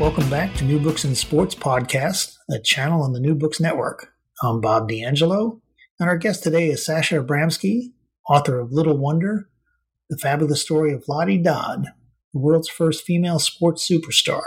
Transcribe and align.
Welcome 0.00 0.30
back 0.30 0.54
to 0.54 0.64
New 0.64 0.78
Books 0.78 1.02
and 1.02 1.18
Sports 1.18 1.56
Podcast, 1.56 2.36
a 2.48 2.60
channel 2.60 3.02
on 3.02 3.14
the 3.14 3.18
New 3.20 3.34
Books 3.34 3.58
Network. 3.58 4.12
I'm 4.40 4.60
Bob 4.60 4.88
D'Angelo, 4.88 5.60
and 5.98 6.08
our 6.08 6.16
guest 6.16 6.44
today 6.44 6.68
is 6.68 6.86
Sasha 6.86 7.20
Abramsky, 7.20 7.94
author 8.28 8.60
of 8.60 8.70
Little 8.70 8.96
Wonder, 8.96 9.48
the 10.08 10.16
fabulous 10.16 10.62
story 10.62 10.92
of 10.92 11.02
Lottie 11.08 11.36
Dod, 11.36 11.86
the 12.32 12.38
world's 12.38 12.68
first 12.68 13.04
female 13.04 13.40
sports 13.40 13.90
superstar. 13.90 14.42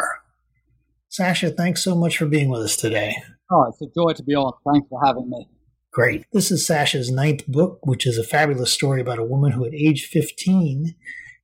Sasha, 1.09 1.49
thanks 1.49 1.83
so 1.83 1.95
much 1.95 2.17
for 2.17 2.27
being 2.27 2.47
with 2.47 2.61
us 2.61 2.77
today. 2.77 3.13
Oh, 3.51 3.65
it's 3.65 3.81
a 3.81 3.93
joy 3.93 4.13
to 4.13 4.23
be 4.23 4.33
on. 4.33 4.53
Thanks 4.71 4.87
for 4.87 5.01
having 5.05 5.29
me. 5.29 5.49
Great. 5.91 6.23
This 6.31 6.49
is 6.49 6.65
Sasha's 6.65 7.11
ninth 7.11 7.45
book, 7.45 7.85
which 7.85 8.07
is 8.07 8.17
a 8.17 8.23
fabulous 8.23 8.71
story 8.71 9.01
about 9.01 9.19
a 9.19 9.25
woman 9.25 9.51
who, 9.51 9.65
at 9.65 9.73
age 9.73 10.05
15, 10.05 10.95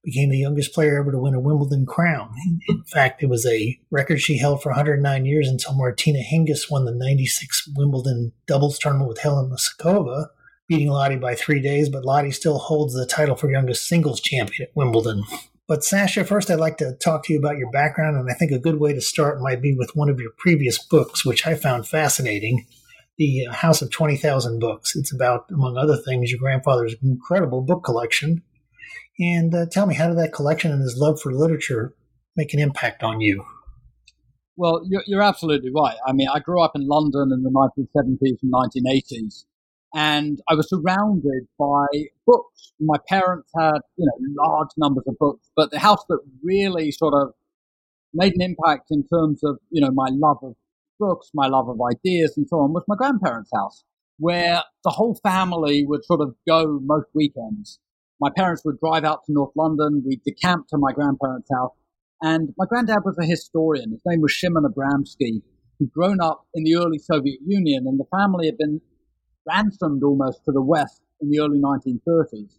became 0.07 0.29
the 0.29 0.37
youngest 0.37 0.73
player 0.73 0.97
ever 0.97 1.11
to 1.11 1.19
win 1.19 1.33
a 1.33 1.39
Wimbledon 1.39 1.85
crown. 1.85 2.29
Mm-hmm. 2.29 2.71
In 2.77 2.83
fact, 2.85 3.21
it 3.21 3.25
was 3.25 3.45
a 3.45 3.77
record 3.91 4.21
she 4.21 4.37
held 4.37 4.63
for 4.63 4.69
109 4.69 5.25
years 5.25 5.49
until 5.49 5.75
Martina 5.75 6.19
Hingis 6.19 6.71
won 6.71 6.85
the 6.85 6.93
96 6.93 7.71
Wimbledon 7.75 8.31
doubles 8.45 8.79
tournament 8.79 9.09
with 9.09 9.19
Helena 9.19 9.55
Suková, 9.55 10.27
beating 10.69 10.87
Lottie 10.87 11.17
by 11.17 11.35
three 11.35 11.61
days, 11.61 11.89
but 11.89 12.05
Lottie 12.05 12.31
still 12.31 12.57
holds 12.57 12.93
the 12.93 13.05
title 13.05 13.35
for 13.35 13.51
youngest 13.51 13.85
singles 13.85 14.21
champion 14.21 14.69
at 14.69 14.75
Wimbledon. 14.77 15.25
But 15.67 15.83
Sasha, 15.83 16.23
first 16.23 16.49
I'd 16.49 16.61
like 16.61 16.77
to 16.77 16.93
talk 16.93 17.25
to 17.25 17.33
you 17.33 17.39
about 17.39 17.57
your 17.57 17.69
background, 17.71 18.15
and 18.15 18.31
I 18.31 18.33
think 18.33 18.53
a 18.53 18.59
good 18.59 18.79
way 18.79 18.93
to 18.93 19.01
start 19.01 19.41
might 19.41 19.61
be 19.61 19.75
with 19.75 19.93
one 19.93 20.07
of 20.07 20.21
your 20.21 20.31
previous 20.37 20.81
books, 20.81 21.25
which 21.25 21.45
I 21.45 21.55
found 21.55 21.85
fascinating. 21.85 22.65
The 23.17 23.47
uh, 23.47 23.51
House 23.51 23.81
of 23.81 23.91
20,000 23.91 24.59
Books. 24.59 24.95
It's 24.95 25.11
about, 25.11 25.47
among 25.51 25.75
other 25.75 25.97
things, 25.97 26.31
your 26.31 26.39
grandfather's 26.39 26.95
incredible 27.03 27.61
book 27.61 27.83
collection. 27.83 28.43
And 29.19 29.53
uh, 29.53 29.65
tell 29.65 29.87
me, 29.87 29.95
how 29.95 30.07
did 30.07 30.17
that 30.17 30.33
collection 30.33 30.71
and 30.71 30.81
his 30.81 30.97
love 30.97 31.19
for 31.19 31.33
literature 31.33 31.93
make 32.35 32.53
an 32.53 32.59
impact 32.59 33.03
on 33.03 33.19
you? 33.19 33.45
Well, 34.55 34.81
you're, 34.87 35.03
you're 35.05 35.21
absolutely 35.21 35.71
right. 35.75 35.97
I 36.05 36.13
mean, 36.13 36.27
I 36.33 36.39
grew 36.39 36.61
up 36.61 36.71
in 36.75 36.87
London 36.87 37.31
in 37.31 37.43
the 37.43 37.51
1970s 37.51 38.37
and 38.41 38.51
1980s, 38.51 39.45
and 39.95 40.39
I 40.49 40.55
was 40.55 40.69
surrounded 40.69 41.47
by 41.59 41.85
books. 42.25 42.73
My 42.79 42.97
parents 43.07 43.49
had, 43.55 43.79
you 43.97 44.05
know, 44.05 44.43
large 44.43 44.69
numbers 44.77 45.03
of 45.07 45.15
books, 45.19 45.49
but 45.55 45.71
the 45.71 45.79
house 45.79 46.03
that 46.09 46.19
really 46.43 46.91
sort 46.91 47.13
of 47.13 47.33
made 48.13 48.33
an 48.35 48.41
impact 48.41 48.87
in 48.89 49.03
terms 49.07 49.43
of, 49.43 49.57
you 49.69 49.81
know, 49.81 49.91
my 49.91 50.09
love 50.11 50.37
of 50.41 50.55
books, 50.99 51.29
my 51.33 51.47
love 51.47 51.69
of 51.69 51.79
ideas, 51.91 52.35
and 52.37 52.47
so 52.47 52.57
on 52.59 52.73
was 52.73 52.83
my 52.87 52.95
grandparents' 52.95 53.51
house, 53.53 53.83
where 54.17 54.63
the 54.83 54.89
whole 54.89 55.19
family 55.21 55.85
would 55.85 56.03
sort 56.03 56.21
of 56.21 56.35
go 56.47 56.79
most 56.81 57.07
weekends. 57.13 57.79
My 58.19 58.29
parents 58.35 58.63
would 58.65 58.79
drive 58.79 59.03
out 59.03 59.25
to 59.25 59.33
North 59.33 59.51
London. 59.55 60.03
We'd 60.05 60.23
decamp 60.23 60.67
to 60.69 60.77
my 60.77 60.91
grandparents' 60.91 61.49
house. 61.51 61.73
And 62.21 62.53
my 62.57 62.65
granddad 62.65 63.03
was 63.05 63.17
a 63.19 63.25
historian. 63.25 63.91
His 63.91 64.01
name 64.05 64.21
was 64.21 64.33
Chimen 64.33 64.65
Abramsky. 64.65 65.41
He'd 65.77 65.91
grown 65.91 66.19
up 66.19 66.47
in 66.55 66.63
the 66.63 66.75
early 66.75 66.97
Soviet 66.97 67.39
Union, 67.45 67.85
and 67.85 67.99
the 67.99 68.05
family 68.09 68.47
had 68.47 68.57
been 68.57 68.81
ransomed 69.47 70.03
almost 70.03 70.43
to 70.45 70.51
the 70.51 70.61
West 70.61 71.01
in 71.21 71.29
the 71.29 71.39
early 71.39 71.59
1930s. 71.59 72.53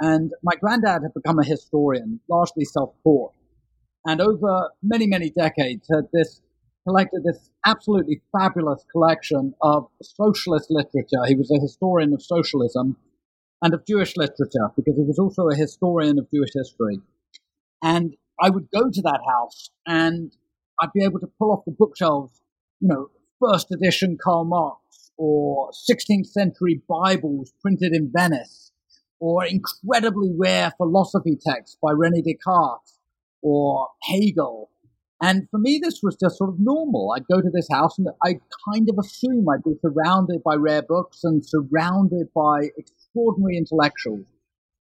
And 0.00 0.32
my 0.42 0.54
granddad 0.56 1.02
had 1.02 1.14
become 1.14 1.38
a 1.38 1.44
historian, 1.44 2.20
largely 2.28 2.64
self-taught. 2.64 3.32
And 4.04 4.20
over 4.20 4.70
many, 4.82 5.06
many 5.06 5.30
decades 5.30 5.88
had 5.92 6.08
this 6.12 6.40
collected 6.86 7.22
this 7.24 7.50
absolutely 7.66 8.20
fabulous 8.32 8.84
collection 8.90 9.54
of 9.62 9.88
socialist 10.02 10.70
literature. 10.70 11.24
He 11.26 11.34
was 11.34 11.50
a 11.50 11.60
historian 11.60 12.12
of 12.14 12.22
socialism 12.22 12.96
and 13.62 13.74
of 13.74 13.86
Jewish 13.86 14.16
literature 14.16 14.68
because 14.76 14.96
he 14.96 15.02
was 15.02 15.18
also 15.18 15.48
a 15.48 15.56
historian 15.56 16.18
of 16.18 16.30
Jewish 16.30 16.50
history. 16.54 17.00
And 17.82 18.16
I 18.40 18.50
would 18.50 18.68
go 18.70 18.90
to 18.90 19.02
that 19.02 19.20
house 19.28 19.70
and 19.86 20.32
I'd 20.80 20.92
be 20.92 21.04
able 21.04 21.20
to 21.20 21.30
pull 21.38 21.52
off 21.52 21.64
the 21.64 21.72
bookshelves, 21.72 22.40
you 22.80 22.88
know, 22.88 23.10
first 23.40 23.70
edition 23.72 24.18
Karl 24.22 24.44
Marx 24.44 25.10
or 25.16 25.70
16th 25.90 26.26
century 26.26 26.82
Bibles 26.88 27.52
printed 27.60 27.92
in 27.92 28.10
Venice 28.14 28.72
or 29.20 29.44
incredibly 29.44 30.32
rare 30.36 30.72
philosophy 30.76 31.36
texts 31.44 31.76
by 31.82 31.90
Rene 31.92 32.22
Descartes 32.22 32.98
or 33.42 33.88
Hegel. 34.04 34.70
And 35.20 35.48
for 35.50 35.58
me, 35.58 35.80
this 35.82 36.00
was 36.00 36.16
just 36.16 36.38
sort 36.38 36.50
of 36.50 36.60
normal. 36.60 37.12
I'd 37.16 37.26
go 37.26 37.40
to 37.40 37.50
this 37.52 37.66
house 37.70 37.98
and 37.98 38.08
I 38.24 38.38
kind 38.72 38.88
of 38.88 38.96
assume 38.98 39.48
I'd 39.48 39.64
be 39.64 39.74
surrounded 39.82 40.44
by 40.44 40.54
rare 40.54 40.82
books 40.82 41.24
and 41.24 41.44
surrounded 41.44 42.28
by 42.32 42.70
extraordinary 43.08 43.56
intellectuals. 43.56 44.26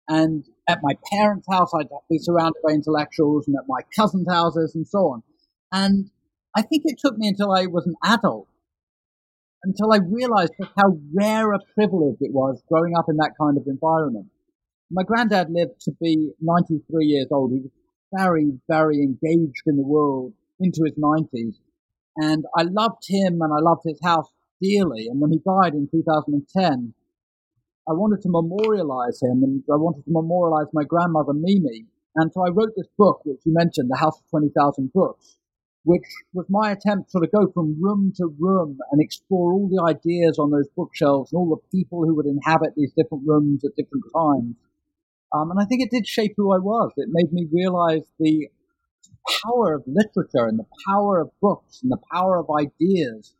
And 0.07 0.45
at 0.67 0.79
my 0.81 0.93
parents' 1.11 1.47
house, 1.49 1.71
I'd 1.73 1.89
be 2.09 2.17
surrounded 2.17 2.61
by 2.65 2.73
intellectuals, 2.73 3.47
and 3.47 3.55
at 3.57 3.67
my 3.67 3.81
cousins' 3.95 4.27
houses, 4.29 4.73
and 4.75 4.87
so 4.87 4.99
on. 4.99 5.23
And 5.71 6.09
I 6.55 6.61
think 6.61 6.83
it 6.85 6.97
took 6.99 7.17
me 7.17 7.27
until 7.27 7.51
I 7.51 7.65
was 7.65 7.85
an 7.85 7.95
adult, 8.03 8.47
until 9.63 9.91
I 9.91 9.97
realized 9.97 10.53
just 10.59 10.71
how 10.77 10.97
rare 11.13 11.53
a 11.53 11.59
privilege 11.75 12.17
it 12.21 12.33
was 12.33 12.61
growing 12.69 12.95
up 12.97 13.09
in 13.09 13.17
that 13.17 13.33
kind 13.39 13.57
of 13.57 13.67
environment. 13.67 14.27
My 14.89 15.03
granddad 15.03 15.49
lived 15.49 15.81
to 15.81 15.91
be 16.01 16.31
93 16.39 17.05
years 17.05 17.27
old. 17.31 17.51
He 17.51 17.59
was 17.59 17.71
very, 18.15 18.59
very 18.69 18.99
engaged 18.99 19.63
in 19.65 19.75
the 19.75 19.85
world 19.85 20.33
into 20.59 20.83
his 20.85 20.95
90s. 20.95 21.55
And 22.15 22.45
I 22.57 22.63
loved 22.63 23.03
him 23.07 23.41
and 23.41 23.53
I 23.53 23.59
loved 23.59 23.81
his 23.85 23.99
house 24.01 24.31
dearly. 24.61 25.07
And 25.07 25.19
when 25.19 25.31
he 25.31 25.39
died 25.39 25.73
in 25.73 25.89
2010, 25.91 26.93
I 27.89 27.93
wanted 27.93 28.21
to 28.23 28.29
memorialize 28.29 29.21
him 29.21 29.43
and 29.43 29.63
I 29.71 29.77
wanted 29.77 30.03
to 30.03 30.11
memorialize 30.11 30.67
my 30.73 30.83
grandmother 30.83 31.33
Mimi. 31.33 31.85
And 32.15 32.31
so 32.33 32.41
I 32.45 32.49
wrote 32.49 32.73
this 32.75 32.87
book, 32.97 33.21
which 33.23 33.39
you 33.45 33.53
mentioned, 33.53 33.89
The 33.89 33.97
House 33.97 34.19
of 34.19 34.29
20,000 34.29 34.91
Books, 34.91 35.37
which 35.85 36.03
was 36.33 36.47
my 36.49 36.71
attempt 36.71 37.07
to 37.07 37.11
sort 37.11 37.23
of 37.23 37.31
go 37.31 37.51
from 37.53 37.81
room 37.81 38.11
to 38.17 38.27
room 38.39 38.77
and 38.91 39.01
explore 39.01 39.53
all 39.53 39.69
the 39.69 39.81
ideas 39.87 40.37
on 40.37 40.51
those 40.51 40.67
bookshelves 40.75 41.31
and 41.31 41.39
all 41.39 41.49
the 41.49 41.77
people 41.77 42.03
who 42.03 42.13
would 42.15 42.25
inhabit 42.25 42.73
these 42.75 42.91
different 42.97 43.23
rooms 43.25 43.63
at 43.63 43.75
different 43.77 44.03
times. 44.13 44.55
Um, 45.33 45.51
and 45.51 45.59
I 45.59 45.65
think 45.65 45.81
it 45.81 45.91
did 45.91 46.07
shape 46.07 46.33
who 46.35 46.53
I 46.53 46.57
was. 46.57 46.91
It 46.97 47.09
made 47.09 47.31
me 47.31 47.47
realize 47.51 48.03
the 48.19 48.49
power 49.43 49.73
of 49.75 49.83
literature 49.87 50.47
and 50.47 50.59
the 50.59 50.67
power 50.89 51.21
of 51.21 51.31
books 51.41 51.81
and 51.83 51.91
the 51.91 52.01
power 52.11 52.37
of 52.37 52.47
ideas 52.49 53.33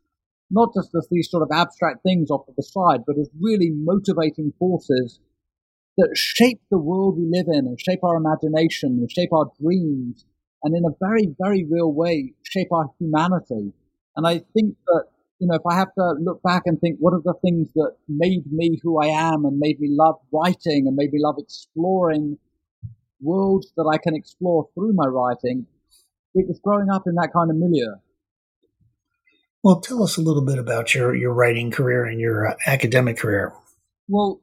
not 0.50 0.72
just 0.74 0.90
as 0.96 1.06
these 1.10 1.30
sort 1.30 1.42
of 1.42 1.50
abstract 1.52 2.02
things 2.02 2.30
off 2.30 2.46
to 2.46 2.52
the 2.56 2.62
side, 2.62 3.04
but 3.06 3.18
as 3.18 3.28
really 3.40 3.70
motivating 3.70 4.52
forces 4.58 5.20
that 5.98 6.10
shape 6.14 6.60
the 6.70 6.78
world 6.78 7.18
we 7.18 7.26
live 7.30 7.46
in 7.48 7.66
and 7.66 7.80
shape 7.80 8.04
our 8.04 8.16
imagination 8.16 8.90
and 8.98 9.10
shape 9.10 9.32
our 9.32 9.50
dreams 9.60 10.24
and 10.62 10.74
in 10.74 10.84
a 10.84 10.94
very, 11.00 11.34
very 11.40 11.64
real 11.68 11.92
way 11.92 12.32
shape 12.44 12.68
our 12.72 12.86
humanity. 12.98 13.72
And 14.16 14.26
I 14.26 14.40
think 14.54 14.76
that, 14.86 15.04
you 15.38 15.48
know, 15.48 15.56
if 15.56 15.66
I 15.68 15.76
have 15.76 15.92
to 15.94 16.14
look 16.20 16.42
back 16.42 16.62
and 16.66 16.80
think 16.80 16.98
what 16.98 17.14
are 17.14 17.22
the 17.22 17.34
things 17.42 17.68
that 17.74 17.96
made 18.08 18.50
me 18.50 18.80
who 18.82 19.00
I 19.00 19.06
am 19.06 19.44
and 19.44 19.58
made 19.58 19.80
me 19.80 19.88
love 19.90 20.16
writing 20.32 20.86
and 20.86 20.96
made 20.96 21.12
me 21.12 21.20
love 21.22 21.36
exploring 21.38 22.38
worlds 23.20 23.72
that 23.76 23.90
I 23.92 23.98
can 23.98 24.14
explore 24.14 24.68
through 24.74 24.92
my 24.94 25.06
writing, 25.06 25.66
it 26.34 26.46
was 26.46 26.60
growing 26.62 26.90
up 26.90 27.02
in 27.06 27.14
that 27.16 27.32
kind 27.32 27.50
of 27.50 27.56
milieu. 27.56 27.94
Well, 29.64 29.80
tell 29.80 30.02
us 30.02 30.16
a 30.16 30.20
little 30.20 30.44
bit 30.44 30.58
about 30.58 30.94
your, 30.94 31.14
your 31.14 31.34
writing 31.34 31.70
career 31.70 32.04
and 32.04 32.20
your 32.20 32.48
uh, 32.48 32.54
academic 32.66 33.16
career. 33.16 33.52
Well, 34.06 34.40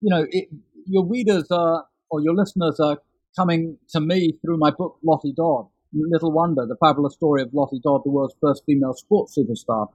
you 0.00 0.10
know, 0.14 0.26
it, 0.30 0.48
your 0.86 1.06
readers 1.06 1.50
are, 1.50 1.84
or 2.10 2.20
your 2.20 2.34
listeners 2.34 2.78
are 2.78 2.98
coming 3.36 3.78
to 3.90 4.00
me 4.00 4.38
through 4.44 4.58
my 4.58 4.70
book, 4.70 4.98
Lottie 5.04 5.34
Dod. 5.36 5.66
Little 5.92 6.32
wonder, 6.32 6.64
the 6.66 6.76
fabulous 6.80 7.14
story 7.14 7.42
of 7.42 7.50
Lottie 7.52 7.80
Dod, 7.82 8.02
the 8.04 8.10
world's 8.10 8.34
first 8.40 8.62
female 8.64 8.94
sports 8.94 9.36
superstar. 9.36 9.88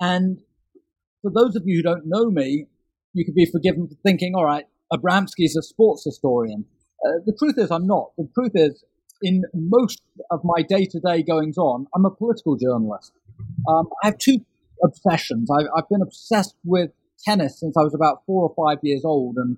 And 0.00 0.40
for 1.22 1.30
those 1.34 1.56
of 1.56 1.62
you 1.64 1.76
who 1.76 1.82
don't 1.82 2.06
know 2.06 2.30
me, 2.30 2.66
you 3.14 3.24
could 3.24 3.34
be 3.34 3.48
forgiven 3.50 3.88
for 3.88 3.94
thinking, 4.04 4.34
all 4.34 4.44
right, 4.44 4.66
Abramsky's 4.92 5.56
a 5.56 5.62
sports 5.62 6.04
historian. 6.04 6.66
Uh, 7.06 7.20
the 7.24 7.34
truth 7.38 7.54
is, 7.56 7.70
I'm 7.70 7.86
not. 7.86 8.10
The 8.18 8.28
truth 8.34 8.52
is, 8.54 8.84
in 9.22 9.42
most 9.54 10.02
of 10.30 10.40
my 10.44 10.62
day 10.62 10.86
to 10.86 11.00
day 11.00 11.22
goings 11.22 11.56
on, 11.56 11.86
I'm 11.94 12.04
a 12.04 12.10
political 12.10 12.56
journalist. 12.56 13.12
Um, 13.68 13.88
I 14.02 14.08
have 14.08 14.18
two 14.18 14.38
obsessions. 14.82 15.50
I've, 15.50 15.66
I've 15.76 15.88
been 15.88 16.02
obsessed 16.02 16.54
with 16.64 16.90
tennis 17.24 17.60
since 17.60 17.76
I 17.76 17.82
was 17.82 17.94
about 17.94 18.22
four 18.26 18.48
or 18.48 18.54
five 18.54 18.78
years 18.82 19.02
old, 19.04 19.36
and 19.36 19.56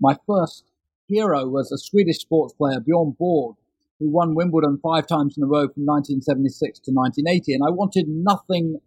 my 0.00 0.16
first 0.26 0.64
hero 1.08 1.46
was 1.46 1.72
a 1.72 1.78
Swedish 1.78 2.18
sports 2.18 2.54
player, 2.54 2.80
Bjorn 2.80 3.16
Borg, 3.18 3.56
who 3.98 4.10
won 4.10 4.34
Wimbledon 4.34 4.78
five 4.82 5.06
times 5.06 5.36
in 5.36 5.42
a 5.42 5.46
row 5.46 5.68
from 5.68 5.84
1976 5.86 6.78
to 6.80 6.92
1980. 6.92 7.54
And 7.54 7.62
I 7.66 7.70
wanted 7.70 8.06
nothing 8.08 8.80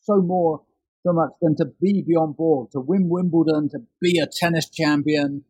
so 0.00 0.22
more, 0.22 0.62
so 1.04 1.12
much 1.12 1.30
than 1.42 1.56
to 1.56 1.66
be 1.80 2.02
Bjorn 2.06 2.32
Borg, 2.32 2.70
to 2.70 2.80
win 2.80 3.08
Wimbledon, 3.08 3.68
to 3.70 3.80
be 4.00 4.18
a 4.18 4.26
tennis 4.26 4.70
champion, 4.70 5.44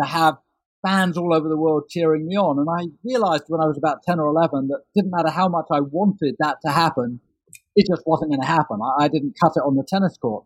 to 0.00 0.06
have 0.06 0.38
fans 0.84 1.16
all 1.16 1.34
over 1.34 1.48
the 1.48 1.56
world 1.56 1.84
cheering 1.88 2.26
me 2.26 2.36
on. 2.36 2.58
And 2.58 2.68
I 2.68 2.90
realized 3.04 3.44
when 3.48 3.60
I 3.60 3.66
was 3.66 3.78
about 3.78 4.02
10 4.02 4.18
or 4.18 4.28
11 4.28 4.68
that 4.68 4.78
it 4.78 4.98
didn't 5.00 5.12
matter 5.12 5.30
how 5.30 5.48
much 5.48 5.66
I 5.70 5.80
wanted 5.80 6.36
that 6.38 6.56
to 6.64 6.72
happen, 6.72 7.20
it 7.76 7.86
just 7.88 8.02
wasn't 8.06 8.30
going 8.30 8.40
to 8.40 8.46
happen. 8.46 8.78
I, 8.82 9.04
I 9.04 9.08
didn't 9.08 9.36
cut 9.40 9.52
it 9.56 9.60
on 9.60 9.76
the 9.76 9.84
tennis 9.86 10.16
court. 10.16 10.44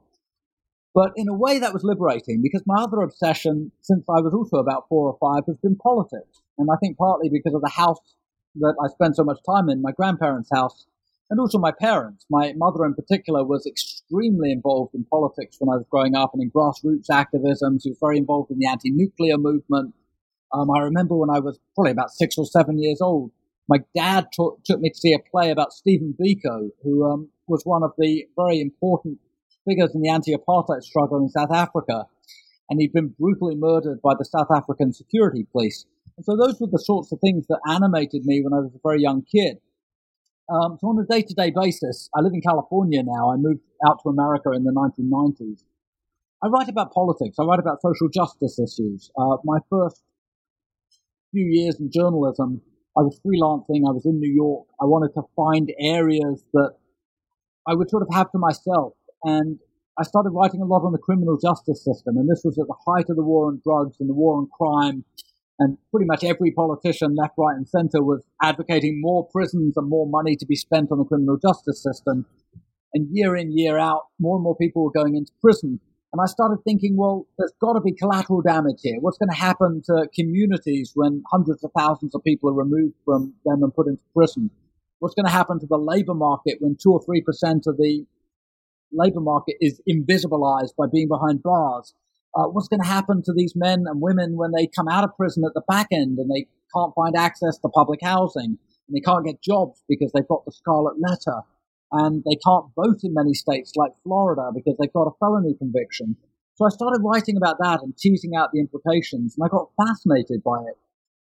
But 0.94 1.12
in 1.16 1.28
a 1.28 1.34
way, 1.34 1.58
that 1.58 1.72
was 1.72 1.82
liberating 1.82 2.40
because 2.40 2.62
my 2.66 2.82
other 2.82 3.00
obsession 3.00 3.72
since 3.80 4.04
I 4.08 4.20
was 4.20 4.32
also 4.32 4.58
about 4.58 4.86
four 4.88 5.10
or 5.10 5.18
five 5.18 5.44
has 5.46 5.56
been 5.58 5.76
politics. 5.76 6.40
And 6.56 6.68
I 6.70 6.76
think 6.80 6.96
partly 6.96 7.28
because 7.28 7.54
of 7.54 7.62
the 7.62 7.72
house 7.74 7.98
that 8.56 8.76
I 8.80 8.86
spent 8.88 9.16
so 9.16 9.24
much 9.24 9.38
time 9.44 9.68
in, 9.68 9.82
my 9.82 9.90
grandparents' 9.90 10.50
house, 10.54 10.86
and 11.30 11.40
also 11.40 11.58
my 11.58 11.72
parents. 11.72 12.26
My 12.30 12.52
mother, 12.56 12.84
in 12.84 12.94
particular, 12.94 13.44
was 13.44 13.66
extremely 13.66 14.52
involved 14.52 14.94
in 14.94 15.04
politics 15.04 15.56
when 15.58 15.72
I 15.72 15.78
was 15.78 15.86
growing 15.90 16.14
up 16.14 16.30
and 16.32 16.42
in 16.42 16.50
grassroots 16.50 17.10
activism. 17.10 17.80
She 17.80 17.88
was 17.90 17.98
very 18.00 18.18
involved 18.18 18.52
in 18.52 18.58
the 18.58 18.68
anti 18.68 18.90
nuclear 18.90 19.36
movement. 19.36 19.94
Um, 20.52 20.70
I 20.70 20.80
remember 20.80 21.16
when 21.16 21.30
I 21.30 21.40
was 21.40 21.58
probably 21.74 21.90
about 21.90 22.10
six 22.10 22.38
or 22.38 22.46
seven 22.46 22.78
years 22.78 23.00
old, 23.00 23.32
my 23.68 23.78
dad 23.94 24.26
took 24.32 24.80
me 24.80 24.90
to 24.90 24.98
see 24.98 25.14
a 25.14 25.30
play 25.30 25.50
about 25.50 25.72
Stephen 25.72 26.14
Biko, 26.20 26.70
who 26.82 27.10
um, 27.10 27.28
was 27.48 27.62
one 27.64 27.82
of 27.82 27.92
the 27.98 28.24
very 28.36 28.60
important 28.60 29.18
figures 29.66 29.94
in 29.94 30.02
the 30.02 30.10
anti-apartheid 30.10 30.82
struggle 30.82 31.18
in 31.18 31.28
South 31.30 31.50
Africa, 31.52 32.06
and 32.68 32.80
he'd 32.80 32.92
been 32.92 33.14
brutally 33.18 33.54
murdered 33.54 34.00
by 34.02 34.12
the 34.18 34.24
South 34.24 34.48
African 34.54 34.92
security 34.92 35.46
police. 35.50 35.86
And 36.16 36.24
so 36.24 36.36
those 36.36 36.60
were 36.60 36.68
the 36.70 36.78
sorts 36.78 37.10
of 37.12 37.20
things 37.20 37.46
that 37.48 37.60
animated 37.68 38.24
me 38.24 38.42
when 38.42 38.52
I 38.52 38.62
was 38.62 38.74
a 38.74 38.88
very 38.88 39.00
young 39.00 39.22
kid. 39.22 39.58
Um, 40.52 40.76
so 40.80 40.88
on 40.88 40.98
a 41.02 41.06
day-to-day 41.06 41.52
basis, 41.56 42.10
I 42.14 42.20
live 42.20 42.34
in 42.34 42.42
California 42.42 43.02
now. 43.02 43.32
I 43.32 43.36
moved 43.36 43.62
out 43.88 44.00
to 44.02 44.10
America 44.10 44.50
in 44.52 44.64
the 44.64 44.72
1990s. 44.72 45.64
I 46.42 46.48
write 46.48 46.68
about 46.68 46.92
politics. 46.92 47.38
I 47.40 47.44
write 47.44 47.60
about 47.60 47.80
social 47.80 48.08
justice 48.12 48.58
issues. 48.58 49.10
Uh, 49.16 49.38
my 49.44 49.58
first 49.70 50.02
few 51.32 51.46
years 51.46 51.80
in 51.80 51.90
journalism, 51.90 52.60
I 52.96 53.02
was 53.02 53.20
freelancing. 53.26 53.88
I 53.88 53.92
was 53.92 54.06
in 54.06 54.20
New 54.20 54.32
York. 54.32 54.66
I 54.80 54.84
wanted 54.84 55.14
to 55.14 55.22
find 55.34 55.72
areas 55.80 56.44
that 56.52 56.74
I 57.66 57.74
would 57.74 57.90
sort 57.90 58.02
of 58.02 58.08
have 58.14 58.30
to 58.32 58.38
myself 58.38 58.94
and 59.24 59.58
I 59.98 60.02
started 60.02 60.30
writing 60.30 60.60
a 60.60 60.64
lot 60.64 60.84
on 60.84 60.92
the 60.92 60.98
criminal 60.98 61.38
justice 61.38 61.84
system. 61.84 62.16
And 62.16 62.28
this 62.28 62.42
was 62.44 62.58
at 62.58 62.66
the 62.66 62.74
height 62.86 63.06
of 63.08 63.16
the 63.16 63.22
war 63.22 63.46
on 63.46 63.60
drugs 63.64 63.96
and 64.00 64.08
the 64.08 64.14
war 64.14 64.36
on 64.36 64.48
crime. 64.48 65.04
And 65.60 65.78
pretty 65.92 66.06
much 66.06 66.24
every 66.24 66.50
politician, 66.50 67.14
left, 67.14 67.34
right, 67.38 67.56
and 67.56 67.68
center, 67.68 68.02
was 68.02 68.24
advocating 68.42 69.00
more 69.00 69.28
prisons 69.28 69.76
and 69.76 69.88
more 69.88 70.06
money 70.08 70.34
to 70.36 70.46
be 70.46 70.56
spent 70.56 70.90
on 70.90 70.98
the 70.98 71.04
criminal 71.04 71.38
justice 71.38 71.80
system. 71.80 72.26
And 72.92 73.08
year 73.12 73.36
in, 73.36 73.56
year 73.56 73.78
out, 73.78 74.06
more 74.18 74.36
and 74.36 74.42
more 74.42 74.56
people 74.56 74.82
were 74.82 74.90
going 74.90 75.14
into 75.14 75.30
prison. 75.40 75.78
And 76.14 76.20
I 76.22 76.26
started 76.26 76.62
thinking, 76.62 76.96
well, 76.96 77.26
there's 77.38 77.52
got 77.60 77.72
to 77.72 77.80
be 77.80 77.90
collateral 77.90 78.40
damage 78.40 78.78
here. 78.84 79.00
What's 79.00 79.18
going 79.18 79.30
to 79.30 79.36
happen 79.36 79.82
to 79.86 80.08
communities 80.14 80.92
when 80.94 81.24
hundreds 81.28 81.64
of 81.64 81.72
thousands 81.76 82.14
of 82.14 82.22
people 82.22 82.50
are 82.50 82.54
removed 82.54 82.94
from 83.04 83.34
them 83.44 83.64
and 83.64 83.74
put 83.74 83.88
into 83.88 84.00
prison? 84.14 84.48
What's 85.00 85.16
going 85.16 85.26
to 85.26 85.32
happen 85.32 85.58
to 85.58 85.66
the 85.66 85.76
labor 85.76 86.14
market 86.14 86.58
when 86.60 86.76
two 86.80 86.92
or 86.92 87.02
three 87.04 87.20
percent 87.20 87.66
of 87.66 87.78
the 87.78 88.06
labor 88.92 89.18
market 89.18 89.56
is 89.60 89.80
invisibilized 89.90 90.76
by 90.78 90.86
being 90.86 91.08
behind 91.08 91.42
bars. 91.42 91.94
Uh, 92.36 92.44
what's 92.44 92.68
going 92.68 92.80
to 92.80 92.86
happen 92.86 93.20
to 93.24 93.32
these 93.36 93.54
men 93.56 93.82
and 93.88 94.00
women 94.00 94.36
when 94.36 94.52
they 94.52 94.68
come 94.68 94.86
out 94.86 95.02
of 95.02 95.16
prison 95.16 95.42
at 95.44 95.54
the 95.54 95.62
back 95.66 95.88
end 95.90 96.18
and 96.18 96.30
they 96.30 96.46
can't 96.72 96.94
find 96.94 97.16
access 97.16 97.58
to 97.58 97.68
public 97.70 97.98
housing 98.04 98.56
and 98.86 98.96
they 98.96 99.00
can't 99.00 99.26
get 99.26 99.42
jobs 99.42 99.82
because 99.88 100.12
they've 100.12 100.28
got 100.28 100.44
the 100.44 100.52
scarlet 100.52 100.94
letter 101.00 101.42
and 101.94 102.24
they 102.24 102.36
can't 102.44 102.66
vote 102.74 102.98
in 103.04 103.14
many 103.14 103.34
states 103.34 103.72
like 103.76 103.92
Florida 104.02 104.50
because 104.52 104.74
they've 104.78 104.92
got 104.92 105.06
a 105.06 105.16
felony 105.20 105.54
conviction. 105.54 106.16
So 106.56 106.66
I 106.66 106.68
started 106.70 107.02
writing 107.04 107.36
about 107.36 107.58
that 107.60 107.80
and 107.82 107.96
teasing 107.96 108.34
out 108.36 108.50
the 108.52 108.60
implications 108.60 109.36
and 109.36 109.46
I 109.46 109.48
got 109.48 109.70
fascinated 109.78 110.42
by 110.42 110.58
it. 110.66 110.78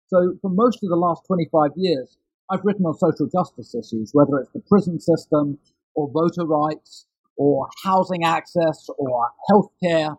So 0.08 0.36
for 0.42 0.50
most 0.50 0.84
of 0.84 0.90
the 0.90 0.96
last 0.96 1.24
25 1.28 1.72
years, 1.76 2.18
I've 2.50 2.64
written 2.64 2.86
on 2.86 2.98
social 2.98 3.28
justice 3.28 3.76
issues, 3.76 4.12
whether 4.14 4.40
it's 4.40 4.52
the 4.52 4.62
prison 4.68 5.00
system 5.00 5.58
or 5.96 6.12
voter 6.12 6.46
rights 6.46 7.06
or 7.38 7.68
housing 7.84 8.24
access 8.26 8.88
or 8.98 9.30
healthcare. 9.50 10.18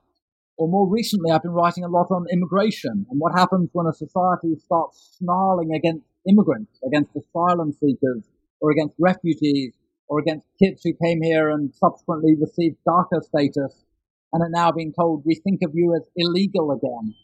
Or 0.56 0.69
more 0.69 0.89
recently, 0.89 1.31
I've 1.31 1.43
been 1.43 1.53
writing 1.53 1.85
a 1.85 1.89
lot 1.89 2.11
on 2.11 2.27
immigration 2.33 3.06
and 3.11 3.21
what 3.21 3.33
happens 3.37 3.69
when 3.73 3.87
a 3.87 3.93
society 3.93 4.56
starts 4.65 5.17
snarling 5.19 5.73
against 5.75 6.05
immigrants, 6.29 6.81
against 6.87 7.17
asylum 7.17 7.73
seekers, 7.73 8.25
or 8.61 8.71
against 8.73 8.95
refugees, 8.99 9.73
or 10.09 10.19
against 10.21 10.47
kids 10.63 10.83
who 10.85 10.93
came 11.03 11.23
here 11.23 11.51
and 11.51 11.75
subsequently 11.75 12.35
received 12.41 12.77
DACA 12.87 13.23
status 13.23 13.85
and 14.33 14.43
are 14.43 14.51
now 14.51 14.73
being 14.73 14.93
told, 14.93 15.23
we 15.25 15.35
think 15.35 15.61
of 15.65 15.73
you 15.75 15.95
as 15.95 16.09
illegal 16.17 16.73
again. 16.73 17.15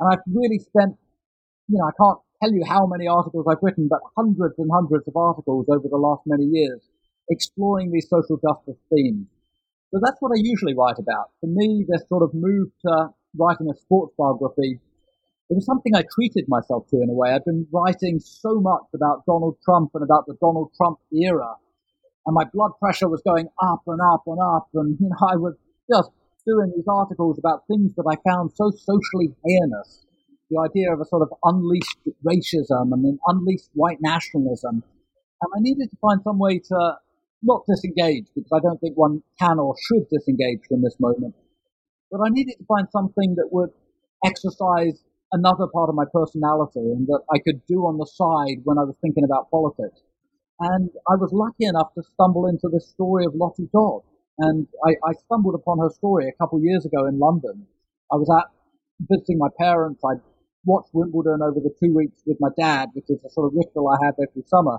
And 0.00 0.12
I've 0.12 0.22
really 0.32 0.58
spent, 0.58 0.96
you 1.68 1.78
know, 1.78 1.86
I 1.86 1.92
can't 1.98 2.18
tell 2.42 2.52
you 2.52 2.64
how 2.66 2.86
many 2.86 3.06
articles 3.06 3.46
I've 3.48 3.62
written, 3.62 3.88
but 3.88 4.00
hundreds 4.16 4.58
and 4.58 4.70
hundreds 4.72 5.06
of 5.08 5.16
articles 5.16 5.66
over 5.68 5.88
the 5.88 5.96
last 5.96 6.22
many 6.26 6.44
years 6.44 6.80
exploring 7.30 7.92
these 7.92 8.08
social 8.08 8.36
justice 8.36 8.80
themes. 8.92 9.26
So 9.92 10.00
that's 10.02 10.16
what 10.20 10.32
I 10.32 10.40
usually 10.40 10.74
write 10.74 10.98
about. 10.98 11.30
For 11.40 11.46
me, 11.46 11.84
this 11.88 12.02
sort 12.08 12.22
of 12.22 12.34
move 12.34 12.68
to 12.86 13.10
writing 13.36 13.68
a 13.70 13.76
sports 13.76 14.14
biography, 14.18 14.80
it 15.50 15.54
was 15.54 15.66
something 15.66 15.94
I 15.94 16.02
treated 16.14 16.46
myself 16.48 16.88
to 16.88 17.02
in 17.02 17.10
a 17.10 17.12
way. 17.12 17.30
I've 17.30 17.44
been 17.44 17.66
writing 17.72 18.18
so 18.18 18.60
much 18.60 18.88
about 18.94 19.26
Donald 19.26 19.56
Trump 19.64 19.90
and 19.94 20.02
about 20.02 20.26
the 20.26 20.34
Donald 20.40 20.70
Trump 20.76 20.98
era, 21.12 21.54
and 22.26 22.34
my 22.34 22.44
blood 22.44 22.72
pressure 22.78 23.08
was 23.08 23.22
going 23.26 23.48
up 23.62 23.82
and 23.86 24.00
up 24.00 24.22
and 24.26 24.38
up, 24.40 24.68
and 24.74 24.96
you 25.00 25.08
know, 25.08 25.28
I 25.28 25.36
was 25.36 25.54
just 25.90 26.10
doing 26.46 26.72
these 26.74 26.86
articles 26.88 27.38
about 27.38 27.66
things 27.66 27.94
that 27.96 28.06
I 28.06 28.16
found 28.28 28.52
so 28.54 28.70
socially 28.70 29.34
heinous. 29.44 30.06
The 30.50 30.60
idea 30.60 30.92
of 30.92 31.00
a 31.00 31.06
sort 31.06 31.22
of 31.22 31.32
unleashed 31.44 31.98
racism 32.26 32.92
and 32.92 33.04
an 33.04 33.18
unleashed 33.26 33.70
white 33.74 33.98
nationalism. 34.00 34.82
And 35.40 35.50
I 35.56 35.60
needed 35.60 35.90
to 35.90 35.96
find 36.00 36.20
some 36.22 36.38
way 36.38 36.58
to 36.58 36.96
not 37.42 37.62
disengage 37.66 38.26
because 38.34 38.52
I 38.52 38.60
don't 38.60 38.78
think 38.78 38.96
one 38.96 39.22
can 39.40 39.58
or 39.58 39.74
should 39.88 40.06
disengage 40.10 40.60
from 40.68 40.82
this 40.82 40.96
moment. 41.00 41.34
But 42.10 42.20
I 42.20 42.28
needed 42.28 42.56
to 42.58 42.64
find 42.66 42.86
something 42.92 43.34
that 43.36 43.48
would 43.50 43.70
exercise 44.24 45.02
another 45.32 45.66
part 45.72 45.88
of 45.88 45.94
my 45.94 46.04
personality 46.12 46.80
and 46.80 47.06
that 47.06 47.22
I 47.32 47.38
could 47.38 47.64
do 47.66 47.86
on 47.86 47.96
the 47.96 48.06
side 48.06 48.60
when 48.64 48.78
I 48.78 48.84
was 48.84 48.94
thinking 49.00 49.24
about 49.24 49.50
politics. 49.50 50.02
And 50.60 50.90
I 51.08 51.16
was 51.16 51.32
lucky 51.32 51.66
enough 51.66 51.92
to 51.94 52.02
stumble 52.02 52.46
into 52.46 52.68
the 52.68 52.80
story 52.80 53.24
of 53.24 53.34
Lottie 53.34 53.68
Dod. 53.72 54.02
And 54.38 54.66
I, 54.86 54.90
I 55.04 55.12
stumbled 55.24 55.54
upon 55.54 55.78
her 55.78 55.90
story 55.90 56.28
a 56.28 56.42
couple 56.42 56.58
of 56.58 56.64
years 56.64 56.84
ago 56.86 57.06
in 57.06 57.18
London. 57.18 57.66
I 58.12 58.16
was 58.16 58.30
at 58.30 58.50
visiting 59.08 59.38
my 59.38 59.48
parents. 59.58 60.02
I'd 60.04 60.20
watched 60.64 60.90
Wimbledon 60.92 61.40
over 61.42 61.60
the 61.60 61.74
two 61.82 61.92
weeks 61.94 62.22
with 62.26 62.38
my 62.40 62.48
dad, 62.58 62.90
which 62.94 63.06
is 63.08 63.24
a 63.24 63.30
sort 63.30 63.46
of 63.46 63.56
ritual 63.56 63.88
I 63.88 64.04
have 64.04 64.14
every 64.20 64.42
summer. 64.46 64.78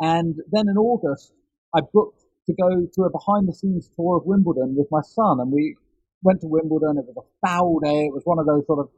And 0.00 0.36
then 0.50 0.68
in 0.68 0.76
August, 0.76 1.32
I 1.74 1.80
booked 1.92 2.20
to 2.46 2.54
go 2.54 2.68
to 2.68 3.02
a 3.02 3.10
behind 3.10 3.48
the 3.48 3.54
scenes 3.54 3.90
tour 3.96 4.18
of 4.18 4.26
Wimbledon 4.26 4.74
with 4.76 4.88
my 4.90 5.00
son, 5.00 5.40
and 5.40 5.50
we 5.50 5.76
went 6.22 6.40
to 6.42 6.46
Wimbledon. 6.46 6.98
It 6.98 7.06
was 7.06 7.24
a 7.24 7.46
foul 7.46 7.78
day. 7.80 8.06
It 8.06 8.12
was 8.12 8.22
one 8.24 8.38
of 8.38 8.46
those 8.46 8.66
sort 8.66 8.80
of 8.80 8.88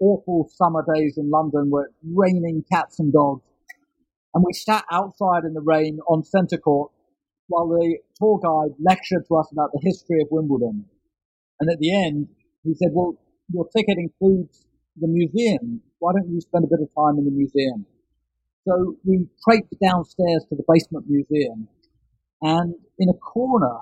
awful 0.00 0.48
summer 0.52 0.84
days 0.94 1.16
in 1.16 1.30
London 1.30 1.70
where 1.70 1.84
it's 1.84 1.94
raining 2.02 2.64
cats 2.70 2.98
and 2.98 3.12
dogs. 3.12 3.42
And 4.36 4.44
we 4.44 4.52
sat 4.52 4.84
outside 4.92 5.44
in 5.48 5.54
the 5.54 5.64
rain 5.64 5.98
on 6.06 6.22
centre 6.22 6.58
court 6.58 6.92
while 7.48 7.68
the 7.68 7.96
tour 8.20 8.36
guide 8.36 8.76
lectured 8.78 9.24
to 9.28 9.36
us 9.36 9.48
about 9.50 9.72
the 9.72 9.80
history 9.80 10.20
of 10.20 10.28
Wimbledon. 10.30 10.84
And 11.58 11.70
at 11.70 11.78
the 11.78 11.96
end, 12.04 12.28
he 12.62 12.74
said, 12.74 12.90
well, 12.92 13.16
your 13.48 13.66
ticket 13.74 13.96
includes 13.96 14.66
the 15.00 15.08
museum. 15.08 15.80
Why 16.00 16.12
don't 16.12 16.28
you 16.28 16.42
spend 16.42 16.64
a 16.64 16.68
bit 16.68 16.84
of 16.84 16.92
time 16.92 17.16
in 17.16 17.24
the 17.24 17.30
museum? 17.30 17.86
So 18.68 18.96
we 19.08 19.24
traipsed 19.48 19.80
downstairs 19.80 20.44
to 20.50 20.56
the 20.56 20.64
basement 20.68 21.06
museum 21.08 21.68
and 22.42 22.74
in 22.98 23.08
a 23.08 23.14
corner, 23.14 23.78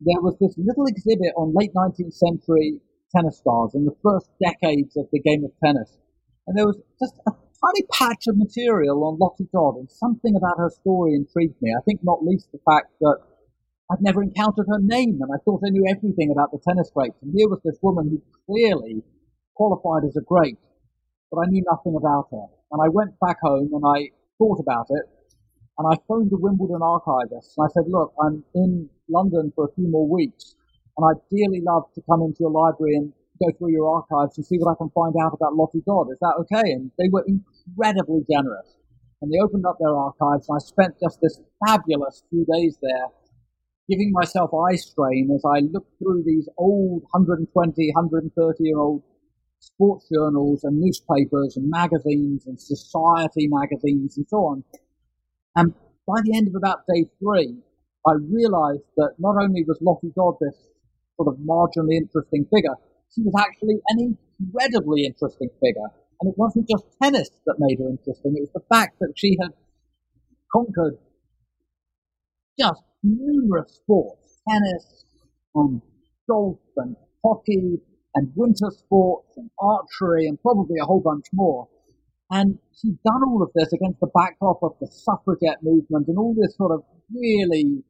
there 0.00 0.20
was 0.20 0.36
this 0.40 0.54
little 0.56 0.86
exhibit 0.86 1.32
on 1.36 1.52
late 1.54 1.72
19th 1.74 2.14
century 2.14 2.80
tennis 3.14 3.38
stars 3.38 3.72
in 3.74 3.84
the 3.84 3.94
first 4.02 4.30
decades 4.42 4.96
of 4.96 5.06
the 5.12 5.20
game 5.20 5.44
of 5.44 5.50
tennis. 5.64 5.98
And 6.46 6.56
there 6.56 6.66
was 6.66 6.78
just 7.00 7.14
a 7.26 7.32
tiny 7.64 7.86
patch 7.92 8.26
of 8.26 8.36
material 8.36 9.04
on 9.04 9.18
Lottie 9.18 9.48
Dod, 9.52 9.76
and 9.76 9.90
something 9.90 10.36
about 10.36 10.58
her 10.58 10.70
story 10.70 11.14
intrigued 11.14 11.60
me. 11.60 11.74
I 11.76 11.82
think 11.84 12.00
not 12.02 12.24
least 12.24 12.50
the 12.52 12.58
fact 12.64 12.92
that 13.00 13.18
I'd 13.90 14.00
never 14.00 14.22
encountered 14.22 14.66
her 14.68 14.78
name, 14.78 15.20
and 15.20 15.30
I 15.32 15.38
thought 15.44 15.62
I 15.66 15.70
knew 15.70 15.84
everything 15.88 16.30
about 16.30 16.52
the 16.52 16.58
tennis 16.58 16.90
greats. 16.94 17.20
And 17.22 17.34
here 17.34 17.48
was 17.48 17.60
this 17.64 17.78
woman 17.82 18.08
who 18.08 18.22
clearly 18.46 19.02
qualified 19.54 20.04
as 20.04 20.16
a 20.16 20.22
great, 20.22 20.58
but 21.30 21.40
I 21.40 21.50
knew 21.50 21.62
nothing 21.70 21.96
about 21.96 22.28
her. 22.30 22.46
And 22.72 22.80
I 22.82 22.88
went 22.88 23.18
back 23.20 23.40
home 23.42 23.70
and 23.74 23.84
I 23.84 24.10
thought 24.38 24.60
about 24.60 24.86
it, 24.90 25.04
and 25.76 25.86
I 25.92 25.98
phoned 26.08 26.30
the 26.30 26.38
Wimbledon 26.38 26.82
archivist 26.82 27.58
and 27.58 27.66
I 27.66 27.72
said, 27.72 27.90
"Look, 27.90 28.14
I'm 28.22 28.44
in 28.54 28.88
London 29.08 29.52
for 29.54 29.64
a 29.66 29.72
few 29.72 29.88
more 29.88 30.06
weeks, 30.06 30.54
and 30.96 31.04
I'd 31.04 31.20
dearly 31.28 31.60
love 31.60 31.92
to 31.94 32.02
come 32.08 32.22
into 32.22 32.40
your 32.40 32.52
library 32.52 32.96
and 32.96 33.12
go 33.42 33.50
through 33.56 33.72
your 33.72 33.88
archives 33.88 34.36
and 34.36 34.46
see 34.46 34.56
what 34.58 34.72
I 34.72 34.76
can 34.76 34.90
find 34.90 35.14
out 35.20 35.32
about 35.32 35.54
Lottie 35.54 35.82
Dod. 35.86 36.08
Is 36.12 36.18
that 36.20 36.36
okay? 36.40 36.72
And 36.72 36.90
they 36.98 37.08
were 37.10 37.24
incredibly 37.26 38.22
generous. 38.30 38.76
And 39.22 39.32
they 39.32 39.38
opened 39.38 39.66
up 39.66 39.76
their 39.78 39.94
archives, 39.94 40.48
and 40.48 40.56
I 40.56 40.60
spent 40.60 40.94
just 41.02 41.20
this 41.20 41.40
fabulous 41.66 42.24
few 42.30 42.46
days 42.50 42.78
there, 42.80 43.08
giving 43.88 44.12
myself 44.12 44.50
eye 44.54 44.76
strain 44.76 45.30
as 45.34 45.44
I 45.44 45.60
looked 45.60 45.98
through 45.98 46.24
these 46.24 46.48
old 46.56 47.02
120, 47.12 47.92
130 47.94 48.64
year 48.64 48.78
old 48.78 49.02
sports 49.58 50.08
journals 50.10 50.64
and 50.64 50.80
newspapers 50.80 51.56
and 51.56 51.68
magazines 51.68 52.46
and 52.46 52.58
society 52.58 53.46
magazines 53.46 54.16
and 54.16 54.26
so 54.28 54.38
on. 54.38 54.64
And 55.54 55.74
by 56.06 56.20
the 56.24 56.34
end 56.34 56.48
of 56.48 56.54
about 56.54 56.86
day 56.92 57.04
three, 57.18 57.56
I 58.06 58.12
realized 58.14 58.88
that 58.96 59.14
not 59.18 59.36
only 59.40 59.64
was 59.64 59.78
Lottie 59.82 60.12
Dod 60.16 60.36
this 60.40 60.56
sort 61.16 61.28
of 61.28 61.38
marginally 61.40 61.96
interesting 61.96 62.46
figure, 62.52 62.76
she 63.14 63.22
was 63.22 63.34
actually 63.38 63.80
an 63.88 64.16
incredibly 64.40 65.04
interesting 65.04 65.50
figure. 65.60 65.90
And 66.20 66.30
it 66.30 66.36
wasn't 66.36 66.68
just 66.68 66.84
tennis 67.02 67.30
that 67.46 67.56
made 67.58 67.78
her 67.78 67.88
interesting, 67.88 68.34
it 68.36 68.40
was 68.40 68.52
the 68.54 68.74
fact 68.74 68.98
that 69.00 69.12
she 69.16 69.36
had 69.40 69.52
conquered 70.52 70.98
just 72.58 72.82
numerous 73.02 73.80
sports 73.82 74.42
tennis 74.48 75.04
and 75.54 75.80
golf 76.28 76.58
and 76.76 76.96
hockey 77.24 77.78
and 78.14 78.32
winter 78.34 78.70
sports 78.70 79.36
and 79.36 79.50
archery 79.58 80.26
and 80.26 80.40
probably 80.42 80.76
a 80.80 80.84
whole 80.84 81.00
bunch 81.00 81.26
more. 81.32 81.68
And 82.30 82.58
she'd 82.80 82.98
done 83.04 83.22
all 83.26 83.42
of 83.42 83.50
this 83.54 83.72
against 83.72 84.00
the 84.00 84.10
backdrop 84.14 84.62
of 84.62 84.72
the 84.80 84.86
suffragette 84.86 85.62
movement 85.62 86.06
and 86.08 86.18
all 86.18 86.34
this 86.38 86.56
sort 86.56 86.72
of 86.72 86.82
really 87.12 87.82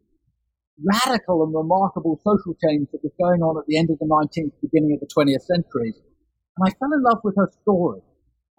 radical 0.84 1.44
and 1.44 1.54
remarkable 1.54 2.20
social 2.25 2.56
change 2.64 2.88
that 2.92 3.02
was 3.02 3.12
going 3.20 3.42
on 3.42 3.58
at 3.58 3.66
the 3.66 3.78
end 3.78 3.90
of 3.90 3.99
the 3.99 4.06
19th, 4.06 4.52
beginning 4.62 4.96
of 4.96 5.00
the 5.00 5.12
20th 5.12 5.44
centuries. 5.44 6.00
And 6.56 6.68
I 6.68 6.70
fell 6.78 6.92
in 6.92 7.02
love 7.02 7.20
with 7.25 7.37
her 7.37 7.50
story. 7.62 8.00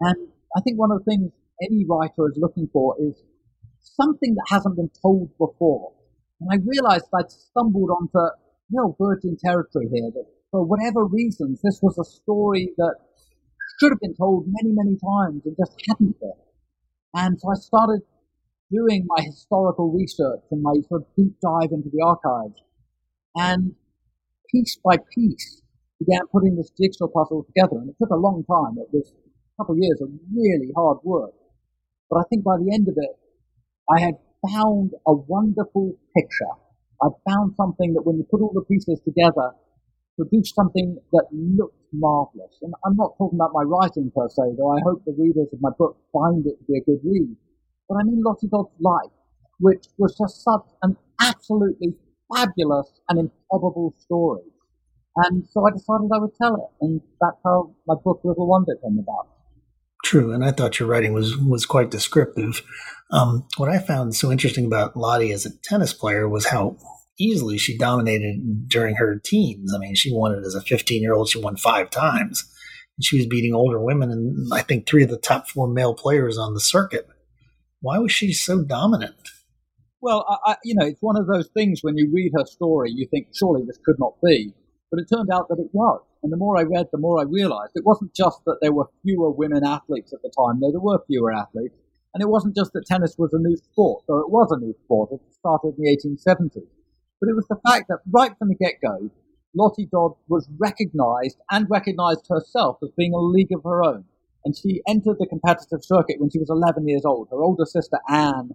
And 0.00 0.28
I 0.56 0.60
think 0.60 0.78
one 0.78 0.92
of 0.92 1.04
the 1.04 1.10
things 1.10 1.32
any 1.62 1.84
writer 1.88 2.28
is 2.28 2.36
looking 2.36 2.68
for 2.72 2.96
is 2.98 3.22
something 3.80 4.34
that 4.34 4.46
hasn't 4.48 4.76
been 4.76 4.90
told 5.00 5.30
before. 5.38 5.92
And 6.40 6.50
I 6.50 6.58
realized 6.64 7.06
I'd 7.14 7.30
stumbled 7.30 7.90
onto 7.90 8.18
real 8.72 8.96
virgin 8.98 9.36
territory 9.42 9.88
here 9.92 10.10
that 10.14 10.26
for 10.50 10.64
whatever 10.64 11.04
reasons, 11.04 11.60
this 11.62 11.80
was 11.82 11.98
a 11.98 12.04
story 12.04 12.72
that 12.76 12.94
should 13.78 13.92
have 13.92 14.00
been 14.00 14.14
told 14.14 14.46
many, 14.46 14.74
many 14.74 14.96
times 14.98 15.42
and 15.44 15.56
just 15.56 15.74
hadn't 15.88 16.18
been. 16.20 16.40
And 17.14 17.38
so 17.40 17.50
I 17.50 17.54
started 17.54 18.00
doing 18.72 19.04
my 19.06 19.22
historical 19.22 19.92
research 19.92 20.40
and 20.50 20.62
my 20.62 20.72
sort 20.88 21.02
of 21.02 21.06
deep 21.16 21.36
dive 21.40 21.70
into 21.72 21.90
the 21.92 22.02
archives. 22.02 22.58
And 23.36 23.74
piece 24.50 24.78
by 24.82 24.96
piece 25.14 25.62
began 25.98 26.26
putting 26.32 26.56
this 26.56 26.72
jigsaw 26.80 27.08
puzzle 27.08 27.44
together. 27.44 27.76
And 27.80 27.90
it 27.90 27.96
took 28.00 28.10
a 28.10 28.16
long 28.16 28.44
time. 28.48 28.80
It 28.80 28.88
was 28.92 29.12
a 29.12 29.62
couple 29.62 29.74
of 29.74 29.80
years 29.80 30.00
of 30.00 30.08
really 30.34 30.72
hard 30.74 30.98
work. 31.04 31.34
But 32.10 32.20
I 32.20 32.22
think 32.28 32.44
by 32.44 32.56
the 32.56 32.72
end 32.72 32.88
of 32.88 32.96
it, 32.96 33.14
I 33.88 34.00
had 34.00 34.14
found 34.48 34.92
a 35.06 35.12
wonderful 35.12 35.96
picture. 36.16 36.54
I 37.02 37.08
found 37.28 37.54
something 37.56 37.94
that 37.94 38.02
when 38.02 38.16
you 38.16 38.26
put 38.30 38.40
all 38.40 38.52
the 38.54 38.64
pieces 38.68 39.00
together, 39.04 39.52
produced 40.16 40.54
something 40.54 40.98
that 41.12 41.26
looked 41.32 41.78
marvelous. 41.92 42.58
And 42.62 42.74
I'm 42.84 42.96
not 42.96 43.16
talking 43.18 43.38
about 43.38 43.52
my 43.54 43.62
writing 43.62 44.12
per 44.14 44.28
se, 44.28 44.56
though 44.56 44.72
I 44.72 44.80
hope 44.84 45.02
the 45.04 45.16
readers 45.18 45.48
of 45.52 45.60
my 45.60 45.70
book 45.78 45.96
find 46.12 46.46
it 46.46 46.58
to 46.58 46.64
be 46.68 46.78
a 46.78 46.84
good 46.84 47.00
read 47.04 47.36
but 47.92 48.00
I 48.00 48.04
mean 48.04 48.22
Lottie 48.24 48.48
Dod's 48.48 48.70
life, 48.80 49.12
which 49.60 49.84
was 49.98 50.16
just 50.16 50.42
such 50.42 50.64
an 50.82 50.96
absolutely 51.20 51.94
fabulous 52.34 52.88
and 53.08 53.18
improbable 53.18 53.94
story. 53.98 54.42
And 55.16 55.44
so 55.50 55.66
I 55.66 55.72
decided 55.72 56.08
I 56.14 56.18
would 56.18 56.34
tell 56.40 56.54
it, 56.54 56.84
and 56.84 57.02
that's 57.20 57.36
how 57.44 57.74
my 57.86 57.94
book 58.02 58.20
Little 58.24 58.48
Wonder 58.48 58.76
came 58.82 58.98
about. 58.98 59.28
True, 60.04 60.32
and 60.32 60.42
I 60.42 60.52
thought 60.52 60.78
your 60.78 60.88
writing 60.88 61.12
was 61.12 61.36
was 61.36 61.66
quite 61.66 61.90
descriptive. 61.90 62.62
Um, 63.10 63.46
what 63.58 63.68
I 63.68 63.78
found 63.78 64.14
so 64.14 64.32
interesting 64.32 64.64
about 64.64 64.96
Lottie 64.96 65.32
as 65.32 65.44
a 65.44 65.56
tennis 65.62 65.92
player 65.92 66.26
was 66.26 66.46
how 66.46 66.78
easily 67.20 67.58
she 67.58 67.76
dominated 67.76 68.68
during 68.68 68.94
her 68.96 69.20
teens. 69.22 69.74
I 69.74 69.78
mean, 69.78 69.94
she 69.94 70.14
won 70.14 70.32
it 70.32 70.46
as 70.46 70.54
a 70.54 70.62
15 70.62 71.02
year 71.02 71.12
old. 71.12 71.28
She 71.28 71.38
won 71.38 71.56
five 71.56 71.90
times. 71.90 72.50
And 72.96 73.04
she 73.04 73.18
was 73.18 73.26
beating 73.26 73.54
older 73.54 73.78
women, 73.78 74.10
and 74.10 74.48
I 74.52 74.62
think 74.62 74.86
three 74.86 75.02
of 75.02 75.10
the 75.10 75.18
top 75.18 75.46
four 75.46 75.68
male 75.68 75.94
players 75.94 76.38
on 76.38 76.54
the 76.54 76.60
circuit. 76.60 77.06
Why 77.82 77.98
was 77.98 78.12
she 78.12 78.32
so 78.32 78.62
dominant? 78.62 79.28
Well, 80.00 80.24
I, 80.28 80.52
I, 80.52 80.56
you 80.62 80.76
know, 80.76 80.86
it's 80.86 81.02
one 81.02 81.16
of 81.16 81.26
those 81.26 81.48
things 81.48 81.80
when 81.82 81.98
you 81.98 82.10
read 82.14 82.30
her 82.36 82.46
story, 82.46 82.92
you 82.92 83.08
think, 83.10 83.28
surely 83.34 83.64
this 83.66 83.78
could 83.84 83.98
not 83.98 84.14
be. 84.22 84.54
But 84.88 85.00
it 85.00 85.08
turned 85.12 85.30
out 85.32 85.48
that 85.48 85.58
it 85.58 85.70
was. 85.72 86.00
And 86.22 86.32
the 86.32 86.36
more 86.36 86.56
I 86.56 86.62
read, 86.62 86.86
the 86.92 86.98
more 86.98 87.18
I 87.18 87.24
realized 87.24 87.72
it 87.74 87.84
wasn't 87.84 88.14
just 88.14 88.38
that 88.46 88.58
there 88.62 88.72
were 88.72 88.88
fewer 89.02 89.32
women 89.32 89.64
athletes 89.64 90.12
at 90.12 90.22
the 90.22 90.30
time, 90.30 90.60
though 90.60 90.70
there 90.70 90.80
were 90.80 91.02
fewer 91.08 91.32
athletes. 91.32 91.74
And 92.14 92.22
it 92.22 92.28
wasn't 92.28 92.54
just 92.54 92.72
that 92.74 92.86
tennis 92.86 93.16
was 93.18 93.32
a 93.32 93.38
new 93.38 93.56
sport, 93.56 94.04
though 94.06 94.20
it 94.20 94.30
was 94.30 94.52
a 94.52 94.64
new 94.64 94.74
sport. 94.84 95.10
It 95.12 95.20
started 95.32 95.74
in 95.76 95.82
the 95.82 95.96
1870s. 95.96 96.68
But 97.20 97.30
it 97.30 97.34
was 97.34 97.46
the 97.48 97.60
fact 97.66 97.88
that 97.88 97.98
right 98.12 98.32
from 98.38 98.48
the 98.48 98.54
get 98.54 98.74
go, 98.80 99.10
Lottie 99.56 99.88
Dod 99.90 100.12
was 100.28 100.48
recognized 100.56 101.38
and 101.50 101.68
recognized 101.68 102.28
herself 102.28 102.78
as 102.82 102.90
being 102.96 103.12
a 103.12 103.18
league 103.18 103.52
of 103.52 103.64
her 103.64 103.82
own 103.82 104.04
and 104.44 104.56
she 104.56 104.82
entered 104.88 105.16
the 105.18 105.26
competitive 105.26 105.84
circuit 105.84 106.20
when 106.20 106.30
she 106.30 106.38
was 106.38 106.50
11 106.50 106.88
years 106.88 107.04
old. 107.04 107.28
Her 107.30 107.42
older 107.42 107.64
sister 107.64 107.98
Anne 108.08 108.50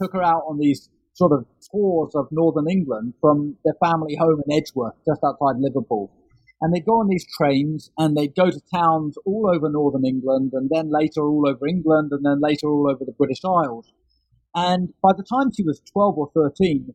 took 0.00 0.12
her 0.12 0.22
out 0.22 0.44
on 0.48 0.58
these 0.58 0.88
sort 1.14 1.32
of 1.32 1.46
tours 1.70 2.14
of 2.14 2.28
northern 2.30 2.68
England 2.70 3.14
from 3.20 3.56
their 3.64 3.74
family 3.82 4.16
home 4.16 4.40
in 4.46 4.56
Edgeworth, 4.56 4.94
just 5.06 5.22
outside 5.24 5.56
Liverpool. 5.58 6.10
And 6.60 6.74
they'd 6.74 6.84
go 6.84 7.00
on 7.00 7.08
these 7.08 7.26
trains 7.36 7.90
and 7.96 8.16
they'd 8.16 8.34
go 8.34 8.50
to 8.50 8.60
towns 8.74 9.16
all 9.24 9.50
over 9.52 9.68
northern 9.70 10.04
England 10.04 10.52
and 10.52 10.68
then 10.70 10.90
later 10.90 11.22
all 11.22 11.48
over 11.48 11.66
England 11.66 12.12
and 12.12 12.24
then 12.24 12.40
later 12.40 12.68
all 12.68 12.90
over 12.90 13.04
the 13.04 13.16
British 13.16 13.44
Isles. 13.44 13.92
And 14.54 14.92
by 15.02 15.12
the 15.16 15.24
time 15.24 15.52
she 15.54 15.62
was 15.62 15.80
12 15.92 16.18
or 16.18 16.30
13, 16.34 16.92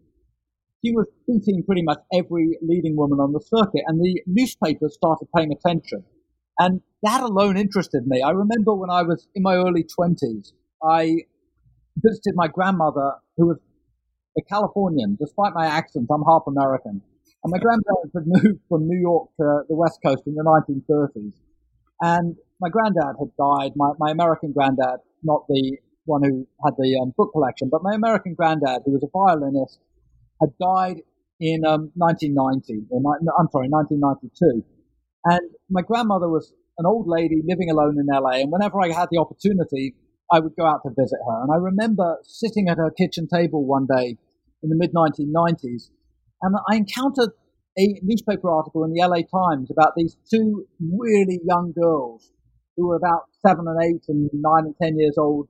she 0.84 0.92
was 0.92 1.08
beating 1.26 1.64
pretty 1.64 1.82
much 1.82 2.00
every 2.14 2.60
leading 2.62 2.96
woman 2.96 3.20
on 3.20 3.32
the 3.32 3.42
circuit 3.42 3.82
and 3.88 4.00
the 4.00 4.22
newspapers 4.28 4.94
started 4.94 5.28
paying 5.36 5.52
attention. 5.52 6.04
And 6.60 6.82
that 7.04 7.22
alone 7.22 7.58
interested 7.58 8.08
me. 8.08 8.22
I 8.22 8.32
remember 8.32 8.74
when 8.74 8.90
I 8.90 9.04
was 9.04 9.28
in 9.36 9.44
my 9.44 9.56
early 9.56 9.84
20s, 9.84 10.54
I 10.84 11.26
visited 11.98 12.34
my 12.36 12.48
grandmother, 12.48 13.16
who 13.38 13.48
was 13.48 13.58
a 14.38 14.42
Californian. 14.42 15.18
Despite 15.20 15.54
my 15.54 15.66
accent, 15.66 16.08
I'm 16.12 16.24
half 16.28 16.44
American. 16.48 17.02
And 17.44 17.52
my 17.52 17.60
grandparents 17.60 18.14
had 18.14 18.24
moved 18.26 18.62
from 18.70 18.88
New 18.88 19.00
York 19.00 19.30
to 19.38 19.62
the 19.70 19.76
West 19.76 20.00
Coast 20.06 20.24
in 20.26 20.36
the 20.36 20.44
1930s. 20.44 21.34
And 22.02 22.36
my 22.60 22.70
granddad 22.70 23.16
had 23.20 23.32
died, 23.38 23.72
my, 23.76 23.92
my 24.00 24.12
American 24.12 24.52
granddad, 24.52 25.00
not 25.24 25.46
the 25.48 25.78
one 26.06 26.24
who 26.24 26.48
had 26.64 26.74
the 26.78 27.00
um, 27.02 27.14
book 27.18 27.32
collection, 27.34 27.70
but 27.72 27.84
my 27.84 27.94
American 27.96 28.34
granddad, 28.34 28.82
who 28.86 28.92
was 28.92 29.04
a 29.04 29.10
violinist, 29.12 29.80
had 30.42 30.50
died 30.60 31.02
in 31.40 31.66
um, 31.66 31.92
1990, 31.96 32.88
or, 32.90 33.02
I'm 33.40 33.50
sorry, 33.52 33.68
1992. 33.70 34.64
And 35.26 35.42
my 35.70 35.82
grandmother 35.82 36.30
was 36.30 36.54
an 36.78 36.86
old 36.86 37.08
lady 37.08 37.42
living 37.44 37.70
alone 37.70 37.98
in 38.00 38.06
LA. 38.06 38.42
And 38.42 38.52
whenever 38.52 38.80
I 38.82 38.92
had 38.92 39.08
the 39.12 39.20
opportunity, 39.20 39.96
I 40.32 40.40
would 40.40 40.56
go 40.56 40.66
out 40.66 40.82
to 40.84 40.90
visit 40.90 41.20
her. 41.28 41.42
And 41.44 41.52
I 41.52 41.58
remember 41.58 42.18
sitting 42.24 42.70
at 42.70 42.78
her 42.78 42.92
kitchen 42.92 43.28
table 43.28 43.66
one 43.66 43.88
day 43.88 44.18
in 44.64 44.70
the 44.70 44.76
mid 44.76 44.94
1990s, 44.94 45.90
and 46.42 46.56
I 46.70 46.76
encountered 46.76 47.32
a 47.78 48.00
newspaper 48.02 48.50
article 48.50 48.84
in 48.84 48.94
the 48.94 49.02
LA 49.02 49.22
Times 49.28 49.70
about 49.70 49.94
these 49.96 50.16
two 50.32 50.66
really 50.80 51.40
young 51.46 51.74
girls 51.80 52.32
who 52.78 52.88
were 52.88 52.96
about 52.96 53.24
seven 53.46 53.66
and 53.68 53.84
eight 53.84 54.04
and 54.08 54.30
nine 54.34 54.66
and 54.66 54.76
ten 54.82 54.98
years 54.98 55.16
old, 55.18 55.48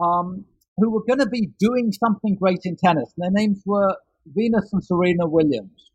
um, 0.00 0.44
who 0.76 0.90
were 0.90 1.04
going 1.06 1.20
to 1.20 1.28
be 1.28 1.50
doing 1.58 1.92
something 1.92 2.36
great 2.40 2.60
in 2.64 2.76
tennis. 2.76 3.12
And 3.16 3.24
their 3.24 3.42
names 3.42 3.62
were 3.64 3.96
Venus 4.26 4.72
and 4.72 4.84
Serena 4.84 5.26
Williams. 5.26 5.90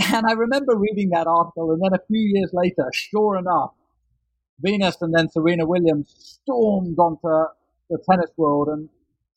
And 0.00 0.26
I 0.26 0.32
remember 0.32 0.76
reading 0.76 1.10
that 1.10 1.26
article, 1.26 1.72
and 1.72 1.82
then 1.82 1.92
a 1.92 2.04
few 2.06 2.20
years 2.34 2.50
later, 2.52 2.88
sure 2.92 3.36
enough, 3.36 3.72
Venus 4.60 5.00
and 5.02 5.14
then 5.14 5.28
Serena 5.28 5.66
Williams 5.66 6.14
stormed 6.42 6.98
onto 6.98 7.48
the 7.90 7.98
tennis 8.08 8.30
world 8.36 8.68
and 8.68 8.88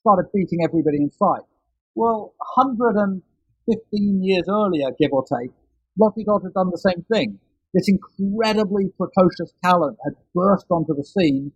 started 0.01 0.32
beating 0.34 0.63
everybody 0.63 0.98
in 0.98 1.12
sight. 1.12 1.44
Well, 1.96 2.34
115 2.56 4.24
years 4.24 4.44
earlier, 4.50 4.91
give 5.00 5.12
or 5.13 5.25
take, 5.25 5.51
Lottie 6.00 6.24
Dod 6.24 6.44
had 6.44 6.53
done 6.53 6.72
the 6.72 6.77
same 6.77 7.06
thing. 7.12 7.39
This 7.74 7.89
incredibly 7.89 8.89
precocious 8.98 9.53
talent 9.63 9.98
had 10.03 10.13
burst 10.34 10.68
onto 10.70 10.96
the 10.96 11.03
scene, 11.03 11.51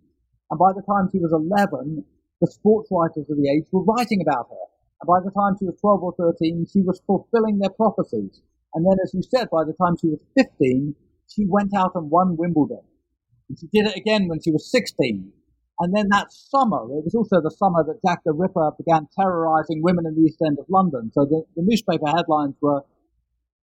And 0.50 0.60
by 0.60 0.74
the 0.74 0.82
time 0.82 1.10
she 1.12 1.20
was 1.20 1.34
11, 1.34 2.06
the 2.42 2.48
sports 2.48 2.90
writers 2.92 3.30
of 3.30 3.38
the 3.38 3.50
age 3.50 3.66
were 3.72 3.84
writing 3.84 4.22
about 4.22 4.50
her. 4.50 4.66
And 5.02 5.08
by 5.08 5.20
the 5.20 5.32
time 5.32 5.58
she 5.58 5.66
was 5.66 5.76
12 5.82 6.04
or 6.04 6.14
13, 6.14 6.68
she 6.72 6.82
was 6.82 7.02
fulfilling 7.08 7.60
their 7.60 7.70
prophecies. 7.72 8.42
And 8.76 8.86
then, 8.86 8.98
as 9.04 9.14
you 9.14 9.22
said, 9.24 9.48
by 9.50 9.64
the 9.64 9.74
time 9.74 9.96
she 10.00 10.08
was 10.08 10.20
15, 10.38 10.94
she 11.34 11.46
went 11.48 11.72
out 11.76 11.94
and 11.96 12.12
won 12.12 12.36
Wimbledon. 12.38 12.84
And 13.50 13.58
she 13.58 13.68
did 13.72 13.88
it 13.88 13.96
again 13.96 14.28
when 14.28 14.42
she 14.42 14.52
was 14.52 14.70
16. 14.70 15.32
And 15.80 15.96
then 15.96 16.08
that 16.12 16.32
summer, 16.32 16.84
it 16.84 17.04
was 17.04 17.16
also 17.16 17.42
the 17.42 17.52
summer 17.52 17.84
that 17.84 18.00
Jack 18.06 18.20
the 18.26 18.34
Ripper 18.34 18.72
began 18.78 19.08
terrorizing 19.18 19.82
women 19.82 20.06
in 20.06 20.16
the 20.16 20.22
East 20.22 20.42
End 20.46 20.58
of 20.60 20.66
London. 20.70 21.12
So 21.14 21.26
the, 21.26 21.44
the 21.56 21.64
newspaper 21.64 22.08
headlines 22.08 22.56
were 22.62 22.84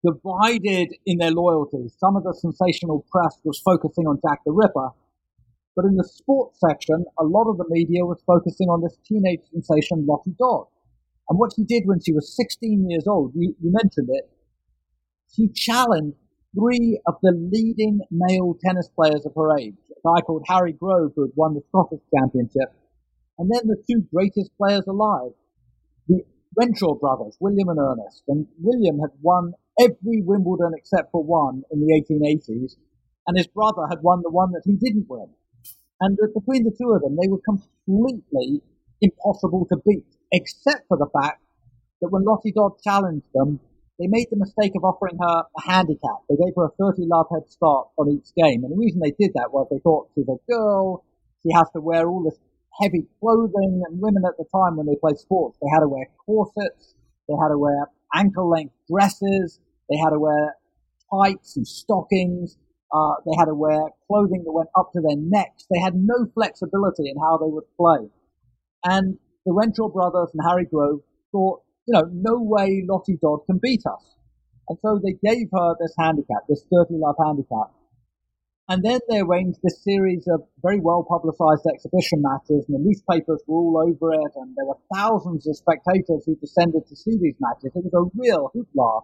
divided 0.04 0.96
in 1.06 1.20
their 1.20 1.32
loyalties. 1.32 1.96
Some 2.00 2.16
of 2.16 2.24
the 2.24 2.34
sensational 2.34 3.06
press 3.12 3.38
was 3.44 3.62
focusing 3.64 4.08
on 4.08 4.20
Jack 4.28 4.40
the 4.46 4.52
Ripper, 4.52 4.90
but 5.76 5.86
in 5.86 5.96
the 5.96 6.04
sports 6.04 6.60
section, 6.60 7.06
a 7.20 7.24
lot 7.24 7.50
of 7.50 7.58
the 7.58 7.66
media 7.70 8.04
was 8.04 8.22
focusing 8.26 8.68
on 8.68 8.82
this 8.82 8.98
teenage 9.06 9.42
sensation, 9.54 10.06
Lottie 10.06 10.36
Dod. 10.38 10.68
And 11.30 11.40
what 11.40 11.54
she 11.56 11.64
did 11.64 11.84
when 11.86 12.02
she 12.04 12.12
was 12.12 12.36
16 12.36 12.90
years 12.90 13.08
old, 13.08 13.32
you, 13.36 13.56
you 13.62 13.72
mentioned 13.72 14.10
it, 14.12 14.30
she 15.36 15.48
challenged 15.50 16.18
three 16.54 17.00
of 17.08 17.16
the 17.22 17.32
leading 17.32 18.00
male 18.12 18.56
tennis 18.64 18.90
players 18.96 19.26
of 19.26 19.34
her 19.36 19.58
age. 19.58 19.76
A 19.92 20.08
guy 20.08 20.22
called 20.22 20.44
Harry 20.48 20.74
Grove, 20.74 21.14
who 21.16 21.24
had 21.24 21.32
won 21.36 21.54
the 21.54 21.62
Scottish 21.70 22.02
Championship, 22.14 22.74
and 23.40 23.50
then 23.50 23.62
the 23.66 23.82
two 23.90 24.06
greatest 24.14 24.52
players 24.58 24.86
alive, 24.88 25.32
the 26.08 26.22
Renshaw 26.56 26.96
brothers, 26.96 27.38
William 27.40 27.70
and 27.70 27.80
Ernest. 27.80 28.24
And 28.28 28.48
William 28.60 29.00
had 29.00 29.12
won 29.22 29.54
every 29.80 30.22
Wimbledon 30.22 30.74
except 30.76 31.12
for 31.12 31.24
one 31.24 31.64
in 31.72 31.80
the 31.80 31.94
1880s, 32.02 32.76
and 33.28 33.38
his 33.38 33.48
brother 33.48 33.88
had 33.90 34.04
won 34.04 34.22
the 34.22 34.30
one 34.30 34.52
that 34.52 34.64
he 34.66 34.74
didn't 34.74 35.08
win. 35.10 35.28
And 36.02 36.18
between 36.18 36.64
the 36.64 36.76
two 36.78 36.92
of 36.92 37.02
them, 37.02 37.16
they 37.22 37.30
were 37.30 37.42
completely 37.46 38.62
impossible 39.02 39.66
to 39.72 39.78
beat, 39.88 40.06
except 40.32 40.88
for 40.88 40.98
the 40.98 41.08
fact 41.14 41.42
that 42.02 42.10
when 42.10 42.26
Lottie 42.26 42.52
Dod 42.52 42.82
challenged 42.84 43.28
them, 43.34 43.60
they 44.02 44.08
made 44.08 44.26
the 44.32 44.38
mistake 44.38 44.74
of 44.76 44.84
offering 44.84 45.18
her 45.22 45.44
a 45.46 45.62
handicap. 45.62 46.26
They 46.28 46.36
gave 46.36 46.58
her 46.58 46.66
a 46.66 46.76
30 46.80 47.06
love 47.06 47.28
head 47.32 47.46
start 47.48 47.88
on 47.98 48.10
each 48.10 48.34
game. 48.36 48.64
And 48.64 48.74
the 48.74 48.78
reason 48.78 49.00
they 49.00 49.14
did 49.14 49.32
that 49.36 49.54
was 49.54 49.68
they 49.70 49.78
thought 49.78 50.10
she's 50.16 50.28
a 50.28 50.42
girl, 50.50 51.06
she 51.44 51.54
has 51.54 51.70
to 51.76 51.82
wear 51.82 52.10
all 52.10 52.24
this 52.24 52.40
heavy 52.82 53.06
clothing. 53.20 53.84
And 53.86 54.02
women 54.02 54.24
at 54.26 54.38
the 54.38 54.46
time, 54.50 54.78
when 54.78 54.88
they 54.88 54.98
played 54.98 55.20
sports, 55.20 55.60
they 55.62 55.70
had 55.72 55.82
to 55.82 55.88
wear 55.88 56.08
corsets, 56.26 56.96
they 57.30 57.36
had 57.40 57.50
to 57.50 57.60
wear 57.60 57.86
ankle 58.16 58.50
length 58.50 58.74
dresses, 58.90 59.60
they 59.88 59.98
had 59.98 60.10
to 60.10 60.20
wear 60.20 60.56
tights 61.14 61.58
and 61.58 61.68
stockings. 61.68 62.58
Uh, 62.94 63.16
they 63.26 63.32
had 63.38 63.46
to 63.46 63.56
wear 63.56 63.80
clothing 64.08 64.44
that 64.44 64.52
went 64.52 64.68
up 64.76 64.92
to 64.92 65.00
their 65.00 65.16
necks. 65.16 65.66
They 65.72 65.80
had 65.80 65.96
no 65.96 66.28
flexibility 66.34 67.08
in 67.08 67.16
how 67.22 67.38
they 67.38 67.48
would 67.48 67.64
play. 67.78 68.10
And 68.84 69.18
the 69.46 69.54
Renshaw 69.54 69.88
brothers 69.88 70.30
and 70.34 70.42
Harry 70.46 70.66
Grove 70.66 71.00
thought, 71.32 71.62
you 71.92 72.00
know, 72.00 72.10
no 72.14 72.42
way 72.42 72.84
Lottie 72.88 73.18
Dod 73.22 73.40
can 73.46 73.60
beat 73.62 73.84
us. 73.86 74.16
And 74.70 74.78
so 74.82 75.00
they 75.04 75.18
gave 75.24 75.48
her 75.52 75.76
this 75.80 75.94
handicap, 76.00 76.48
this 76.48 76.64
30 76.72 76.96
love 76.96 77.16
handicap. 77.20 77.74
And 78.70 78.82
then 78.84 79.00
they 79.10 79.20
arranged 79.20 79.60
this 79.62 79.84
series 79.84 80.26
of 80.30 80.44
very 80.62 80.80
well 80.80 81.04
publicized 81.04 81.66
exhibition 81.68 82.22
matches, 82.22 82.64
and 82.70 82.80
the 82.80 82.80
newspapers 82.80 83.44
were 83.46 83.58
all 83.58 83.78
over 83.78 84.14
it, 84.14 84.32
and 84.36 84.56
there 84.56 84.66
were 84.66 84.78
thousands 84.94 85.46
of 85.46 85.58
spectators 85.58 86.24
who 86.26 86.36
descended 86.38 86.88
to 86.88 86.96
see 86.96 87.18
these 87.20 87.36
matches. 87.42 87.72
It 87.76 87.84
was 87.84 87.94
a 87.94 88.10
real 88.16 88.50
hoopla. 88.56 89.02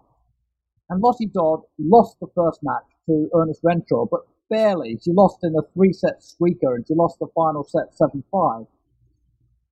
And 0.88 1.02
Lottie 1.02 1.26
Dod 1.26 1.64
lost 1.78 2.16
the 2.20 2.28
first 2.34 2.60
match 2.62 2.88
to 3.06 3.28
Ernest 3.34 3.60
Renshaw, 3.62 4.06
but 4.10 4.20
barely. 4.48 4.98
She 5.04 5.12
lost 5.12 5.40
in 5.42 5.54
a 5.54 5.62
three 5.74 5.92
set 5.92 6.22
squeaker, 6.22 6.74
and 6.74 6.86
she 6.88 6.94
lost 6.94 7.18
the 7.18 7.28
final 7.34 7.64
set 7.64 7.94
7 7.94 8.24
5. 8.32 8.64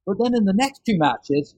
But 0.05 0.19
then 0.23 0.35
in 0.37 0.45
the 0.45 0.53
next 0.53 0.83
two 0.85 0.99
matches, 0.99 1.55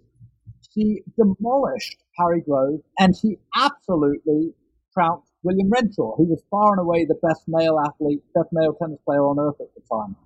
she 0.75 1.03
demolished 1.17 1.97
Harry 2.17 2.43
Grove, 2.43 2.81
and 2.99 3.17
she 3.17 3.39
absolutely 3.57 4.55
trounced 4.93 5.33
William 5.43 5.71
Renshaw, 5.71 6.17
who 6.17 6.25
was 6.25 6.43
far 6.51 6.73
and 6.73 6.81
away 6.81 7.05
the 7.05 7.19
best 7.23 7.43
male 7.47 7.79
athlete, 7.79 8.23
best 8.35 8.49
male 8.53 8.75
tennis 8.75 8.99
player 9.05 9.23
on 9.23 9.39
earth 9.39 9.61
at 9.61 9.75
the 9.75 9.83
time. 9.91 10.17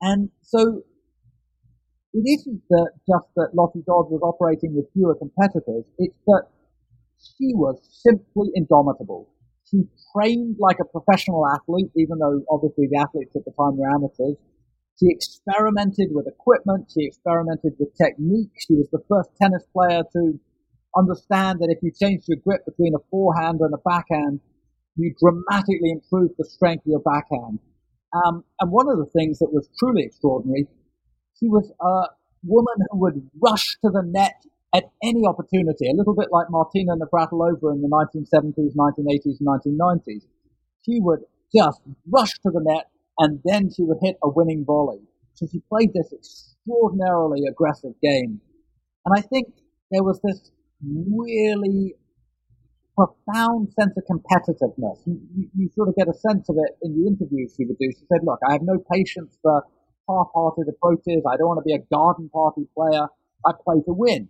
And 0.00 0.30
so 0.42 0.82
it 2.12 2.24
isn't 2.26 2.62
that 2.70 2.90
just 3.06 3.26
that 3.36 3.54
Lottie 3.54 3.82
Dod 3.86 4.10
was 4.10 4.20
operating 4.22 4.74
with 4.74 4.86
fewer 4.92 5.14
competitors, 5.14 5.84
it's 5.98 6.18
that 6.26 6.44
she 7.18 7.52
was 7.54 7.78
simply 8.02 8.50
indomitable. 8.54 9.28
She 9.70 9.84
trained 10.14 10.56
like 10.58 10.78
a 10.80 10.84
professional 10.84 11.46
athlete, 11.46 11.90
even 11.96 12.18
though 12.18 12.42
obviously 12.50 12.88
the 12.90 12.98
athletes 12.98 13.36
at 13.36 13.44
the 13.44 13.52
time 13.52 13.76
were 13.76 13.90
amateurs. 13.90 14.36
She 14.98 15.10
experimented 15.10 16.08
with 16.12 16.26
equipment. 16.26 16.90
She 16.92 17.06
experimented 17.06 17.74
with 17.78 17.96
technique. 17.96 18.50
She 18.58 18.74
was 18.74 18.88
the 18.90 19.02
first 19.08 19.30
tennis 19.40 19.62
player 19.72 20.02
to 20.12 20.40
understand 20.96 21.60
that 21.60 21.70
if 21.70 21.78
you 21.82 21.92
change 21.92 22.24
your 22.26 22.38
grip 22.44 22.64
between 22.64 22.94
a 22.94 23.04
forehand 23.10 23.60
and 23.60 23.72
a 23.72 23.78
backhand, 23.78 24.40
you 24.96 25.14
dramatically 25.20 25.92
improve 25.92 26.32
the 26.36 26.44
strength 26.44 26.86
of 26.86 26.90
your 26.90 27.00
backhand. 27.00 27.60
Um, 28.12 28.44
and 28.60 28.72
one 28.72 28.88
of 28.88 28.98
the 28.98 29.06
things 29.06 29.38
that 29.38 29.52
was 29.52 29.68
truly 29.78 30.02
extraordinary, 30.02 30.66
she 31.38 31.46
was 31.46 31.70
a 31.80 32.08
woman 32.42 32.86
who 32.90 32.98
would 32.98 33.30
rush 33.40 33.76
to 33.84 33.90
the 33.90 34.02
net 34.02 34.42
at 34.74 34.84
any 35.02 35.24
opportunity, 35.26 35.88
a 35.88 35.94
little 35.94 36.14
bit 36.14 36.28
like 36.32 36.50
Martina 36.50 36.96
Navratilova 36.96 37.72
in 37.72 37.82
the 37.82 37.88
1970s, 37.88 38.74
1980s, 38.74 39.40
1990s. 39.40 40.24
She 40.84 41.00
would 41.00 41.20
just 41.54 41.80
rush 42.10 42.32
to 42.40 42.50
the 42.50 42.60
net 42.60 42.90
and 43.18 43.40
then 43.44 43.70
she 43.70 43.82
would 43.82 43.98
hit 44.00 44.16
a 44.22 44.28
winning 44.28 44.64
volley. 44.64 45.00
So 45.34 45.46
she 45.50 45.60
played 45.68 45.92
this 45.92 46.12
extraordinarily 46.12 47.46
aggressive 47.48 47.94
game. 48.02 48.40
And 49.04 49.14
I 49.16 49.22
think 49.22 49.48
there 49.90 50.02
was 50.02 50.20
this 50.22 50.50
really 50.82 51.94
profound 52.96 53.72
sense 53.78 53.94
of 53.96 54.04
competitiveness. 54.10 54.98
You, 55.06 55.20
you, 55.36 55.48
you, 55.56 55.68
sort 55.74 55.88
of 55.88 55.94
get 55.96 56.08
a 56.08 56.14
sense 56.14 56.48
of 56.48 56.56
it 56.58 56.76
in 56.82 57.00
the 57.00 57.06
interviews 57.06 57.54
she 57.56 57.64
would 57.64 57.78
do. 57.78 57.90
She 57.92 58.04
said, 58.12 58.20
look, 58.24 58.40
I 58.48 58.52
have 58.52 58.62
no 58.62 58.82
patience 58.92 59.38
for 59.40 59.62
half-hearted 60.08 60.66
approaches. 60.68 61.22
I 61.28 61.36
don't 61.36 61.46
want 61.46 61.58
to 61.58 61.68
be 61.68 61.74
a 61.74 61.94
garden 61.94 62.28
party 62.28 62.66
player. 62.74 63.06
I 63.46 63.52
play 63.64 63.76
to 63.86 63.92
win. 63.92 64.28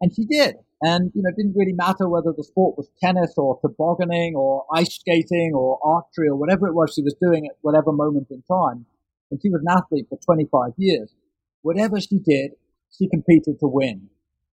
And 0.00 0.12
she 0.12 0.24
did. 0.24 0.56
And, 0.84 1.12
you 1.14 1.22
know, 1.22 1.28
it 1.28 1.36
didn't 1.36 1.56
really 1.56 1.74
matter 1.74 2.08
whether 2.08 2.32
the 2.36 2.42
sport 2.42 2.76
was 2.76 2.90
tennis 3.00 3.34
or 3.36 3.58
tobogganing 3.60 4.34
or 4.34 4.64
ice 4.74 4.96
skating 4.96 5.52
or 5.54 5.78
archery 5.84 6.28
or 6.28 6.34
whatever 6.34 6.66
it 6.66 6.74
was 6.74 6.92
she 6.92 7.02
was 7.02 7.14
doing 7.22 7.46
at 7.46 7.56
whatever 7.60 7.92
moment 7.92 8.26
in 8.30 8.42
time. 8.42 8.84
And 9.30 9.40
she 9.40 9.48
was 9.48 9.62
an 9.64 9.70
athlete 9.70 10.06
for 10.08 10.18
25 10.18 10.72
years. 10.76 11.14
Whatever 11.62 12.00
she 12.00 12.18
did, 12.18 12.52
she 12.98 13.08
competed 13.08 13.60
to 13.60 13.68
win. 13.68 14.10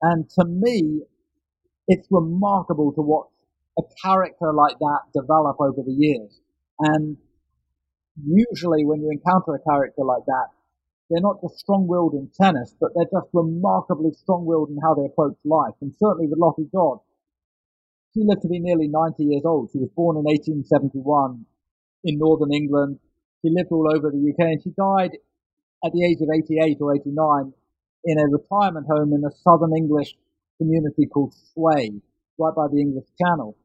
And 0.00 0.30
to 0.38 0.44
me, 0.44 1.02
it's 1.88 2.06
remarkable 2.08 2.92
to 2.92 3.02
watch 3.02 3.28
a 3.76 3.82
character 4.04 4.52
like 4.52 4.78
that 4.78 5.00
develop 5.12 5.56
over 5.60 5.82
the 5.84 5.92
years. 5.92 6.40
And 6.78 7.16
usually 8.24 8.84
when 8.84 9.00
you 9.00 9.10
encounter 9.10 9.54
a 9.54 9.70
character 9.70 10.04
like 10.04 10.24
that, 10.26 10.48
they're 11.12 11.20
not 11.20 11.42
just 11.42 11.60
strong-willed 11.60 12.14
in 12.14 12.30
tennis, 12.32 12.74
but 12.80 12.90
they're 12.94 13.12
just 13.12 13.28
remarkably 13.34 14.12
strong-willed 14.16 14.70
in 14.70 14.78
how 14.82 14.94
they 14.94 15.04
approach 15.04 15.36
life. 15.44 15.76
And 15.82 15.92
certainly 16.00 16.26
with 16.26 16.38
Lottie 16.38 16.70
Dod, 16.72 17.00
she 18.14 18.24
lived 18.24 18.42
to 18.42 18.48
be 18.48 18.60
nearly 18.60 18.88
90 18.88 19.24
years 19.24 19.42
old. 19.44 19.70
She 19.72 19.78
was 19.78 19.90
born 19.94 20.16
in 20.16 20.24
1871 20.24 21.44
in 22.04 22.18
northern 22.18 22.52
England. 22.52 22.98
She 23.44 23.52
lived 23.52 23.72
all 23.72 23.88
over 23.92 24.10
the 24.10 24.24
UK 24.24 24.56
and 24.56 24.62
she 24.62 24.70
died 24.70 25.12
at 25.84 25.92
the 25.92 26.04
age 26.04 26.18
of 26.20 26.28
88 26.32 26.78
or 26.80 26.94
89 26.94 27.52
in 28.04 28.18
a 28.18 28.28
retirement 28.28 28.86
home 28.88 29.12
in 29.12 29.24
a 29.24 29.30
southern 29.44 29.76
English 29.76 30.16
community 30.58 31.06
called 31.06 31.34
Sway, 31.52 31.90
right 32.38 32.54
by 32.54 32.68
the 32.72 32.80
English 32.80 33.06
Channel. 33.20 33.56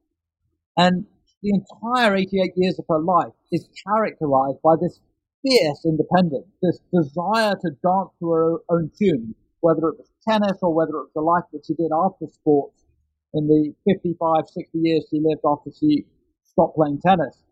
And 0.76 1.06
the 1.42 1.52
entire 1.54 2.16
88 2.16 2.54
years 2.56 2.80
of 2.80 2.86
her 2.90 3.00
life 3.00 3.34
is 3.52 3.70
characterized 3.86 4.62
by 4.64 4.76
this 4.82 5.00
fierce 5.44 5.86
independence, 5.86 6.48
this 6.62 6.80
desire 6.94 7.56
to 7.62 7.72
dance 7.84 8.12
to 8.20 8.32
her 8.32 8.58
own 8.70 8.92
tune, 8.98 9.36
whether 9.62 9.90
it 9.90 9.98
was 9.98 10.12
tennis 10.28 10.58
or 10.62 10.74
whether 10.74 10.92
it 10.92 11.08
was 11.08 11.12
the 11.16 11.22
life 11.22 11.44
that 11.54 11.66
she 11.66 11.74
did 11.76 11.92
after 11.94 12.28
sports 12.32 12.86
in 13.34 13.48
the 13.48 13.74
55, 13.92 14.48
60 14.48 14.78
years 14.80 15.06
she 15.10 15.20
lived 15.22 15.42
after 15.46 15.72
she 15.78 16.06
stopped 16.44 16.76
playing 16.76 17.00
tennis. 17.06 17.44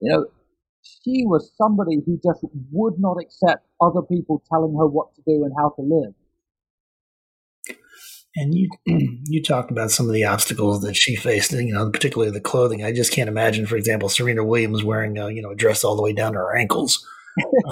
You 0.00 0.12
know, 0.12 0.26
she 0.82 1.24
was 1.26 1.52
somebody 1.56 1.98
who 2.04 2.20
just 2.24 2.44
would 2.72 2.94
not 2.98 3.16
accept 3.20 3.66
other 3.80 4.02
people 4.02 4.42
telling 4.50 4.76
her 4.76 4.86
what 4.86 5.14
to 5.14 5.22
do 5.26 5.44
and 5.44 5.52
how 5.56 5.70
to 5.76 5.82
live. 5.82 6.14
And 8.36 8.54
you 8.54 8.70
you 9.26 9.42
talked 9.42 9.70
about 9.70 9.90
some 9.90 10.06
of 10.06 10.12
the 10.12 10.24
obstacles 10.24 10.82
that 10.82 10.96
she 10.96 11.16
faced, 11.16 11.52
you 11.52 11.74
know, 11.74 11.90
particularly 11.90 12.32
the 12.32 12.40
clothing. 12.40 12.84
I 12.84 12.92
just 12.92 13.12
can't 13.12 13.28
imagine, 13.28 13.66
for 13.66 13.76
example, 13.76 14.08
Serena 14.08 14.44
Williams 14.44 14.84
wearing 14.84 15.18
a, 15.18 15.30
you 15.30 15.42
know 15.42 15.50
a 15.50 15.56
dress 15.56 15.82
all 15.82 15.96
the 15.96 16.02
way 16.02 16.12
down 16.12 16.32
to 16.34 16.38
her 16.38 16.56
ankles 16.56 17.04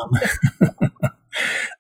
um, 0.01 1.11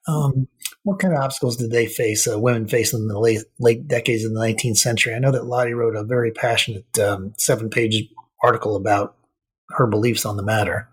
um, 0.08 0.48
what 0.82 0.98
kind 0.98 1.14
of 1.14 1.20
obstacles 1.20 1.56
did 1.56 1.70
they 1.70 1.86
face? 1.86 2.26
Uh, 2.26 2.38
women 2.38 2.66
face 2.66 2.92
in 2.92 3.08
the 3.08 3.18
late 3.18 3.42
late 3.58 3.86
decades 3.86 4.24
of 4.24 4.32
the 4.32 4.40
19th 4.40 4.78
century. 4.78 5.14
I 5.14 5.18
know 5.18 5.32
that 5.32 5.46
Lottie 5.46 5.74
wrote 5.74 5.96
a 5.96 6.04
very 6.04 6.30
passionate 6.30 6.98
um, 6.98 7.34
seven 7.36 7.68
page 7.68 8.08
article 8.42 8.76
about 8.76 9.16
her 9.70 9.86
beliefs 9.86 10.24
on 10.24 10.36
the 10.36 10.42
matter. 10.42 10.88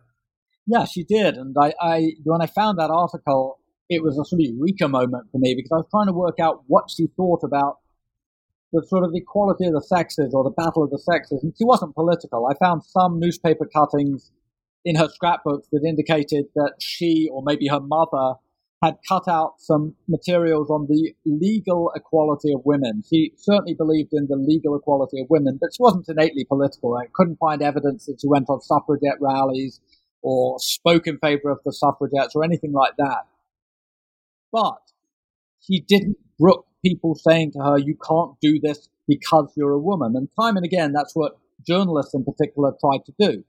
Yeah, 0.67 0.86
she 0.86 1.03
did. 1.03 1.36
And 1.36 1.55
I, 1.60 1.73
I 1.79 2.12
when 2.23 2.41
I 2.41 2.47
found 2.47 2.79
that 2.79 2.89
article, 2.89 3.60
it 3.89 4.03
was 4.03 4.17
a 4.17 4.25
sort 4.25 4.41
of 4.41 4.47
eureka 4.47 4.88
moment 4.88 5.27
for 5.31 5.38
me 5.38 5.55
because 5.55 5.71
I 5.71 5.77
was 5.77 5.88
trying 5.91 6.08
to 6.08 6.13
work 6.13 6.39
out 6.39 6.63
what 6.67 6.89
she 6.89 7.08
thought 7.15 7.41
about 7.43 7.77
the 8.73 8.86
sort 8.88 9.05
of 9.05 9.12
equality 9.13 9.65
of 9.67 9.73
the 9.73 9.81
sexes 9.81 10.34
or 10.34 10.43
the 10.43 10.49
battle 10.49 10.84
of 10.84 10.89
the 10.89 10.99
sexes. 10.99 11.43
And 11.43 11.53
she 11.58 11.63
wasn't 11.63 11.95
political. 11.95 12.47
I 12.47 12.55
found 12.55 12.84
some 12.84 13.19
newspaper 13.19 13.69
cuttings 13.73 14.31
in 14.86 14.95
her 14.95 15.10
scrapbooks 15.10 15.67
that 15.71 15.84
indicated 15.84 16.45
that 16.56 16.76
she 16.80 17.28
or 17.32 17.41
maybe 17.43 17.67
her 17.67 17.80
mother 17.82 18.36
had 18.84 18.98
cut 19.10 19.28
out 19.28 19.54
some 19.58 19.95
materials 20.08 20.69
on 20.69 20.86
the 20.88 21.13
legal 21.26 21.91
equality 21.95 22.54
of 22.54 22.62
women. 22.65 23.02
She 23.10 23.32
certainly 23.36 23.74
believed 23.74 24.10
in 24.13 24.28
the 24.28 24.36
legal 24.36 24.76
equality 24.76 25.19
of 25.21 25.28
women, 25.30 25.58
but 25.60 25.71
she 25.74 25.82
wasn't 25.82 26.08
innately 26.08 26.45
political. 26.45 26.95
I 26.95 27.08
couldn't 27.13 27.38
find 27.38 27.63
evidence 27.63 28.06
that 28.06 28.19
she 28.21 28.28
went 28.28 28.50
on 28.50 28.62
suffragette 28.62 29.19
rallies 29.19 29.80
or 30.21 30.58
spoke 30.60 31.08
in 31.08 31.17
favor 31.17 31.50
of 31.50 31.60
the 31.65 31.71
suffragettes 31.71 32.36
or 32.36 32.43
anything 32.43 32.74
like 32.74 32.93
that. 32.98 33.24
But 34.52 34.82
she 35.62 35.80
didn't 35.80 36.17
brook 36.38 36.67
people 36.84 37.15
saying 37.15 37.54
to 37.54 37.60
her, 37.60 37.80
you 37.80 37.98
can't 38.08 38.39
do 38.39 38.60
this 38.62 38.88
because 39.08 39.52
you're 39.56 39.71
a 39.71 39.80
woman. 39.80 40.15
And 40.15 40.30
time 40.39 40.58
and 40.58 40.65
again, 40.65 40.93
that's 40.93 41.15
what 41.15 41.38
journalists 41.67 42.13
in 42.13 42.24
particular 42.24 42.74
tried 42.80 43.06
to 43.06 43.13
do. 43.19 43.43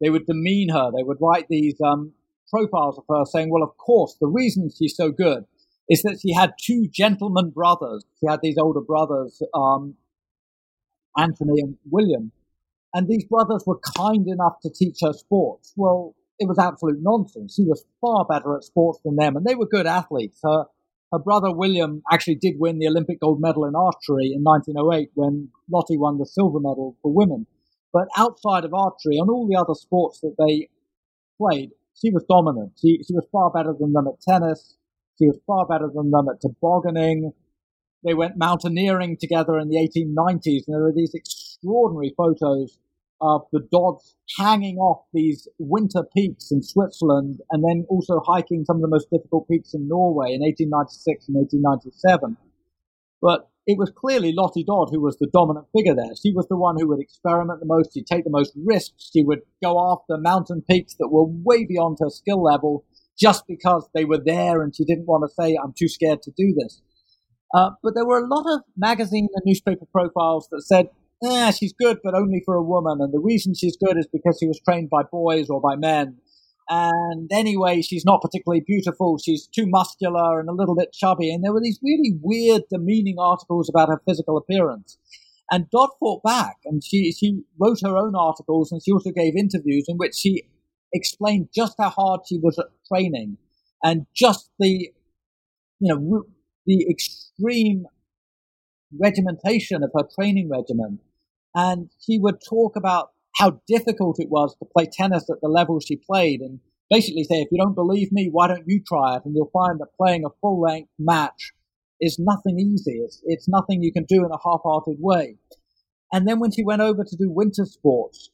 They 0.00 0.10
would 0.10 0.26
demean 0.26 0.70
her. 0.70 0.90
They 0.96 1.02
would 1.02 1.18
write 1.20 1.46
these 1.48 1.80
um, 1.80 2.12
profiles 2.50 2.98
of 2.98 3.04
her 3.08 3.24
saying, 3.24 3.50
well, 3.50 3.62
of 3.62 3.76
course, 3.76 4.16
the 4.20 4.28
reason 4.28 4.70
she's 4.70 4.96
so 4.96 5.10
good 5.10 5.44
is 5.88 6.02
that 6.02 6.20
she 6.20 6.34
had 6.34 6.52
two 6.62 6.86
gentlemen 6.92 7.50
brothers. 7.50 8.04
She 8.20 8.26
had 8.28 8.40
these 8.42 8.58
older 8.58 8.80
brothers, 8.80 9.42
um, 9.54 9.94
Anthony 11.16 11.60
and 11.60 11.76
William. 11.90 12.32
And 12.94 13.08
these 13.08 13.24
brothers 13.24 13.64
were 13.66 13.80
kind 13.96 14.26
enough 14.28 14.60
to 14.62 14.70
teach 14.70 14.98
her 15.02 15.12
sports. 15.12 15.72
Well, 15.76 16.14
it 16.38 16.48
was 16.48 16.58
absolute 16.58 16.98
nonsense. 17.00 17.54
She 17.54 17.64
was 17.64 17.84
far 18.00 18.24
better 18.24 18.56
at 18.56 18.64
sports 18.64 19.00
than 19.04 19.16
them, 19.16 19.36
and 19.36 19.44
they 19.44 19.54
were 19.54 19.66
good 19.66 19.86
athletes. 19.86 20.40
Her, 20.42 20.66
her 21.12 21.18
brother 21.18 21.52
William 21.52 22.02
actually 22.10 22.36
did 22.36 22.54
win 22.58 22.78
the 22.78 22.88
Olympic 22.88 23.20
gold 23.20 23.40
medal 23.40 23.64
in 23.64 23.74
archery 23.74 24.32
in 24.32 24.42
1908 24.42 25.10
when 25.14 25.48
Lottie 25.70 25.98
won 25.98 26.18
the 26.18 26.26
silver 26.26 26.60
medal 26.60 26.96
for 27.02 27.12
women. 27.12 27.46
But 27.92 28.08
outside 28.16 28.64
of 28.64 28.74
archery, 28.74 29.16
on 29.16 29.28
all 29.28 29.46
the 29.48 29.56
other 29.56 29.74
sports 29.74 30.20
that 30.20 30.34
they 30.38 30.68
played, 31.40 31.70
she 31.94 32.10
was 32.10 32.24
dominant. 32.28 32.72
She, 32.80 33.00
she 33.06 33.14
was 33.14 33.26
far 33.32 33.50
better 33.50 33.74
than 33.78 33.92
them 33.92 34.06
at 34.06 34.20
tennis. 34.20 34.76
She 35.18 35.26
was 35.26 35.38
far 35.46 35.66
better 35.66 35.90
than 35.92 36.10
them 36.10 36.28
at 36.28 36.40
tobogganing. 36.40 37.32
They 38.04 38.14
went 38.14 38.36
mountaineering 38.36 39.16
together 39.18 39.58
in 39.58 39.68
the 39.68 39.76
1890s, 39.76 40.64
and 40.66 40.74
there 40.74 40.86
are 40.86 40.92
these 40.94 41.14
extraordinary 41.14 42.14
photos 42.16 42.78
of 43.20 43.42
the 43.52 43.66
Dods 43.72 44.14
hanging 44.38 44.78
off 44.78 45.04
these 45.12 45.48
winter 45.58 46.04
peaks 46.16 46.52
in 46.52 46.62
Switzerland 46.62 47.40
and 47.50 47.64
then 47.64 47.84
also 47.88 48.20
hiking 48.24 48.64
some 48.64 48.76
of 48.76 48.82
the 48.82 48.88
most 48.88 49.10
difficult 49.10 49.48
peaks 49.48 49.74
in 49.74 49.88
Norway 49.88 50.34
in 50.34 50.40
1896 50.40 51.26
and 51.26 51.36
1897. 51.36 52.36
But 53.20 53.50
it 53.68 53.76
was 53.76 53.92
clearly 53.94 54.32
Lottie 54.32 54.64
Dod 54.64 54.88
who 54.90 55.02
was 55.02 55.18
the 55.18 55.28
dominant 55.30 55.66
figure 55.76 55.94
there. 55.94 56.16
She 56.20 56.32
was 56.32 56.48
the 56.48 56.56
one 56.56 56.76
who 56.78 56.88
would 56.88 57.00
experiment 57.00 57.60
the 57.60 57.66
most. 57.66 57.92
She'd 57.92 58.06
take 58.06 58.24
the 58.24 58.30
most 58.30 58.54
risks. 58.56 59.10
She 59.12 59.22
would 59.22 59.42
go 59.62 59.92
after 59.92 60.16
mountain 60.16 60.62
peaks 60.68 60.94
that 60.94 61.08
were 61.08 61.26
way 61.26 61.66
beyond 61.66 61.98
her 62.00 62.08
skill 62.08 62.42
level 62.42 62.86
just 63.20 63.46
because 63.46 63.86
they 63.94 64.06
were 64.06 64.22
there 64.24 64.62
and 64.62 64.74
she 64.74 64.86
didn't 64.86 65.06
want 65.06 65.28
to 65.28 65.34
say, 65.34 65.54
I'm 65.62 65.74
too 65.78 65.88
scared 65.88 66.22
to 66.22 66.30
do 66.30 66.54
this. 66.58 66.80
Uh, 67.54 67.70
but 67.82 67.94
there 67.94 68.06
were 68.06 68.24
a 68.24 68.26
lot 68.26 68.46
of 68.50 68.62
magazine 68.74 69.28
and 69.34 69.42
newspaper 69.44 69.84
profiles 69.92 70.48
that 70.50 70.62
said, 70.62 70.88
eh, 71.22 71.50
she's 71.50 71.74
good, 71.74 71.98
but 72.02 72.14
only 72.14 72.40
for 72.46 72.54
a 72.54 72.62
woman. 72.62 73.02
And 73.02 73.12
the 73.12 73.20
reason 73.20 73.54
she's 73.54 73.76
good 73.76 73.98
is 73.98 74.08
because 74.10 74.38
she 74.40 74.48
was 74.48 74.60
trained 74.60 74.88
by 74.88 75.02
boys 75.02 75.50
or 75.50 75.60
by 75.60 75.76
men. 75.76 76.16
And 76.68 77.30
anyway, 77.32 77.80
she's 77.80 78.04
not 78.04 78.20
particularly 78.20 78.62
beautiful. 78.66 79.18
She's 79.18 79.46
too 79.46 79.66
muscular 79.66 80.38
and 80.38 80.48
a 80.48 80.52
little 80.52 80.76
bit 80.76 80.92
chubby. 80.92 81.32
And 81.32 81.42
there 81.42 81.52
were 81.52 81.62
these 81.62 81.80
really 81.82 82.18
weird, 82.20 82.62
demeaning 82.70 83.16
articles 83.18 83.68
about 83.68 83.88
her 83.88 84.02
physical 84.06 84.36
appearance. 84.36 84.98
And 85.50 85.70
Dod 85.70 85.90
fought 85.98 86.22
back 86.22 86.56
and 86.66 86.84
she, 86.84 87.10
she 87.12 87.40
wrote 87.58 87.80
her 87.82 87.96
own 87.96 88.14
articles 88.14 88.70
and 88.70 88.82
she 88.82 88.92
also 88.92 89.10
gave 89.10 89.34
interviews 89.34 89.86
in 89.88 89.96
which 89.96 90.14
she 90.14 90.42
explained 90.92 91.48
just 91.54 91.74
how 91.78 91.88
hard 91.88 92.20
she 92.28 92.38
was 92.38 92.58
at 92.58 92.66
training 92.86 93.38
and 93.82 94.06
just 94.14 94.50
the, 94.58 94.90
you 95.80 95.94
know, 95.94 96.24
the 96.66 96.86
extreme 96.90 97.86
regimentation 98.98 99.82
of 99.82 99.90
her 99.94 100.06
training 100.14 100.50
regimen. 100.50 100.98
And 101.54 101.90
she 102.04 102.18
would 102.18 102.42
talk 102.46 102.76
about 102.76 103.12
how 103.38 103.60
difficult 103.68 104.16
it 104.18 104.28
was 104.28 104.56
to 104.58 104.66
play 104.66 104.86
tennis 104.92 105.30
at 105.30 105.40
the 105.40 105.48
level 105.48 105.78
she 105.78 105.96
played 105.96 106.40
and 106.40 106.58
basically 106.90 107.22
say, 107.22 107.36
if 107.36 107.48
you 107.52 107.58
don't 107.58 107.74
believe 107.74 108.10
me, 108.10 108.28
why 108.30 108.48
don't 108.48 108.64
you 108.66 108.82
try 108.86 109.16
it? 109.16 109.22
And 109.24 109.34
you'll 109.34 109.50
find 109.52 109.78
that 109.80 109.96
playing 109.96 110.24
a 110.24 110.34
full 110.40 110.60
length 110.60 110.90
match 110.98 111.52
is 112.00 112.18
nothing 112.18 112.58
easy. 112.58 112.98
It's, 113.04 113.22
it's 113.24 113.48
nothing 113.48 113.82
you 113.82 113.92
can 113.92 114.04
do 114.04 114.24
in 114.24 114.32
a 114.32 114.38
half 114.44 114.60
hearted 114.64 114.96
way. 114.98 115.36
And 116.12 116.26
then 116.26 116.40
when 116.40 116.50
she 116.50 116.64
went 116.64 116.82
over 116.82 117.04
to 117.04 117.16
do 117.16 117.30
winter 117.30 117.64
sports, 117.64 118.30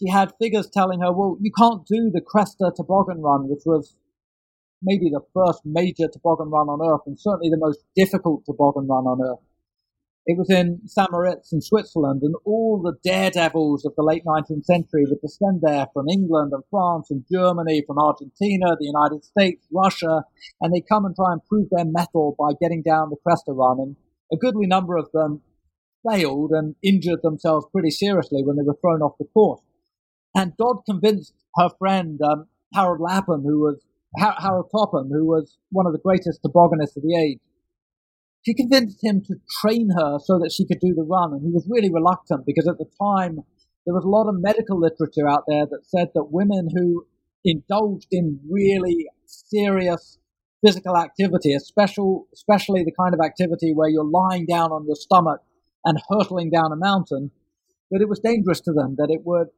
she 0.00 0.10
had 0.10 0.32
figures 0.40 0.70
telling 0.72 1.00
her, 1.00 1.12
well, 1.12 1.36
you 1.40 1.50
can't 1.56 1.84
do 1.86 2.10
the 2.10 2.22
Cresta 2.22 2.74
toboggan 2.74 3.20
run, 3.20 3.48
which 3.48 3.62
was 3.66 3.96
maybe 4.80 5.10
the 5.10 5.20
first 5.34 5.60
major 5.64 6.08
toboggan 6.10 6.50
run 6.50 6.68
on 6.68 6.80
earth 6.80 7.02
and 7.06 7.18
certainly 7.18 7.50
the 7.50 7.58
most 7.58 7.80
difficult 7.96 8.44
toboggan 8.46 8.86
run 8.86 9.04
on 9.04 9.20
earth. 9.20 9.44
It 10.28 10.36
was 10.36 10.50
in 10.50 10.82
St. 10.86 11.10
Moritz 11.10 11.54
in 11.54 11.62
Switzerland, 11.62 12.20
and 12.22 12.34
all 12.44 12.82
the 12.82 12.98
daredevils 13.02 13.86
of 13.86 13.94
the 13.96 14.02
late 14.02 14.24
19th 14.26 14.66
century 14.66 15.06
would 15.08 15.22
descend 15.22 15.62
there 15.62 15.86
from 15.94 16.06
England 16.06 16.52
and 16.52 16.62
France 16.70 17.10
and 17.10 17.24
Germany, 17.32 17.82
from 17.86 17.98
Argentina, 17.98 18.76
the 18.78 18.92
United 18.92 19.24
States, 19.24 19.66
Russia, 19.72 20.24
and 20.60 20.74
they 20.74 20.82
come 20.86 21.06
and 21.06 21.16
try 21.16 21.32
and 21.32 21.40
prove 21.46 21.68
their 21.70 21.86
mettle 21.86 22.36
by 22.38 22.52
getting 22.60 22.82
down 22.82 23.08
the 23.08 23.16
Cresta 23.26 23.56
run. 23.56 23.80
And 23.80 23.96
a 24.30 24.36
goodly 24.36 24.66
number 24.66 24.98
of 24.98 25.08
them 25.14 25.40
failed 26.06 26.50
and 26.50 26.74
injured 26.82 27.22
themselves 27.22 27.64
pretty 27.72 27.90
seriously 27.90 28.42
when 28.44 28.56
they 28.56 28.62
were 28.62 28.76
thrown 28.82 29.00
off 29.00 29.16
the 29.18 29.24
course. 29.32 29.62
And 30.36 30.54
Dod 30.58 30.84
convinced 30.84 31.32
her 31.56 31.70
friend, 31.78 32.20
um, 32.20 32.48
Harold 32.74 33.00
Lapham, 33.00 33.44
who 33.44 33.60
was 33.60 33.82
Harold 34.18 34.68
Topham, 34.70 35.08
who 35.10 35.24
was 35.24 35.56
one 35.70 35.86
of 35.86 35.94
the 35.94 35.98
greatest 35.98 36.42
tobogganists 36.42 36.98
of 36.98 37.02
the 37.02 37.16
age, 37.16 37.38
she 38.48 38.54
convinced 38.54 39.04
him 39.04 39.20
to 39.20 39.34
train 39.60 39.90
her 39.90 40.18
so 40.24 40.38
that 40.38 40.50
she 40.50 40.64
could 40.64 40.80
do 40.80 40.94
the 40.94 41.02
run. 41.02 41.34
And 41.34 41.42
he 41.42 41.52
was 41.52 41.66
really 41.68 41.92
reluctant 41.92 42.46
because 42.46 42.66
at 42.66 42.78
the 42.78 42.88
time 42.98 43.40
there 43.84 43.94
was 43.94 44.04
a 44.04 44.08
lot 44.08 44.26
of 44.26 44.40
medical 44.40 44.80
literature 44.80 45.28
out 45.28 45.44
there 45.46 45.66
that 45.66 45.84
said 45.84 46.08
that 46.14 46.32
women 46.32 46.68
who 46.74 47.06
indulged 47.44 48.08
in 48.10 48.40
really 48.50 49.06
serious 49.26 50.18
physical 50.64 50.96
activity, 50.96 51.52
especially, 51.52 52.20
especially 52.32 52.84
the 52.84 52.92
kind 52.98 53.12
of 53.12 53.20
activity 53.20 53.74
where 53.74 53.90
you're 53.90 54.02
lying 54.02 54.46
down 54.46 54.72
on 54.72 54.86
your 54.86 54.96
stomach 54.96 55.42
and 55.84 55.98
hurtling 56.08 56.50
down 56.50 56.72
a 56.72 56.76
mountain, 56.76 57.30
that 57.90 58.00
it 58.00 58.08
was 58.08 58.18
dangerous 58.18 58.60
to 58.62 58.72
them, 58.72 58.96
that 58.96 59.10
it 59.10 59.26
would 59.26 59.48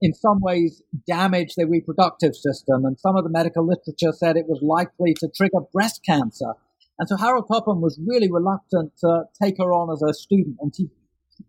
in 0.00 0.14
some 0.14 0.40
ways 0.40 0.82
damage 1.06 1.54
their 1.54 1.68
reproductive 1.68 2.34
system. 2.34 2.86
And 2.86 2.98
some 2.98 3.14
of 3.14 3.24
the 3.24 3.30
medical 3.30 3.66
literature 3.66 4.12
said 4.12 4.38
it 4.38 4.48
was 4.48 4.60
likely 4.62 5.12
to 5.20 5.28
trigger 5.28 5.60
breast 5.70 6.00
cancer. 6.04 6.54
And 7.02 7.08
so 7.08 7.16
Harold 7.16 7.46
Topham 7.50 7.80
was 7.80 7.98
really 8.06 8.30
reluctant 8.30 8.92
to 8.98 9.24
take 9.42 9.58
her 9.58 9.72
on 9.72 9.92
as 9.92 10.02
a 10.02 10.14
student, 10.14 10.58
and 10.60 10.72
she 10.72 10.88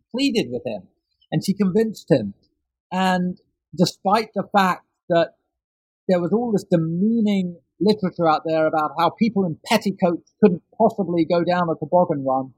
pleaded 0.10 0.48
with 0.50 0.64
him, 0.66 0.88
and 1.32 1.46
she 1.46 1.54
convinced 1.54 2.10
him. 2.10 2.34
And 2.92 3.38
despite 3.78 4.30
the 4.34 4.50
fact 4.52 4.88
that 5.10 5.36
there 6.10 6.20
was 6.20 6.34
all 6.34 6.52
this 6.52 6.64
demeaning 6.64 7.60
literature 7.80 8.28
out 8.28 8.42
there 8.48 8.66
about 8.66 8.94
how 8.98 9.12
people 9.12 9.46
in 9.46 9.60
petticoats 9.64 10.34
couldn't 10.42 10.64
possibly 10.76 11.24
go 11.24 11.44
down 11.44 11.70
a 11.70 11.76
toboggan 11.78 12.26
run, 12.26 12.56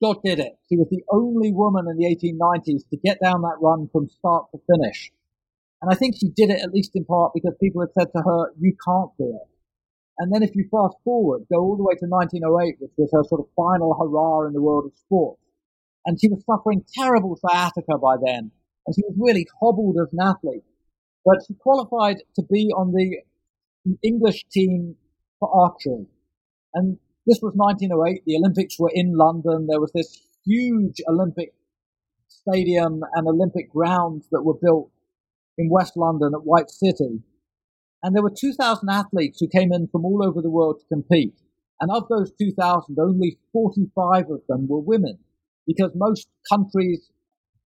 Dod 0.00 0.22
did 0.24 0.38
it. 0.38 0.56
She 0.70 0.78
was 0.78 0.88
the 0.90 1.04
only 1.12 1.52
woman 1.52 1.84
in 1.86 1.98
the 1.98 2.06
1890s 2.06 2.88
to 2.88 2.96
get 2.96 3.18
down 3.22 3.42
that 3.42 3.58
run 3.60 3.90
from 3.92 4.08
start 4.08 4.46
to 4.52 4.60
finish. 4.74 5.12
And 5.82 5.92
I 5.92 5.96
think 5.96 6.16
she 6.16 6.30
did 6.30 6.48
it 6.48 6.62
at 6.62 6.72
least 6.72 6.92
in 6.94 7.04
part 7.04 7.32
because 7.34 7.52
people 7.60 7.82
had 7.82 7.92
said 7.92 8.10
to 8.16 8.22
her, 8.22 8.54
you 8.58 8.74
can't 8.82 9.10
do 9.18 9.38
it. 9.38 9.51
And 10.18 10.32
then 10.32 10.42
if 10.42 10.54
you 10.54 10.68
fast 10.70 10.96
forward, 11.04 11.46
go 11.50 11.60
all 11.60 11.76
the 11.76 11.82
way 11.82 11.94
to 11.94 12.06
1908, 12.06 12.76
which 12.80 12.92
was 12.96 13.10
her 13.12 13.24
sort 13.24 13.40
of 13.40 13.48
final 13.56 13.94
hurrah 13.94 14.46
in 14.46 14.52
the 14.52 14.62
world 14.62 14.84
of 14.86 14.98
sports. 14.98 15.40
And 16.04 16.20
she 16.20 16.28
was 16.28 16.44
suffering 16.44 16.84
terrible 16.94 17.36
sciatica 17.36 17.98
by 17.98 18.16
then. 18.24 18.50
And 18.86 18.94
she 18.94 19.02
was 19.02 19.16
really 19.18 19.46
hobbled 19.60 19.96
as 20.00 20.12
an 20.12 20.20
athlete. 20.20 20.64
But 21.24 21.38
she 21.46 21.54
qualified 21.54 22.18
to 22.36 22.42
be 22.42 22.70
on 22.76 22.92
the 22.92 23.18
English 24.02 24.44
team 24.50 24.96
for 25.38 25.48
archery. 25.54 26.06
And 26.74 26.98
this 27.26 27.38
was 27.40 27.54
1908. 27.54 28.22
The 28.26 28.36
Olympics 28.36 28.78
were 28.78 28.90
in 28.92 29.16
London. 29.16 29.66
There 29.68 29.80
was 29.80 29.92
this 29.94 30.26
huge 30.44 31.00
Olympic 31.08 31.54
stadium 32.28 33.02
and 33.14 33.28
Olympic 33.28 33.70
grounds 33.72 34.26
that 34.32 34.42
were 34.42 34.58
built 34.60 34.90
in 35.58 35.68
West 35.70 35.96
London 35.96 36.32
at 36.34 36.44
White 36.44 36.70
City. 36.70 37.22
And 38.02 38.14
there 38.14 38.22
were 38.22 38.34
2,000 38.36 38.88
athletes 38.88 39.38
who 39.40 39.48
came 39.48 39.72
in 39.72 39.88
from 39.88 40.04
all 40.04 40.24
over 40.26 40.42
the 40.42 40.50
world 40.50 40.80
to 40.80 40.86
compete. 40.86 41.34
And 41.80 41.90
of 41.90 42.08
those 42.08 42.32
2,000, 42.40 42.98
only 42.98 43.38
45 43.52 44.30
of 44.30 44.42
them 44.48 44.66
were 44.68 44.80
women 44.80 45.18
because 45.66 45.92
most 45.94 46.28
countries' 46.50 47.10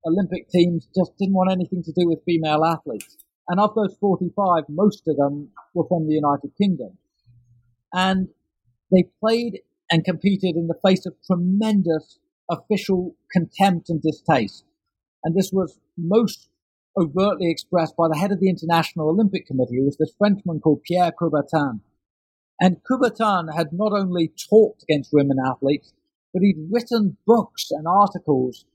Olympic 0.05 0.49
teams 0.49 0.87
just 0.95 1.11
didn't 1.17 1.35
want 1.35 1.51
anything 1.51 1.83
to 1.83 1.91
do 1.91 2.07
with 2.07 2.23
female 2.25 2.63
athletes. 2.63 3.17
And 3.47 3.59
of 3.59 3.75
those 3.75 3.95
45, 3.99 4.63
most 4.69 5.03
of 5.07 5.17
them 5.17 5.49
were 5.73 5.87
from 5.87 6.07
the 6.07 6.13
United 6.13 6.51
Kingdom. 6.57 6.97
And 7.93 8.29
they 8.91 9.09
played 9.19 9.59
and 9.89 10.05
competed 10.05 10.55
in 10.55 10.67
the 10.67 10.79
face 10.85 11.05
of 11.05 11.15
tremendous 11.27 12.19
official 12.49 13.15
contempt 13.31 13.89
and 13.89 14.01
distaste. 14.01 14.63
And 15.23 15.35
this 15.35 15.51
was 15.51 15.79
most 15.97 16.49
overtly 16.97 17.49
expressed 17.49 17.95
by 17.95 18.07
the 18.07 18.17
head 18.17 18.31
of 18.31 18.39
the 18.39 18.49
International 18.49 19.09
Olympic 19.09 19.45
Committee, 19.45 19.77
who 19.77 19.85
was 19.85 19.97
this 19.97 20.13
Frenchman 20.17 20.59
called 20.59 20.83
Pierre 20.83 21.11
Coubertin. 21.11 21.81
And 22.59 22.77
Coubertin 22.89 23.55
had 23.55 23.67
not 23.71 23.93
only 23.93 24.31
talked 24.49 24.83
against 24.83 25.13
women 25.13 25.37
athletes, 25.43 25.93
but 26.33 26.43
he'd 26.43 26.67
written 26.69 27.17
books 27.25 27.71
and 27.71 27.87
articles 27.87 28.65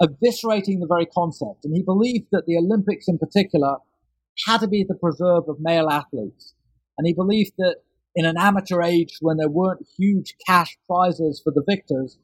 eviscerating 0.00 0.80
the 0.80 0.88
very 0.88 1.06
concept. 1.06 1.64
And 1.64 1.74
he 1.74 1.82
believed 1.82 2.28
that 2.32 2.44
the 2.46 2.56
Olympics 2.56 3.08
in 3.08 3.18
particular 3.18 3.76
had 4.46 4.60
to 4.60 4.68
be 4.68 4.84
the 4.86 4.94
preserve 4.94 5.44
of 5.48 5.56
male 5.60 5.88
athletes. 5.88 6.54
And 6.98 7.06
he 7.06 7.14
believed 7.14 7.52
that 7.58 7.76
in 8.14 8.24
an 8.24 8.36
amateur 8.38 8.82
age 8.82 9.18
when 9.20 9.36
there 9.36 9.48
weren't 9.48 9.86
huge 9.98 10.36
cash 10.46 10.76
prizes 10.86 11.40
for 11.42 11.52
the 11.52 11.64
victors, 11.68 12.18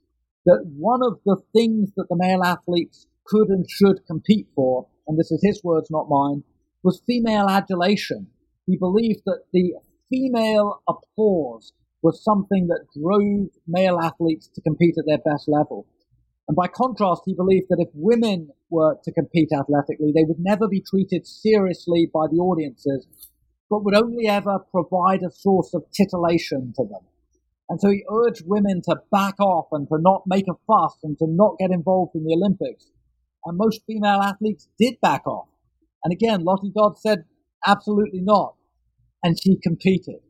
that 0.47 0.65
one 0.77 1.01
of 1.03 1.21
the 1.25 1.37
things 1.53 1.91
that 1.97 2.07
the 2.09 2.17
male 2.17 2.43
athletes 2.43 3.07
could 3.27 3.49
and 3.49 3.67
should 3.69 4.07
compete 4.07 4.49
for, 4.55 4.87
and 5.11 5.19
this 5.19 5.33
is 5.33 5.41
his 5.43 5.61
words, 5.65 5.91
not 5.91 6.09
mine, 6.09 6.45
was 6.85 7.03
female 7.05 7.49
adulation. 7.49 8.29
He 8.67 8.77
believed 8.77 9.23
that 9.27 9.43
the 9.53 9.75
female 10.09 10.83
applause 10.89 11.73
was 12.01 12.23
something 12.23 12.69
that 12.69 12.87
drove 12.97 13.49
male 13.67 13.99
athletes 13.99 14.49
to 14.55 14.61
compete 14.61 14.95
at 14.99 15.07
their 15.09 15.19
best 15.19 15.49
level. 15.49 15.85
And 16.47 16.55
by 16.55 16.69
contrast, 16.69 17.23
he 17.27 17.35
believed 17.35 17.67
that 17.71 17.85
if 17.85 17.89
women 17.93 18.51
were 18.71 18.99
to 19.03 19.13
compete 19.13 19.51
athletically, 19.53 20.13
they 20.15 20.23
would 20.23 20.39
never 20.39 20.69
be 20.69 20.81
treated 20.81 21.27
seriously 21.27 22.09
by 22.15 22.27
the 22.31 22.39
audiences, 22.39 23.09
but 23.69 23.85
would 23.85 23.97
only 23.97 24.29
ever 24.29 24.61
provide 24.71 25.25
a 25.25 25.33
source 25.33 25.75
of 25.75 25.91
titillation 25.91 26.73
to 26.77 26.85
them. 26.85 27.03
And 27.69 27.81
so 27.81 27.91
he 27.91 28.05
urged 28.09 28.45
women 28.47 28.81
to 28.83 28.95
back 29.11 29.41
off 29.41 29.67
and 29.73 29.89
to 29.89 29.99
not 30.01 30.23
make 30.29 30.47
a 30.49 30.59
fuss 30.69 30.99
and 31.03 31.19
to 31.19 31.27
not 31.29 31.59
get 31.59 31.73
involved 31.73 32.15
in 32.15 32.25
the 32.25 32.35
Olympics. 32.35 32.87
And 33.45 33.57
most 33.57 33.83
female 33.87 34.21
athletes 34.23 34.69
did 34.79 35.01
back 35.01 35.27
off. 35.27 35.49
And 36.05 36.13
again, 36.13 36.45
Lottie 36.45 36.73
Dod 36.75 36.99
said, 36.99 37.25
absolutely 37.67 38.21
not. 38.21 38.55
And 39.23 39.39
she 39.41 39.59
competed. 39.63 40.21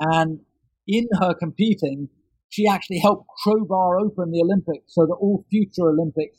And 0.00 0.40
in 0.86 1.06
her 1.20 1.34
competing, 1.34 2.08
she 2.48 2.66
actually 2.66 2.98
helped 2.98 3.26
crowbar 3.42 3.98
open 3.98 4.30
the 4.30 4.42
Olympics 4.42 4.94
so 4.94 5.06
that 5.06 5.16
all 5.20 5.44
future 5.50 5.88
Olympics 5.88 6.38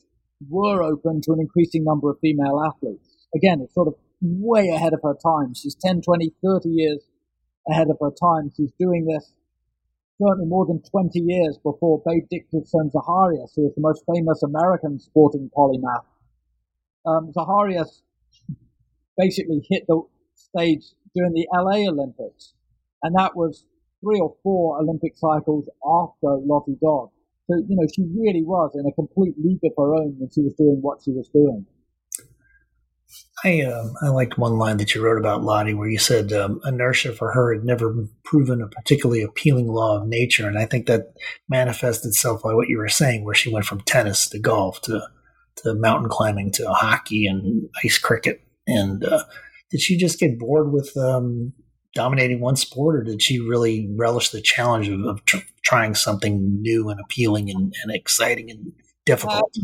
were 0.50 0.82
open 0.82 1.22
to 1.22 1.34
an 1.34 1.40
increasing 1.40 1.84
number 1.84 2.10
of 2.10 2.18
female 2.22 2.64
athletes. 2.66 3.28
Again, 3.36 3.62
it's 3.62 3.74
sort 3.74 3.88
of 3.88 3.96
way 4.22 4.70
ahead 4.70 4.94
of 4.94 5.02
her 5.04 5.16
time. 5.24 5.54
She's 5.54 5.76
10, 5.76 6.02
20, 6.02 6.34
30 6.44 6.70
years 6.70 7.04
ahead 7.70 7.90
of 7.90 7.98
her 8.02 8.12
time. 8.12 8.52
She's 8.56 8.72
doing 8.80 9.06
this 9.06 9.34
certainly 10.22 10.48
more 10.48 10.66
than 10.66 10.82
20 10.82 11.20
years 11.20 11.58
before 11.64 12.02
Babe 12.06 12.28
Didrikson 12.32 12.92
Zaharias, 12.92 13.54
who 13.56 13.68
is 13.68 13.76
the 13.76 13.82
most 13.82 14.04
famous 14.14 14.44
American 14.44 15.00
sporting 15.00 15.50
polymath. 15.56 16.06
Um, 17.06 17.32
Zaharias 17.32 18.02
basically 19.18 19.62
hit 19.70 19.84
the 19.88 20.02
stage 20.36 20.84
during 21.16 21.34
the 21.34 21.48
LA 21.54 21.90
Olympics, 21.90 22.54
and 23.04 23.16
that 23.18 23.36
was 23.36 23.66
three 24.02 24.20
or 24.20 24.36
four 24.44 24.80
Olympic 24.80 25.18
cycles 25.18 25.68
after 25.84 26.38
Lottie 26.46 26.78
Dod. 26.82 27.10
So, 27.50 27.58
you 27.58 27.76
know, 27.76 27.88
she 27.94 28.04
really 28.04 28.44
was 28.44 28.72
in 28.76 28.86
a 28.86 28.94
complete 28.94 29.36
league 29.38 29.64
of 29.64 29.72
her 29.78 29.96
own 29.96 30.16
when 30.20 30.30
she 30.30 30.42
was 30.42 30.54
doing 30.54 30.80
what 30.82 31.00
she 31.04 31.12
was 31.12 31.30
doing. 31.30 31.66
I 33.44 33.62
um, 33.62 33.94
I 34.02 34.10
liked 34.10 34.38
one 34.38 34.58
line 34.58 34.78
that 34.78 34.94
you 34.94 35.04
wrote 35.04 35.18
about 35.18 35.44
Lottie, 35.44 35.74
where 35.74 35.90
you 35.90 35.98
said 35.98 36.34
um, 36.34 36.60
inertia 36.66 37.14
for 37.14 37.32
her 37.32 37.54
had 37.54 37.64
never 37.64 37.96
proven 38.24 38.62
a 38.62 38.68
particularly 38.68 39.22
appealing 39.24 39.68
law 39.68 39.98
of 39.98 40.08
nature, 40.08 40.48
and 40.48 40.58
I 40.58 40.66
think 40.66 40.88
that 40.88 41.14
manifested 41.48 42.10
itself 42.10 42.44
by 42.44 42.54
what 42.54 42.68
you 42.68 42.78
were 42.78 42.90
saying, 42.90 43.24
where 43.24 43.36
she 43.36 43.52
went 43.52 43.66
from 43.66 43.82
tennis 43.82 44.28
to 44.30 44.40
golf 44.40 44.82
to 44.82 45.02
to 45.64 45.74
mountain 45.76 46.10
climbing 46.10 46.52
to 46.54 46.70
hockey 46.70 47.26
and 47.26 47.70
ice 47.84 47.98
cricket. 47.98 48.42
And 48.68 49.04
uh, 49.04 49.24
did 49.72 49.82
she 49.82 49.98
just 49.98 50.20
get 50.20 50.40
bored 50.40 50.72
with 50.72 50.96
um, 50.98 51.54
dominating 51.96 52.42
one 52.42 52.56
sport, 52.56 52.98
or 52.98 53.04
did 53.04 53.22
she 53.22 53.40
really 53.40 53.90
relish 53.98 54.30
the 54.30 54.42
challenge 54.42 54.90
of, 54.90 55.02
of 55.02 55.26
tr- 55.26 55.38
trying 55.64 55.96
something 55.96 56.62
new 56.62 56.90
and 56.90 57.00
appealing 57.00 57.50
and, 57.50 57.74
and 57.84 57.96
exciting 57.96 58.52
and 58.52 58.74
difficult? 59.06 59.56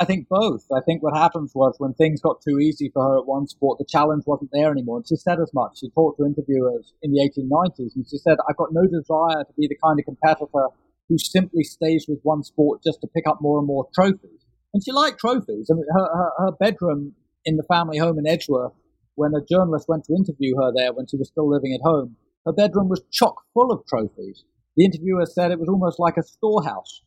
I 0.00 0.04
think 0.04 0.28
both. 0.28 0.64
I 0.74 0.80
think 0.80 1.02
what 1.02 1.16
happens 1.16 1.52
was 1.54 1.74
when 1.78 1.92
things 1.94 2.20
got 2.20 2.40
too 2.40 2.58
easy 2.58 2.90
for 2.92 3.02
her 3.02 3.18
at 3.18 3.26
one 3.26 3.46
sport, 3.46 3.78
the 3.78 3.84
challenge 3.88 4.24
wasn't 4.26 4.50
there 4.52 4.70
anymore. 4.70 4.98
And 4.98 5.06
she 5.06 5.16
said 5.16 5.38
as 5.38 5.52
much. 5.54 5.80
She 5.80 5.90
talked 5.90 6.18
to 6.18 6.26
interviewers 6.26 6.94
in 7.02 7.12
the 7.12 7.20
1890s, 7.20 7.94
and 7.94 8.06
she 8.08 8.18
said, 8.18 8.38
"I've 8.48 8.56
got 8.56 8.72
no 8.72 8.86
desire 8.86 9.44
to 9.44 9.52
be 9.56 9.68
the 9.68 9.78
kind 9.84 9.98
of 9.98 10.06
competitor 10.06 10.68
who 11.08 11.18
simply 11.18 11.62
stays 11.62 12.06
with 12.08 12.20
one 12.22 12.42
sport 12.42 12.82
just 12.82 13.00
to 13.02 13.06
pick 13.08 13.26
up 13.26 13.40
more 13.40 13.58
and 13.58 13.66
more 13.66 13.86
trophies." 13.94 14.46
And 14.72 14.82
she 14.82 14.92
liked 14.92 15.20
trophies. 15.20 15.68
I 15.70 15.74
mean, 15.74 15.84
her, 15.92 16.04
her, 16.04 16.30
her 16.38 16.52
bedroom 16.52 17.14
in 17.44 17.56
the 17.56 17.64
family 17.64 17.98
home 17.98 18.18
in 18.18 18.26
Edgeworth 18.26 18.72
when 19.14 19.34
a 19.34 19.44
journalist 19.44 19.88
went 19.88 20.04
to 20.04 20.14
interview 20.14 20.56
her 20.56 20.72
there 20.74 20.92
when 20.92 21.06
she 21.06 21.16
was 21.16 21.28
still 21.28 21.48
living 21.48 21.74
at 21.74 21.80
home, 21.84 22.16
her 22.46 22.52
bedroom 22.52 22.88
was 22.88 23.02
chock 23.10 23.42
full 23.54 23.70
of 23.70 23.84
trophies. 23.86 24.44
The 24.76 24.84
interviewer 24.84 25.26
said 25.26 25.50
it 25.50 25.60
was 25.60 25.68
almost 25.68 25.98
like 25.98 26.16
a 26.16 26.22
storehouse. 26.22 27.02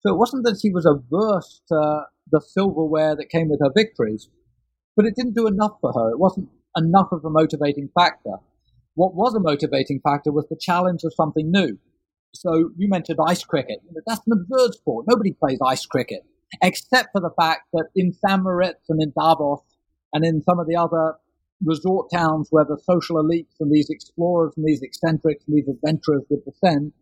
So 0.00 0.12
it 0.12 0.18
wasn't 0.18 0.44
that 0.44 0.58
she 0.60 0.70
was 0.70 0.84
averse 0.84 1.62
to 1.68 2.02
the 2.30 2.40
silverware 2.40 3.16
that 3.16 3.28
came 3.28 3.48
with 3.48 3.60
her 3.60 3.72
victories, 3.74 4.28
but 4.96 5.06
it 5.06 5.14
didn't 5.16 5.34
do 5.34 5.46
enough 5.46 5.76
for 5.80 5.92
her. 5.92 6.10
It 6.10 6.18
wasn't 6.18 6.48
enough 6.76 7.08
of 7.12 7.24
a 7.24 7.30
motivating 7.30 7.90
factor. 7.98 8.36
What 8.94 9.14
was 9.14 9.34
a 9.34 9.40
motivating 9.40 10.00
factor 10.00 10.32
was 10.32 10.46
the 10.48 10.58
challenge 10.60 11.02
of 11.04 11.12
something 11.14 11.50
new. 11.50 11.78
So 12.32 12.70
you 12.76 12.88
mentioned 12.88 13.18
ice 13.26 13.44
cricket. 13.44 13.78
That's 14.06 14.20
an 14.26 14.32
absurd 14.32 14.74
sport. 14.74 15.06
Nobody 15.08 15.32
plays 15.32 15.58
ice 15.64 15.86
cricket, 15.86 16.22
except 16.62 17.10
for 17.12 17.20
the 17.20 17.30
fact 17.38 17.68
that 17.72 17.88
in 17.94 18.12
St. 18.12 18.42
Moritz 18.42 18.88
and 18.88 19.00
in 19.02 19.12
Davos 19.16 19.60
and 20.12 20.24
in 20.24 20.42
some 20.42 20.58
of 20.58 20.66
the 20.66 20.76
other 20.76 21.14
resort 21.64 22.08
towns 22.12 22.48
where 22.50 22.64
the 22.64 22.80
social 22.84 23.16
elites 23.16 23.54
and 23.60 23.72
these 23.72 23.88
explorers 23.88 24.52
and 24.56 24.66
these 24.66 24.82
eccentrics 24.82 25.44
and 25.46 25.56
these 25.56 25.68
adventurers 25.68 26.22
would 26.28 26.44
descend, 26.44 26.92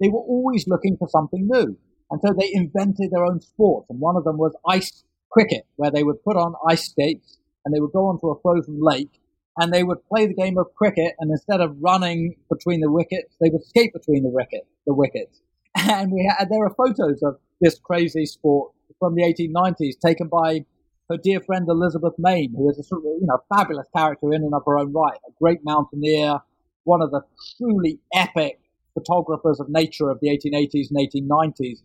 they 0.00 0.08
were 0.08 0.20
always 0.20 0.66
looking 0.66 0.96
for 0.96 1.08
something 1.08 1.46
new. 1.50 1.76
And 2.10 2.20
so 2.24 2.32
they 2.32 2.50
invented 2.52 3.10
their 3.10 3.24
own 3.24 3.40
sports. 3.40 3.88
And 3.90 4.00
one 4.00 4.16
of 4.16 4.24
them 4.24 4.38
was 4.38 4.56
ice 4.66 5.04
cricket, 5.30 5.66
where 5.76 5.90
they 5.90 6.02
would 6.02 6.22
put 6.22 6.36
on 6.36 6.54
ice 6.68 6.90
skates 6.90 7.38
and 7.64 7.74
they 7.74 7.80
would 7.80 7.92
go 7.92 8.06
onto 8.06 8.28
a 8.28 8.40
frozen 8.40 8.78
lake 8.80 9.20
and 9.58 9.72
they 9.72 9.82
would 9.82 10.04
play 10.06 10.26
the 10.26 10.34
game 10.34 10.56
of 10.56 10.74
cricket. 10.74 11.14
And 11.18 11.30
instead 11.30 11.60
of 11.60 11.76
running 11.80 12.36
between 12.50 12.80
the 12.80 12.90
wickets, 12.90 13.34
they 13.40 13.50
would 13.50 13.64
skate 13.64 13.92
between 13.92 14.22
the 14.22 14.30
wicket, 14.30 14.66
the 14.86 14.94
wickets. 14.94 15.40
And 15.76 16.10
we 16.10 16.28
had, 16.36 16.48
there 16.48 16.64
are 16.64 16.74
photos 16.74 17.22
of 17.22 17.36
this 17.60 17.78
crazy 17.78 18.26
sport 18.26 18.72
from 18.98 19.14
the 19.14 19.22
1890s 19.22 20.00
taken 20.04 20.26
by 20.28 20.64
her 21.08 21.16
dear 21.16 21.40
friend 21.40 21.66
Elizabeth 21.68 22.14
Main, 22.18 22.52
who 22.54 22.68
is 22.68 22.78
a 22.78 22.82
sort 22.82 23.00
of, 23.00 23.12
you 23.20 23.26
know, 23.26 23.38
fabulous 23.54 23.86
character 23.96 24.32
in 24.32 24.42
and 24.42 24.54
of 24.54 24.62
her 24.66 24.78
own 24.78 24.92
right, 24.92 25.18
a 25.26 25.32
great 25.40 25.60
mountaineer, 25.64 26.40
one 26.84 27.02
of 27.02 27.10
the 27.10 27.22
truly 27.56 28.00
epic 28.14 28.60
photographers 28.94 29.60
of 29.60 29.68
nature 29.68 30.10
of 30.10 30.18
the 30.20 30.28
1880s 30.28 30.88
and 30.90 31.30
1890s, 31.30 31.78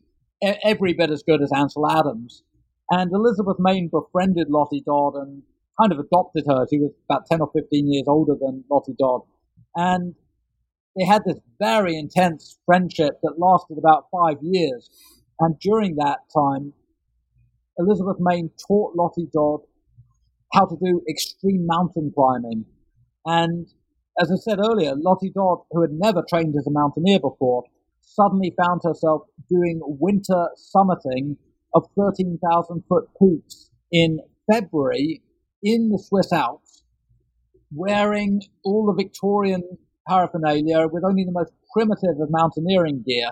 every 0.63 0.93
bit 0.93 1.09
as 1.09 1.23
good 1.23 1.41
as 1.41 1.51
Ansel 1.55 1.89
Adams. 1.89 2.43
And 2.89 3.11
Elizabeth 3.11 3.57
Main 3.59 3.89
befriended 3.89 4.49
Lottie 4.49 4.83
Dod 4.85 5.15
and 5.15 5.43
kind 5.79 5.91
of 5.91 5.99
adopted 5.99 6.45
her. 6.47 6.65
She 6.69 6.79
was 6.79 6.91
about 7.09 7.25
10 7.25 7.41
or 7.41 7.49
15 7.53 7.91
years 7.91 8.05
older 8.07 8.35
than 8.39 8.63
Lottie 8.69 8.95
Dod. 8.97 9.21
And 9.75 10.15
they 10.95 11.05
had 11.05 11.23
this 11.25 11.39
very 11.59 11.97
intense 11.97 12.59
friendship 12.65 13.19
that 13.23 13.39
lasted 13.39 13.77
about 13.77 14.07
five 14.11 14.37
years. 14.41 14.89
And 15.39 15.57
during 15.59 15.95
that 15.95 16.19
time, 16.35 16.73
Elizabeth 17.77 18.17
Main 18.19 18.51
taught 18.67 18.95
Lottie 18.95 19.29
Dod 19.33 19.61
how 20.53 20.65
to 20.65 20.77
do 20.83 21.01
extreme 21.09 21.65
mountain 21.65 22.11
climbing. 22.13 22.65
And 23.25 23.67
as 24.21 24.31
I 24.31 24.35
said 24.35 24.59
earlier, 24.59 24.93
Lottie 24.95 25.31
Dod, 25.33 25.59
who 25.71 25.81
had 25.81 25.91
never 25.91 26.23
trained 26.29 26.55
as 26.57 26.67
a 26.67 26.71
mountaineer 26.71 27.19
before, 27.19 27.63
suddenly 28.05 28.53
found 28.61 28.81
herself 28.83 29.23
doing 29.49 29.79
winter 29.83 30.49
summiting 30.75 31.37
of 31.73 31.85
13,000 31.97 32.83
foot 32.87 33.05
peaks 33.19 33.69
in 33.91 34.19
February 34.51 35.21
in 35.63 35.89
the 35.89 35.97
Swiss 35.97 36.31
Alps, 36.31 36.83
wearing 37.73 38.41
all 38.63 38.85
the 38.85 39.03
Victorian 39.03 39.63
paraphernalia 40.07 40.87
with 40.91 41.03
only 41.03 41.23
the 41.23 41.31
most 41.31 41.51
primitive 41.73 42.19
of 42.21 42.29
mountaineering 42.29 43.03
gear. 43.07 43.31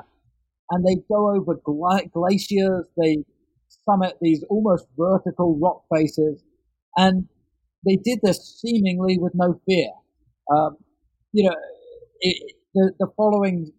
And 0.70 0.86
they 0.86 0.96
go 1.10 1.36
over 1.36 1.56
gla- 1.64 2.06
glaciers, 2.12 2.86
they 2.98 3.24
summit 3.86 4.18
these 4.22 4.44
almost 4.50 4.88
vertical 4.98 5.60
rock 5.60 5.84
faces, 5.94 6.42
and 6.96 7.28
they 7.86 7.98
did 7.98 8.20
this 8.24 8.62
seemingly 8.62 9.18
with 9.18 9.34
no 9.36 9.60
fear. 9.66 9.90
Um, 10.50 10.78
you 11.34 11.50
know, 11.50 11.56
it, 12.22 12.56
the, 12.74 12.92
the 13.00 13.08
following 13.18 13.74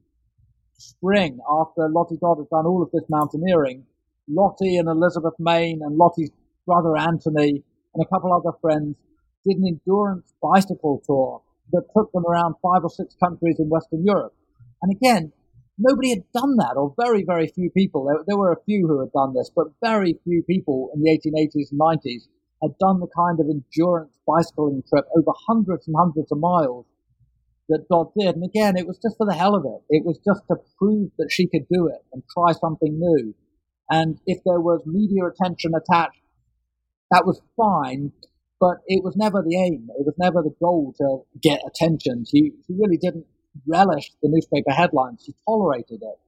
spring, 0.83 1.39
after 1.49 1.89
Lottie 1.89 2.19
Dod 2.21 2.39
had 2.39 2.51
done 2.51 2.67
all 2.67 2.83
of 2.83 2.91
this 2.93 3.09
mountaineering, 3.09 3.85
Lottie 4.29 4.77
and 4.77 4.89
Elizabeth 4.89 5.35
Main 5.39 5.81
and 5.83 5.97
Lottie's 5.97 6.31
brother 6.67 6.97
Anthony 6.97 7.63
and 7.95 8.03
a 8.03 8.09
couple 8.09 8.33
other 8.33 8.57
friends 8.61 8.97
did 9.45 9.57
an 9.59 9.67
endurance 9.67 10.33
bicycle 10.41 11.03
tour 11.05 11.43
that 11.73 11.89
took 11.97 12.13
them 12.13 12.25
around 12.27 12.55
five 12.63 12.85
or 12.85 12.91
six 12.91 13.15
countries 13.23 13.57
in 13.59 13.69
Western 13.69 14.05
Europe. 14.05 14.35
And 14.83 14.93
again, 14.93 15.33
nobody 15.79 16.11
had 16.11 16.25
done 16.33 16.57
that, 16.57 16.75
or 16.77 16.95
very, 17.01 17.25
very 17.25 17.49
few 17.49 17.71
people. 17.71 18.05
There, 18.05 18.25
there, 18.27 18.37
were 18.37 18.53
a 18.53 18.65
few 18.65 18.87
who 18.87 19.01
had 19.01 19.13
done 19.13 19.35
this, 19.35 19.51
but 19.55 19.73
very 19.83 20.19
few 20.25 20.43
people 20.43 20.91
in 20.95 21.03
the 21.03 21.11
1880s 21.11 21.71
and 21.71 21.81
90s 21.81 22.29
had 22.63 22.79
done 22.79 23.01
the 23.01 23.09
kind 23.17 23.41
of 23.41 23.47
endurance 23.47 24.19
bicycling 24.27 24.83
trip 24.89 25.07
over 25.17 25.33
hundreds 25.49 25.89
and 25.89 25.97
hundreds 25.99 26.31
of 26.31 26.39
miles 26.39 26.87
that 27.73 27.89
God 27.91 28.09
did. 28.17 28.37
And 28.37 28.45
again, 28.45 28.77
it 28.77 28.87
was 28.87 28.99
just 28.99 29.17
for 29.17 29.27
the 29.27 29.35
hell 29.35 29.55
of 29.55 29.65
it. 29.65 29.83
It 29.89 30.05
was 30.05 30.19
just 30.25 30.43
to 30.49 30.57
prove 30.79 31.11
that 31.19 31.31
she 31.31 31.49
could 31.49 31.67
do 31.71 31.89
it 31.89 32.05
and 32.13 32.23
try 32.33 32.53
something 32.53 32.99
new. 32.99 33.35
And 33.91 34.21
if 34.27 34.39
there 34.45 34.61
was 34.61 34.83
media 34.87 35.25
attention 35.27 35.73
attached, 35.75 36.21
that 37.11 37.27
was 37.27 37.41
fine, 37.57 38.13
but 38.61 38.79
it 38.87 39.03
was 39.03 39.17
never 39.17 39.43
the 39.43 39.57
aim. 39.57 39.89
It 39.99 40.07
was 40.07 40.15
never 40.19 40.43
the 40.43 40.55
goal 40.63 40.95
to 40.99 41.41
get 41.41 41.61
attention. 41.67 42.25
She, 42.25 42.53
she 42.67 42.75
really 42.79 42.97
didn't 42.97 43.27
relish 43.67 44.13
the 44.23 44.29
newspaper 44.31 44.71
headlines. 44.71 45.23
She 45.27 45.35
tolerated 45.47 46.01
it. 46.03 46.19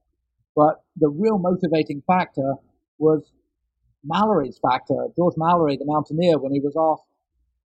But 0.55 0.83
the 0.95 1.09
real 1.09 1.37
motivating 1.37 2.03
factor 2.05 2.55
was 2.97 3.23
Mallory's 4.03 4.59
factor. 4.61 5.07
George 5.17 5.35
Mallory, 5.37 5.77
the 5.77 5.85
mountaineer, 5.85 6.37
when 6.37 6.53
he 6.53 6.59
was 6.59 6.75
asked, 6.77 7.07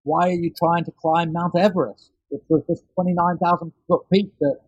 why 0.02 0.28
are 0.28 0.32
you 0.32 0.50
trying 0.56 0.84
to 0.84 0.92
climb 0.92 1.32
Mount 1.32 1.56
Everest? 1.56 2.10
Which 2.30 2.42
was 2.48 2.62
this 2.68 2.82
29,000 2.94 3.72
foot 3.86 4.02
peak 4.12 4.32
that 4.40 4.58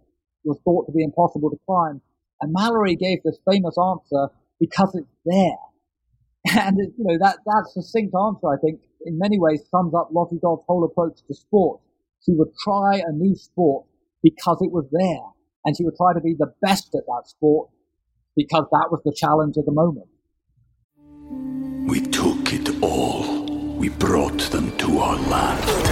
was 0.44 0.58
thought 0.64 0.86
to 0.86 0.92
be 0.92 1.02
impossible 1.02 1.50
to 1.50 1.58
climb. 1.66 2.00
And 2.40 2.52
Mallory 2.52 2.96
gave 2.96 3.22
this 3.22 3.38
famous 3.48 3.76
answer, 3.78 4.28
because 4.60 4.94
it's 4.94 5.16
there. 5.24 5.58
And, 6.58 6.76
you 6.76 7.04
know, 7.04 7.18
that, 7.18 7.38
that 7.46 7.70
succinct 7.72 8.14
answer, 8.14 8.48
I 8.48 8.58
think, 8.60 8.80
in 9.06 9.16
many 9.16 9.38
ways 9.38 9.62
sums 9.70 9.94
up 9.94 10.08
Lottie 10.12 10.40
Dod's 10.42 10.64
whole 10.66 10.84
approach 10.84 11.20
to 11.28 11.34
sport. 11.34 11.80
She 12.26 12.32
would 12.32 12.48
try 12.64 12.96
a 12.96 13.12
new 13.12 13.36
sport 13.36 13.86
because 14.24 14.58
it 14.60 14.72
was 14.72 14.86
there. 14.90 15.24
And 15.64 15.76
she 15.76 15.84
would 15.84 15.96
try 15.96 16.14
to 16.14 16.20
be 16.20 16.34
the 16.36 16.52
best 16.60 16.94
at 16.96 17.06
that 17.06 17.22
sport 17.26 17.70
because 18.36 18.64
that 18.72 18.88
was 18.90 19.00
the 19.04 19.14
challenge 19.16 19.56
of 19.56 19.66
the 19.66 19.72
moment. 19.72 20.08
We 21.88 22.00
took 22.00 22.52
it 22.52 22.82
all. 22.82 23.76
We 23.76 23.88
brought 23.88 24.40
them 24.50 24.76
to 24.78 24.98
our 24.98 25.16
land. 25.28 25.91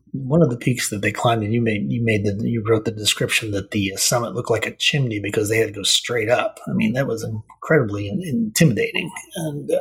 one 0.13 0.41
of 0.41 0.49
the 0.49 0.57
peaks 0.57 0.89
that 0.89 1.01
they 1.01 1.11
climbed, 1.11 1.43
and 1.43 1.53
you 1.53 1.61
made 1.61 1.91
you 1.91 2.03
made 2.03 2.25
the 2.25 2.37
you 2.47 2.63
wrote 2.67 2.85
the 2.85 2.91
description 2.91 3.51
that 3.51 3.71
the 3.71 3.93
summit 3.95 4.33
looked 4.33 4.49
like 4.49 4.65
a 4.65 4.75
chimney 4.75 5.19
because 5.19 5.49
they 5.49 5.57
had 5.57 5.67
to 5.67 5.73
go 5.73 5.83
straight 5.83 6.29
up. 6.29 6.59
I 6.67 6.73
mean, 6.73 6.93
that 6.93 7.07
was 7.07 7.23
incredibly 7.23 8.09
intimidating. 8.09 9.09
And 9.35 9.71
uh, 9.71 9.77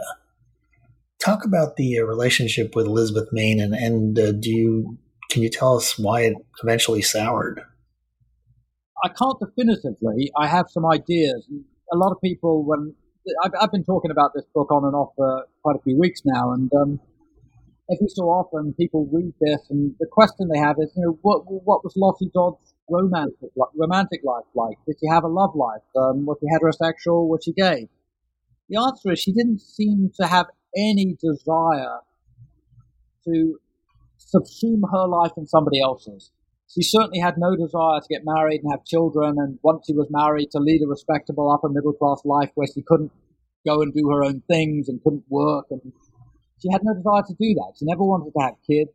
talk 1.19 1.45
about 1.45 1.77
the 1.77 1.99
uh, 1.99 2.05
relationship 2.05 2.75
with 2.77 2.87
Elizabeth 2.87 3.29
Main, 3.33 3.61
and 3.61 3.75
and 3.75 4.19
uh, 4.19 4.33
do 4.33 4.51
you 4.51 4.99
can 5.31 5.43
you 5.43 5.51
tell 5.51 5.77
us 5.77 5.99
why 5.99 6.23
it 6.23 6.35
eventually 6.62 7.03
soured? 7.03 7.62
I 9.03 9.09
can't 9.09 9.38
definitively. 9.40 10.31
I 10.37 10.47
have 10.47 10.66
some 10.69 10.85
ideas. 10.87 11.49
A 11.93 11.97
lot 11.97 12.12
of 12.12 12.21
people, 12.23 12.64
when 12.64 12.95
I've, 13.45 13.53
I've, 13.61 13.73
been 13.73 13.85
talking 13.85 14.11
about 14.11 14.33
this 14.35 14.45
book 14.55 14.71
on 14.71 14.85
and 14.85 14.95
off 14.95 15.12
for 15.16 15.47
quite 15.62 15.77
a 15.77 15.83
few 15.83 15.99
weeks 15.99 16.21
now, 16.25 16.53
and 16.53 16.71
um, 16.75 17.01
every 17.92 18.09
so 18.09 18.24
often 18.24 18.74
people 18.74 19.09
read 19.12 19.33
this, 19.40 19.61
and 19.70 19.94
the 19.98 20.07
question 20.11 20.48
they 20.53 20.59
have 20.59 20.76
is, 20.79 20.92
you 20.96 21.05
know, 21.05 21.18
what 21.22 21.42
what 21.46 21.85
was 21.85 21.94
Lottie 21.96 22.31
Dod's 22.35 22.74
romantic 22.88 23.50
romantic 23.76 24.20
life 24.24 24.44
like? 24.55 24.76
Did 24.87 24.96
she 25.00 25.09
have 25.09 25.24
a 25.24 25.29
love 25.29 25.55
life? 25.55 25.83
Um, 25.96 26.26
was 26.26 26.38
she 26.40 26.46
heterosexual? 26.46 27.29
Was 27.29 27.42
she 27.44 27.53
gay? 27.53 27.88
The 28.68 28.81
answer 28.81 29.12
is 29.12 29.20
she 29.20 29.33
didn't 29.33 29.61
seem 29.61 30.11
to 30.20 30.26
have 30.26 30.46
any 30.76 31.16
desire 31.20 32.00
to 33.24 33.59
subsume 34.18 34.83
her 34.92 35.07
life 35.09 35.33
in 35.37 35.46
somebody 35.46 35.81
else's. 35.81 36.31
She 36.68 36.83
certainly 36.83 37.18
had 37.18 37.35
no 37.37 37.57
desire 37.57 38.00
to 38.00 38.07
get 38.09 38.22
married 38.24 38.62
and 38.62 38.70
have 38.70 38.85
children, 38.85 39.37
and 39.38 39.59
once 39.62 39.87
she 39.87 39.92
was 39.92 40.07
married, 40.11 40.53
to 40.53 40.59
lead 40.59 40.83
a 40.85 40.88
respectable 40.88 41.50
upper 41.50 41.68
middle 41.68 41.92
class 41.92 42.20
life 42.24 42.50
where 42.55 42.68
she 42.72 42.83
couldn't 42.83 43.11
go 43.66 43.83
and 43.83 43.92
do 43.92 44.09
her 44.09 44.22
own 44.22 44.42
things 44.48 44.88
and 44.88 45.03
couldn't 45.03 45.24
work. 45.29 45.66
And 45.70 45.92
she 46.61 46.68
had 46.70 46.83
no 46.85 46.94
desire 46.94 47.23
to 47.27 47.35
do 47.35 47.55
that. 47.55 47.73
She 47.79 47.87
never 47.87 48.05
wanted 48.05 48.33
to 48.33 48.40
have 48.44 48.55
kids. 48.66 48.90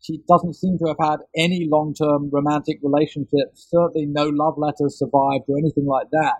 She 0.00 0.22
doesn't 0.26 0.54
seem 0.54 0.78
to 0.78 0.88
have 0.88 0.96
had 0.98 1.18
any 1.36 1.68
long 1.70 1.94
term 1.94 2.30
romantic 2.32 2.78
relationships, 2.82 3.68
certainly 3.68 4.06
no 4.06 4.24
love 4.24 4.54
letters 4.56 4.98
survived 4.98 5.44
or 5.48 5.58
anything 5.58 5.86
like 5.86 6.08
that. 6.10 6.36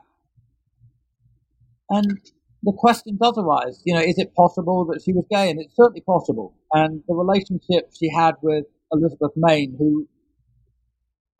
And 1.90 2.20
the 2.62 2.72
question 2.76 3.18
does 3.20 3.36
arise, 3.36 3.82
you 3.84 3.94
know, 3.94 4.00
is 4.00 4.18
it 4.18 4.34
possible 4.34 4.86
that 4.86 5.02
she 5.04 5.12
was 5.12 5.26
gay? 5.30 5.50
And 5.50 5.60
it's 5.60 5.76
certainly 5.76 6.02
possible. 6.02 6.54
And 6.72 7.02
the 7.08 7.14
relationship 7.14 7.90
she 7.98 8.10
had 8.10 8.36
with 8.42 8.64
Elizabeth 8.92 9.32
Main, 9.36 9.76
who 9.78 10.08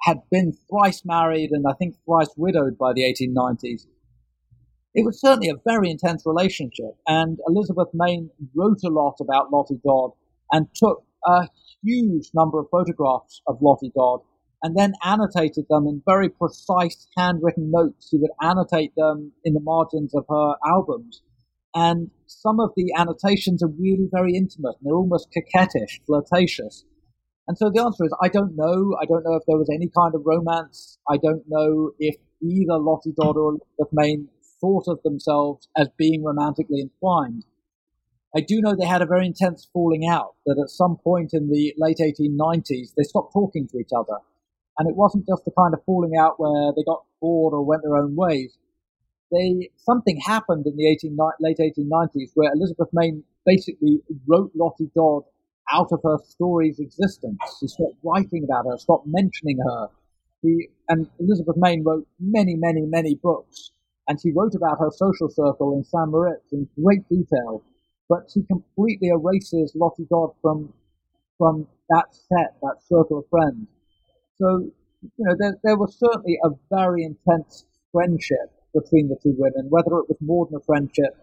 had 0.03 0.19
been 0.31 0.53
thrice 0.69 1.03
married 1.05 1.51
and 1.53 1.65
I 1.69 1.75
think 1.75 1.97
thrice 2.05 2.33
widowed 2.37 2.79
by 2.79 2.93
the 2.95 3.03
1890s. 3.03 3.87
It 4.95 5.07
was 5.07 5.21
certainly 5.21 5.49
a 5.49 5.61
very 5.65 5.89
intense 5.89 6.25
relationship, 6.27 6.97
and 7.07 7.39
Elizabeth 7.47 7.89
Main 7.95 8.31
wrote 8.57 8.83
a 8.85 8.89
lot 8.89 9.15
about 9.21 9.53
Lottie 9.53 9.81
Dod 9.85 10.11
and 10.51 10.67
took 10.75 11.05
a 11.27 11.49
huge 11.83 12.31
number 12.35 12.59
of 12.59 12.67
photographs 12.71 13.41
of 13.47 13.59
Lottie 13.63 13.93
Dod 13.95 14.21
and 14.63 14.77
then 14.77 14.93
annotated 15.05 15.67
them 15.71 15.87
in 15.87 16.03
very 16.05 16.29
precise 16.29 17.07
handwritten 17.17 17.71
notes. 17.71 18.09
She 18.11 18.19
would 18.19 18.31
annotate 18.43 18.93
them 18.97 19.33
in 19.45 19.55
the 19.55 19.61
margins 19.61 20.15
of 20.15 20.25
her 20.29 20.55
albums. 20.67 21.23
And 21.75 22.11
some 22.27 22.61
of 22.61 22.73
the 22.77 22.93
annotations 22.97 23.63
are 23.63 23.69
really 23.69 24.09
very 24.11 24.35
intimate 24.35 24.77
and 24.81 24.91
they're 24.91 24.97
almost 24.97 25.29
coquettish, 25.33 26.01
flirtatious. 26.05 26.85
And 27.49 27.57
so 27.57 27.71
the 27.71 27.83
answer 27.83 28.05
is 28.05 28.15
I 28.21 28.29
don't 28.29 28.57
know. 28.57 28.97
I 29.01 29.07
don't 29.07 29.25
know 29.25 29.35
if 29.35 29.45
there 29.47 29.57
was 29.57 29.71
any 29.73 29.89
kind 29.97 30.15
of 30.15 30.23
romance. 30.25 30.99
I 31.09 31.17
don't 31.17 31.45
know 31.49 31.93
if 31.99 32.17
either 32.43 32.79
Lottie 32.79 33.15
Dod 33.19 33.37
or 33.37 33.53
Elizabeth 33.53 33.93
Main 33.93 34.29
thought 34.61 34.85
of 34.89 35.03
themselves 35.03 35.69
as 35.77 35.89
being 35.97 36.23
romantically 36.23 36.81
entwined. 36.81 37.45
I 38.35 38.41
do 38.41 38.61
know 38.61 38.77
they 38.77 38.87
had 38.87 39.03
a 39.03 39.07
very 39.07 39.27
intense 39.27 39.69
falling 39.73 40.07
out, 40.07 40.35
that 40.47 40.61
at 40.63 40.71
some 40.71 40.97
point 40.97 41.31
in 41.33 41.51
the 41.51 41.75
late 41.77 41.99
1890s, 41.99 42.95
they 42.97 43.03
stopped 43.03 43.33
talking 43.33 43.67
to 43.69 43.79
each 43.79 43.91
other. 43.97 44.19
And 44.79 44.89
it 44.89 44.97
wasn't 44.97 45.27
just 45.27 45.45
the 45.45 45.51
kind 45.59 45.75
of 45.75 45.85
falling 45.85 46.17
out 46.17 46.39
where 46.39 46.73
they 46.77 46.85
got 46.85 47.05
bored 47.21 47.53
or 47.53 47.65
went 47.65 47.83
their 47.83 47.97
own 47.97 48.15
ways. 48.15 48.57
They, 49.33 49.71
something 49.77 50.21
happened 50.25 50.67
in 50.67 50.77
the 50.77 50.91
18, 50.91 51.17
late 51.41 51.59
1890s 51.59 52.31
where 52.35 52.53
Elizabeth 52.53 52.89
Main 52.93 53.25
basically 53.45 54.01
wrote 54.27 54.53
Lottie 54.55 54.91
Dod 54.95 55.25
out 55.73 55.89
of 55.93 56.01
her 56.05 56.19
story's 56.25 56.79
existence. 56.79 57.39
She 57.61 57.69
stopped 57.69 57.97
writing 58.03 58.45
about 58.45 58.71
her, 58.71 58.79
stopped 58.79 59.07
mentioning 59.07 59.59
her. 59.65 59.89
She, 60.43 60.69
and 60.89 61.09
Elizabeth 61.19 61.57
Main 61.57 61.85
wrote 61.85 62.07
many, 62.19 62.55
many, 62.57 62.83
many 62.83 63.15
books, 63.15 63.73
and 64.11 64.21
she 64.21 64.33
wrote 64.33 64.57
about 64.57 64.81
her 64.81 64.91
social 64.91 65.31
circle 65.31 65.77
in 65.77 65.85
St. 65.85 66.09
Moritz 66.09 66.53
in 66.53 66.69
great 66.83 67.09
detail, 67.09 67.63
but 68.09 68.29
she 68.29 68.43
completely 68.43 69.07
erases 69.07 69.71
Lottie 69.77 70.09
Dod 70.11 70.33
from, 70.43 70.75
from 71.39 71.69
that 71.91 72.13
set, 72.13 72.59
that 72.61 72.83
circle 72.83 73.19
of 73.19 73.29
friends. 73.31 73.69
So, 74.35 74.67
you 75.01 75.11
know, 75.25 75.37
there, 75.39 75.57
there 75.63 75.77
was 75.77 75.97
certainly 75.97 76.41
a 76.43 76.49
very 76.75 77.05
intense 77.05 77.67
friendship 77.93 78.51
between 78.75 79.07
the 79.07 79.17
two 79.23 79.37
women, 79.39 79.71
whether 79.71 80.01
it 80.01 80.09
was 80.09 80.19
more 80.21 80.45
than 80.51 80.57
a 80.57 80.65
friendship 80.65 81.15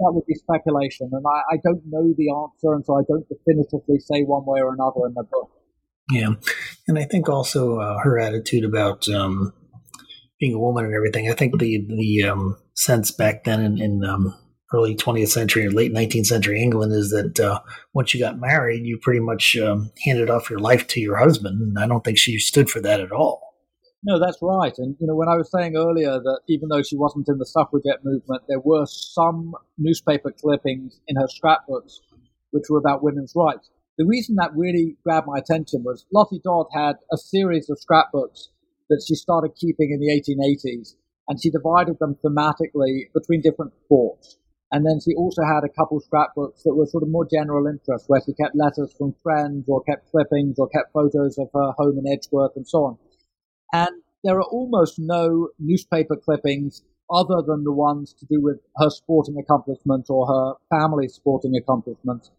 that 0.00 0.12
would 0.12 0.26
be 0.26 0.34
speculation, 0.34 1.08
and 1.12 1.24
I, 1.24 1.54
I, 1.54 1.56
don't 1.62 1.82
know 1.86 2.12
the 2.18 2.30
answer, 2.30 2.74
and 2.74 2.84
so 2.84 2.98
I 2.98 3.02
don't 3.06 3.26
definitively 3.28 4.00
say 4.00 4.22
one 4.22 4.44
way 4.44 4.60
or 4.60 4.74
another 4.74 5.06
in 5.06 5.14
the 5.14 5.22
book. 5.22 5.50
Yeah, 6.10 6.30
and 6.88 6.98
I 6.98 7.04
think 7.04 7.28
also 7.28 7.78
uh, 7.78 7.98
her 8.02 8.18
attitude 8.18 8.64
about 8.64 9.08
um, 9.08 9.52
being 10.40 10.54
a 10.54 10.58
woman 10.58 10.84
and 10.84 10.94
everything. 10.94 11.30
I 11.30 11.34
think 11.34 11.58
the 11.58 11.84
the 11.88 12.28
um, 12.28 12.56
sense 12.74 13.10
back 13.10 13.44
then 13.44 13.60
in, 13.60 13.80
in 13.80 14.04
um, 14.04 14.34
early 14.72 14.94
20th 14.94 15.28
century 15.28 15.66
or 15.66 15.70
late 15.70 15.92
19th 15.92 16.26
century 16.26 16.62
England 16.62 16.92
is 16.92 17.10
that 17.10 17.40
uh, 17.40 17.60
once 17.94 18.12
you 18.12 18.20
got 18.20 18.38
married, 18.38 18.84
you 18.84 18.98
pretty 19.00 19.20
much 19.20 19.56
um, 19.56 19.90
handed 20.04 20.30
off 20.30 20.50
your 20.50 20.58
life 20.58 20.86
to 20.88 21.00
your 21.00 21.16
husband, 21.16 21.60
and 21.60 21.78
I 21.78 21.86
don't 21.86 22.04
think 22.04 22.18
she 22.18 22.38
stood 22.38 22.70
for 22.70 22.80
that 22.80 23.00
at 23.00 23.12
all. 23.12 23.48
No, 24.04 24.20
that's 24.20 24.38
right. 24.40 24.72
And, 24.78 24.96
you 25.00 25.08
know, 25.08 25.16
when 25.16 25.28
I 25.28 25.36
was 25.36 25.50
saying 25.50 25.76
earlier 25.76 26.20
that 26.20 26.40
even 26.48 26.68
though 26.68 26.82
she 26.82 26.96
wasn't 26.96 27.28
in 27.28 27.38
the 27.38 27.44
suffragette 27.44 28.04
movement, 28.04 28.42
there 28.48 28.60
were 28.60 28.86
some 28.86 29.54
newspaper 29.76 30.32
clippings 30.40 31.00
in 31.08 31.16
her 31.16 31.26
scrapbooks 31.26 32.00
which 32.50 32.64
were 32.70 32.78
about 32.78 33.02
women's 33.02 33.32
rights. 33.34 33.70
The 33.98 34.06
reason 34.06 34.36
that 34.36 34.54
really 34.54 34.96
grabbed 35.04 35.26
my 35.26 35.38
attention 35.38 35.82
was 35.84 36.06
Lottie 36.12 36.40
Dod 36.44 36.66
had 36.72 36.96
a 37.12 37.16
series 37.16 37.68
of 37.68 37.80
scrapbooks 37.80 38.50
that 38.88 39.04
she 39.06 39.14
started 39.14 39.54
keeping 39.54 39.90
in 39.90 40.00
the 40.00 40.12
1880s, 40.12 40.94
and 41.28 41.40
she 41.40 41.50
divided 41.50 41.98
them 41.98 42.16
thematically 42.24 43.10
between 43.14 43.42
different 43.42 43.72
sports. 43.84 44.38
And 44.70 44.84
then 44.84 45.00
she 45.00 45.14
also 45.14 45.42
had 45.42 45.64
a 45.64 45.72
couple 45.72 46.00
scrapbooks 46.00 46.62
that 46.64 46.74
were 46.74 46.86
sort 46.86 47.02
of 47.02 47.08
more 47.08 47.26
general 47.30 47.66
interest, 47.66 48.04
where 48.08 48.20
she 48.24 48.34
kept 48.34 48.54
letters 48.54 48.94
from 48.96 49.14
friends 49.22 49.66
or 49.68 49.82
kept 49.84 50.10
clippings 50.10 50.58
or 50.58 50.68
kept 50.68 50.92
photos 50.92 51.38
of 51.38 51.48
her 51.54 51.72
home 51.78 51.98
in 51.98 52.10
Edgeworth 52.12 52.52
and 52.56 52.68
so 52.68 52.84
on. 52.84 52.98
And 53.72 54.02
there 54.24 54.36
are 54.36 54.50
almost 54.50 54.98
no 54.98 55.48
newspaper 55.58 56.16
clippings 56.16 56.82
other 57.10 57.40
than 57.46 57.64
the 57.64 57.72
ones 57.72 58.12
to 58.12 58.26
do 58.26 58.42
with 58.42 58.60
her 58.76 58.90
sporting 58.90 59.36
accomplishments 59.38 60.10
or 60.10 60.26
her 60.26 60.54
family's 60.68 61.14
sporting 61.14 61.54
accomplishments. 61.56 62.30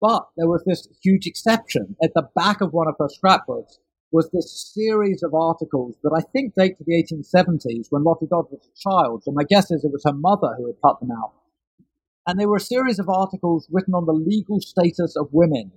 But 0.00 0.26
there 0.36 0.48
was 0.48 0.64
this 0.66 0.88
huge 1.02 1.26
exception. 1.26 1.96
At 2.02 2.12
the 2.14 2.28
back 2.34 2.60
of 2.60 2.72
one 2.72 2.88
of 2.88 2.96
her 2.98 3.08
scrapbooks 3.08 3.78
was 4.12 4.30
this 4.30 4.72
series 4.74 5.22
of 5.22 5.34
articles 5.34 5.96
that 6.02 6.14
I 6.16 6.22
think 6.32 6.54
date 6.54 6.78
to 6.78 6.84
the 6.84 7.02
1870s 7.02 7.86
when 7.90 8.04
Lottie 8.04 8.26
Dod 8.26 8.46
was 8.50 8.66
a 8.66 8.88
child. 8.88 9.24
So 9.24 9.32
my 9.32 9.42
guess 9.48 9.70
is 9.70 9.84
it 9.84 9.92
was 9.92 10.04
her 10.04 10.12
mother 10.12 10.54
who 10.56 10.66
had 10.66 10.76
cut 10.84 11.00
them 11.00 11.10
out. 11.10 11.32
And 12.26 12.38
they 12.38 12.46
were 12.46 12.56
a 12.56 12.60
series 12.60 12.98
of 12.98 13.08
articles 13.08 13.68
written 13.70 13.94
on 13.94 14.06
the 14.06 14.12
legal 14.12 14.60
status 14.60 15.16
of 15.16 15.28
women. 15.32 15.72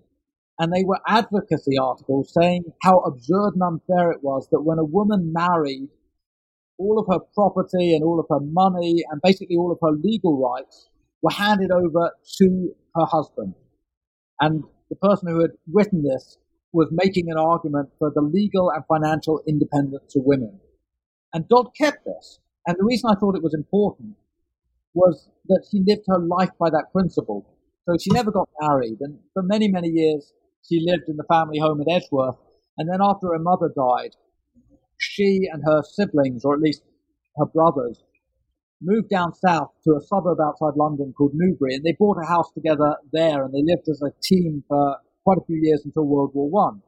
And 0.59 0.73
they 0.73 0.83
were 0.83 0.99
advocacy 1.07 1.77
articles 1.77 2.33
saying 2.33 2.65
how 2.83 2.99
absurd 2.99 3.53
and 3.55 3.63
unfair 3.63 4.11
it 4.11 4.23
was 4.23 4.47
that 4.51 4.61
when 4.61 4.77
a 4.77 4.83
woman 4.83 5.31
married, 5.33 5.89
all 6.77 6.99
of 6.99 7.07
her 7.11 7.19
property 7.33 7.93
and 7.93 8.03
all 8.03 8.19
of 8.19 8.25
her 8.29 8.39
money 8.41 9.03
and 9.09 9.21
basically 9.21 9.55
all 9.57 9.71
of 9.71 9.79
her 9.81 9.91
legal 9.91 10.37
rights 10.37 10.89
were 11.21 11.31
handed 11.31 11.71
over 11.71 12.11
to 12.37 12.75
her 12.95 13.05
husband. 13.05 13.53
And 14.39 14.63
the 14.89 14.95
person 14.95 15.29
who 15.29 15.41
had 15.41 15.51
written 15.71 16.03
this 16.03 16.37
was 16.71 16.89
making 16.91 17.29
an 17.29 17.37
argument 17.37 17.89
for 17.97 18.11
the 18.13 18.21
legal 18.21 18.71
and 18.71 18.83
financial 18.87 19.41
independence 19.47 20.15
of 20.15 20.23
women. 20.25 20.59
And 21.33 21.47
Dod 21.47 21.69
kept 21.79 22.05
this. 22.05 22.39
And 22.67 22.77
the 22.77 22.85
reason 22.85 23.09
I 23.09 23.19
thought 23.19 23.35
it 23.35 23.43
was 23.43 23.53
important 23.53 24.15
was 24.93 25.29
that 25.47 25.65
she 25.71 25.83
lived 25.85 26.03
her 26.07 26.19
life 26.19 26.51
by 26.59 26.69
that 26.69 26.91
principle. 26.91 27.45
So 27.87 27.95
she 27.99 28.11
never 28.11 28.31
got 28.31 28.49
married. 28.61 28.97
And 29.01 29.19
for 29.33 29.41
many, 29.41 29.67
many 29.67 29.89
years, 29.89 30.33
she 30.67 30.85
lived 30.85 31.07
in 31.07 31.17
the 31.17 31.23
family 31.23 31.59
home 31.59 31.81
at 31.81 31.91
Edgeworth. 31.91 32.35
And 32.77 32.89
then 32.89 32.99
after 33.01 33.27
her 33.27 33.39
mother 33.39 33.71
died, 33.75 34.15
she 34.97 35.47
and 35.51 35.63
her 35.65 35.81
siblings, 35.83 36.45
or 36.45 36.53
at 36.53 36.61
least 36.61 36.83
her 37.37 37.45
brothers, 37.45 38.03
moved 38.81 39.09
down 39.09 39.33
south 39.33 39.71
to 39.83 39.95
a 39.95 40.01
suburb 40.01 40.39
outside 40.39 40.75
London 40.75 41.13
called 41.17 41.31
Newbury, 41.33 41.75
and 41.75 41.83
they 41.83 41.95
bought 41.97 42.17
a 42.21 42.27
house 42.27 42.51
together 42.53 42.95
there, 43.11 43.43
and 43.43 43.53
they 43.53 43.63
lived 43.63 43.89
as 43.89 44.01
a 44.01 44.13
team 44.21 44.63
for 44.67 44.97
quite 45.23 45.37
a 45.37 45.45
few 45.45 45.59
years 45.61 45.81
until 45.85 46.05
World 46.05 46.31
War 46.33 46.49
One. 46.49 46.81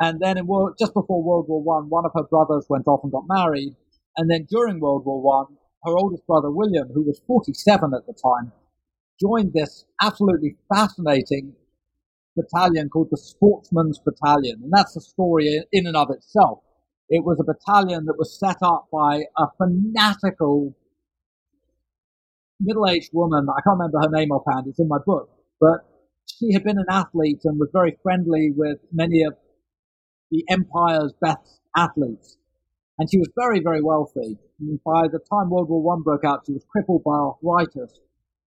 And 0.00 0.20
then 0.20 0.38
in 0.38 0.46
just 0.78 0.94
before 0.94 1.22
World 1.22 1.46
War 1.48 1.62
One, 1.62 1.88
one 1.88 2.04
of 2.04 2.12
her 2.14 2.24
brothers 2.24 2.66
went 2.68 2.88
off 2.88 3.00
and 3.02 3.12
got 3.12 3.24
married, 3.28 3.76
and 4.16 4.30
then 4.30 4.46
during 4.50 4.80
World 4.80 5.04
War 5.04 5.20
One, 5.20 5.56
her 5.84 5.96
oldest 5.96 6.26
brother 6.26 6.50
William, 6.50 6.88
who 6.92 7.02
was 7.02 7.20
47 7.26 7.92
at 7.94 8.06
the 8.06 8.14
time, 8.14 8.52
joined 9.20 9.52
this 9.52 9.84
absolutely 10.02 10.56
fascinating 10.72 11.54
battalion 12.36 12.88
called 12.88 13.08
the 13.10 13.16
Sportsman's 13.16 14.00
Battalion, 14.00 14.60
and 14.62 14.72
that's 14.72 14.96
a 14.96 15.00
story 15.00 15.64
in 15.72 15.86
and 15.86 15.96
of 15.96 16.10
itself. 16.10 16.60
It 17.08 17.24
was 17.24 17.38
a 17.38 17.44
battalion 17.44 18.06
that 18.06 18.18
was 18.18 18.38
set 18.38 18.56
up 18.62 18.88
by 18.90 19.24
a 19.36 19.46
fanatical 19.58 20.74
middle-aged 22.60 23.10
woman. 23.12 23.46
I 23.48 23.60
can't 23.60 23.78
remember 23.78 24.00
her 24.00 24.10
name 24.10 24.32
offhand. 24.32 24.66
It's 24.66 24.80
in 24.80 24.88
my 24.88 24.98
book, 25.04 25.30
but 25.60 25.84
she 26.26 26.52
had 26.52 26.64
been 26.64 26.78
an 26.78 26.86
athlete 26.88 27.40
and 27.44 27.58
was 27.58 27.70
very 27.72 27.96
friendly 28.02 28.52
with 28.54 28.78
many 28.92 29.22
of 29.22 29.34
the 30.30 30.44
empire's 30.48 31.12
best 31.20 31.60
athletes. 31.76 32.36
And 32.98 33.10
she 33.10 33.18
was 33.18 33.28
very, 33.36 33.60
very 33.60 33.82
wealthy. 33.82 34.38
And 34.60 34.78
by 34.84 35.08
the 35.10 35.18
time 35.18 35.50
World 35.50 35.68
War 35.68 35.82
One 35.82 36.02
broke 36.02 36.24
out, 36.24 36.44
she 36.46 36.52
was 36.52 36.64
crippled 36.70 37.02
by 37.04 37.12
arthritis. 37.12 38.00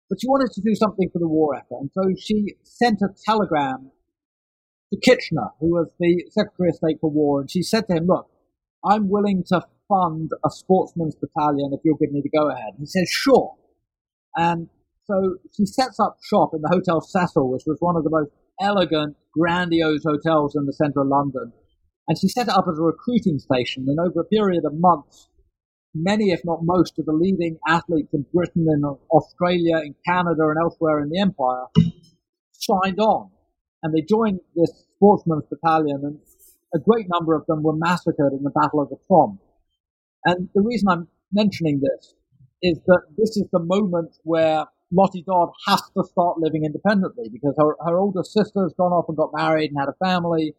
But 0.09 0.21
she 0.21 0.29
wanted 0.29 0.53
to 0.53 0.61
do 0.61 0.75
something 0.75 1.09
for 1.13 1.19
the 1.19 1.29
war 1.29 1.55
effort. 1.57 1.81
And 1.81 1.91
so 1.95 2.03
she 2.19 2.57
sent 2.63 3.01
a 3.01 3.09
telegram 3.25 3.91
to 4.93 5.01
Kitchener, 5.01 5.49
who 5.61 5.71
was 5.71 5.95
the 5.99 6.25
Secretary 6.31 6.69
of 6.69 6.77
State 6.77 6.99
for 7.01 7.11
War. 7.11 7.41
And 7.41 7.51
she 7.51 7.63
said 7.63 7.87
to 7.89 7.97
him, 7.97 8.07
look, 8.07 8.29
I'm 8.85 9.09
willing 9.09 9.45
to 9.49 9.63
fund 9.89 10.31
a 10.45 10.51
sportsman's 10.51 11.17
battalion 11.17 11.73
if 11.73 11.81
you'll 11.85 11.97
give 11.97 12.13
me 12.13 12.23
the 12.23 12.39
go 12.39 12.51
ahead. 12.51 12.75
He 12.79 12.87
says, 12.87 13.09
sure. 13.11 13.55
And 14.37 14.69
so 15.07 15.37
she 15.55 15.67
sets 15.67 16.01
up 16.01 16.17
shop 16.23 16.51
in 16.55 16.63
the 16.63 16.73
Hotel 16.73 17.01
Cecil, 17.01 17.51
which 17.51 17.65
was 17.67 17.77
one 17.81 17.97
of 17.97 18.05
the 18.05 18.11
most 18.11 18.31
elegant, 18.61 19.17
grandiose 19.33 20.05
hotels 20.05 20.57
in 20.57 20.67
the 20.67 20.73
centre 20.73 21.01
of 21.01 21.09
London. 21.09 21.53
And 22.09 22.19
she 22.19 22.29
set 22.29 22.49
it 22.49 22.55
up 22.55 22.67
as 22.71 22.79
a 22.79 22.83
recruiting 22.83 23.39
station. 23.39 23.87
And 23.89 23.99
over 23.99 24.21
a 24.21 24.25
period 24.25 24.65
of 24.65 24.73
months, 24.75 25.29
many, 25.95 26.31
if 26.31 26.41
not 26.45 26.61
most, 26.63 26.99
of 26.99 27.07
the 27.07 27.13
leading 27.13 27.59
athletes 27.69 28.13
in 28.13 28.27
Britain, 28.33 28.67
in 28.69 28.85
Australia, 28.85 29.79
in 29.85 29.95
Canada, 30.07 30.49
and 30.49 30.57
elsewhere 30.63 31.01
in 31.01 31.11
the 31.11 31.21
empire 31.21 31.67
signed 32.53 32.99
on. 32.99 33.31
And 33.83 33.95
they 33.95 34.03
joined 34.03 34.41
this 34.57 34.87
sportsman's 34.97 35.45
battalion, 35.51 36.01
and 36.03 36.19
a 36.75 36.79
great 36.79 37.07
number 37.09 37.35
of 37.35 37.47
them 37.47 37.63
were 37.63 37.77
massacred 37.77 38.33
in 38.33 38.43
the 38.43 38.51
Battle 38.51 38.81
of 38.81 38.89
the 38.89 38.97
Somme. 39.09 39.39
And 40.25 40.49
the 40.55 40.63
reason 40.63 40.89
I'm 40.89 41.09
mentioning 41.33 41.81
this 41.81 42.15
is 42.63 42.81
that 42.87 43.03
this 43.19 43.37
is 43.37 43.45
the 43.53 43.61
moment 43.61 44.17
where 44.23 44.65
Lottie 44.95 45.25
Dod 45.27 45.51
has 45.67 45.83
to 45.97 46.05
start 46.05 46.39
living 46.39 46.65
independently 46.65 47.29
because 47.29 47.55
her, 47.59 47.75
her 47.85 47.99
older 47.99 48.23
sister's 48.23 48.73
gone 48.79 48.93
off 48.93 49.07
and 49.09 49.17
got 49.17 49.31
married 49.35 49.73
and 49.73 49.79
had 49.79 49.89
a 49.89 50.05
family. 50.05 50.55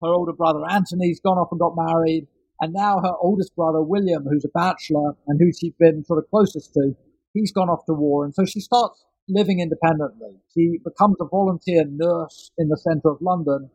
Her 0.00 0.08
older 0.08 0.32
brother 0.32 0.60
Anthony's 0.70 1.20
gone 1.20 1.38
off 1.38 1.48
and 1.50 1.58
got 1.58 1.74
married. 1.76 2.28
And 2.60 2.72
now 2.72 3.00
her 3.00 3.14
oldest 3.20 3.56
brother 3.56 3.82
William, 3.82 4.24
who's 4.24 4.44
a 4.44 4.48
bachelor 4.54 5.14
and 5.26 5.40
who 5.40 5.50
she's 5.52 5.74
been 5.80 6.04
sort 6.04 6.20
of 6.20 6.30
closest 6.30 6.72
to, 6.74 6.94
he's 7.34 7.50
gone 7.50 7.68
off 7.68 7.84
to 7.86 7.92
war. 7.92 8.24
And 8.24 8.32
so 8.32 8.44
she 8.44 8.60
starts 8.60 9.04
living 9.28 9.58
independently. 9.58 10.38
She 10.54 10.78
becomes 10.84 11.16
a 11.20 11.24
volunteer 11.24 11.84
nurse 11.84 12.52
in 12.58 12.68
the 12.68 12.76
centre 12.76 13.10
of 13.10 13.20
London. 13.20 13.68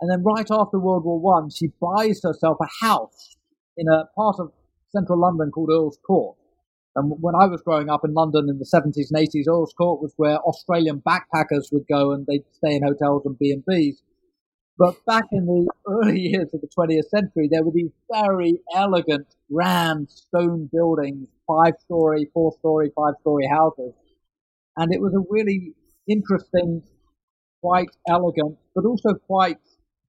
And 0.00 0.10
then 0.10 0.24
right 0.24 0.48
after 0.50 0.80
World 0.80 1.04
War 1.04 1.20
One, 1.20 1.48
she 1.50 1.68
buys 1.80 2.20
herself 2.24 2.56
a 2.60 2.84
house 2.84 3.36
in 3.76 3.86
a 3.86 4.06
part 4.16 4.36
of 4.40 4.52
central 4.88 5.20
London 5.20 5.52
called 5.52 5.70
Earl's 5.70 5.98
Court. 6.04 6.36
And 6.96 7.12
when 7.20 7.34
I 7.34 7.46
was 7.46 7.60
growing 7.62 7.90
up 7.90 8.04
in 8.04 8.14
London 8.14 8.48
in 8.48 8.58
the 8.58 8.64
70s 8.64 9.10
and 9.10 9.28
80s, 9.28 9.48
Earl's 9.48 9.72
Court 9.72 10.00
was 10.00 10.12
where 10.16 10.38
Australian 10.38 11.00
backpackers 11.00 11.72
would 11.72 11.86
go 11.88 12.12
and 12.12 12.24
they'd 12.26 12.44
stay 12.52 12.76
in 12.76 12.82
hotels 12.84 13.22
and 13.26 13.38
B&Bs. 13.38 13.96
But 14.78 15.04
back 15.04 15.24
in 15.32 15.46
the 15.46 15.68
early 15.88 16.20
years 16.20 16.48
of 16.52 16.60
the 16.60 16.68
20th 16.68 17.08
century, 17.08 17.48
there 17.50 17.64
were 17.64 17.72
these 17.72 17.90
very 18.12 18.60
elegant, 18.74 19.26
grand 19.52 20.08
stone 20.10 20.68
buildings, 20.72 21.28
five 21.46 21.74
story, 21.80 22.30
four 22.32 22.52
story, 22.58 22.92
five 22.94 23.14
story 23.20 23.48
houses. 23.48 23.92
And 24.76 24.92
it 24.94 25.00
was 25.00 25.14
a 25.14 25.24
really 25.28 25.74
interesting, 26.08 26.82
quite 27.60 27.90
elegant, 28.08 28.56
but 28.74 28.84
also 28.84 29.14
quite 29.14 29.58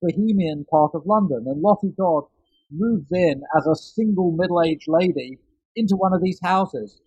bohemian 0.01 0.65
part 0.69 0.91
of 0.93 1.05
London. 1.05 1.45
And 1.47 1.61
Lottie 1.61 1.93
Dod 1.97 2.25
moves 2.71 3.11
in 3.11 3.41
as 3.57 3.65
a 3.65 3.75
single 3.75 4.31
middle 4.31 4.61
aged 4.61 4.87
lady 4.87 5.39
into 5.75 5.95
one 5.95 6.13
of 6.13 6.21
these 6.21 6.39
houses. 6.41 7.01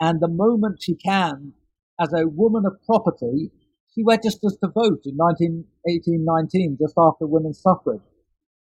And 0.00 0.20
the 0.20 0.28
moment 0.28 0.82
she 0.82 0.94
can, 0.94 1.52
as 2.00 2.12
a 2.12 2.26
woman 2.26 2.64
of 2.66 2.82
property, 2.86 3.50
she 3.94 4.02
registers 4.06 4.56
to 4.62 4.68
vote 4.68 5.02
in 5.04 5.16
1819, 5.18 6.78
just 6.80 6.94
after 6.96 7.26
women's 7.26 7.60
suffrage. 7.60 8.00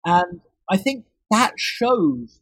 And 0.06 0.42
I 0.70 0.78
think 0.78 1.06
that 1.32 1.54
shows 1.58 2.40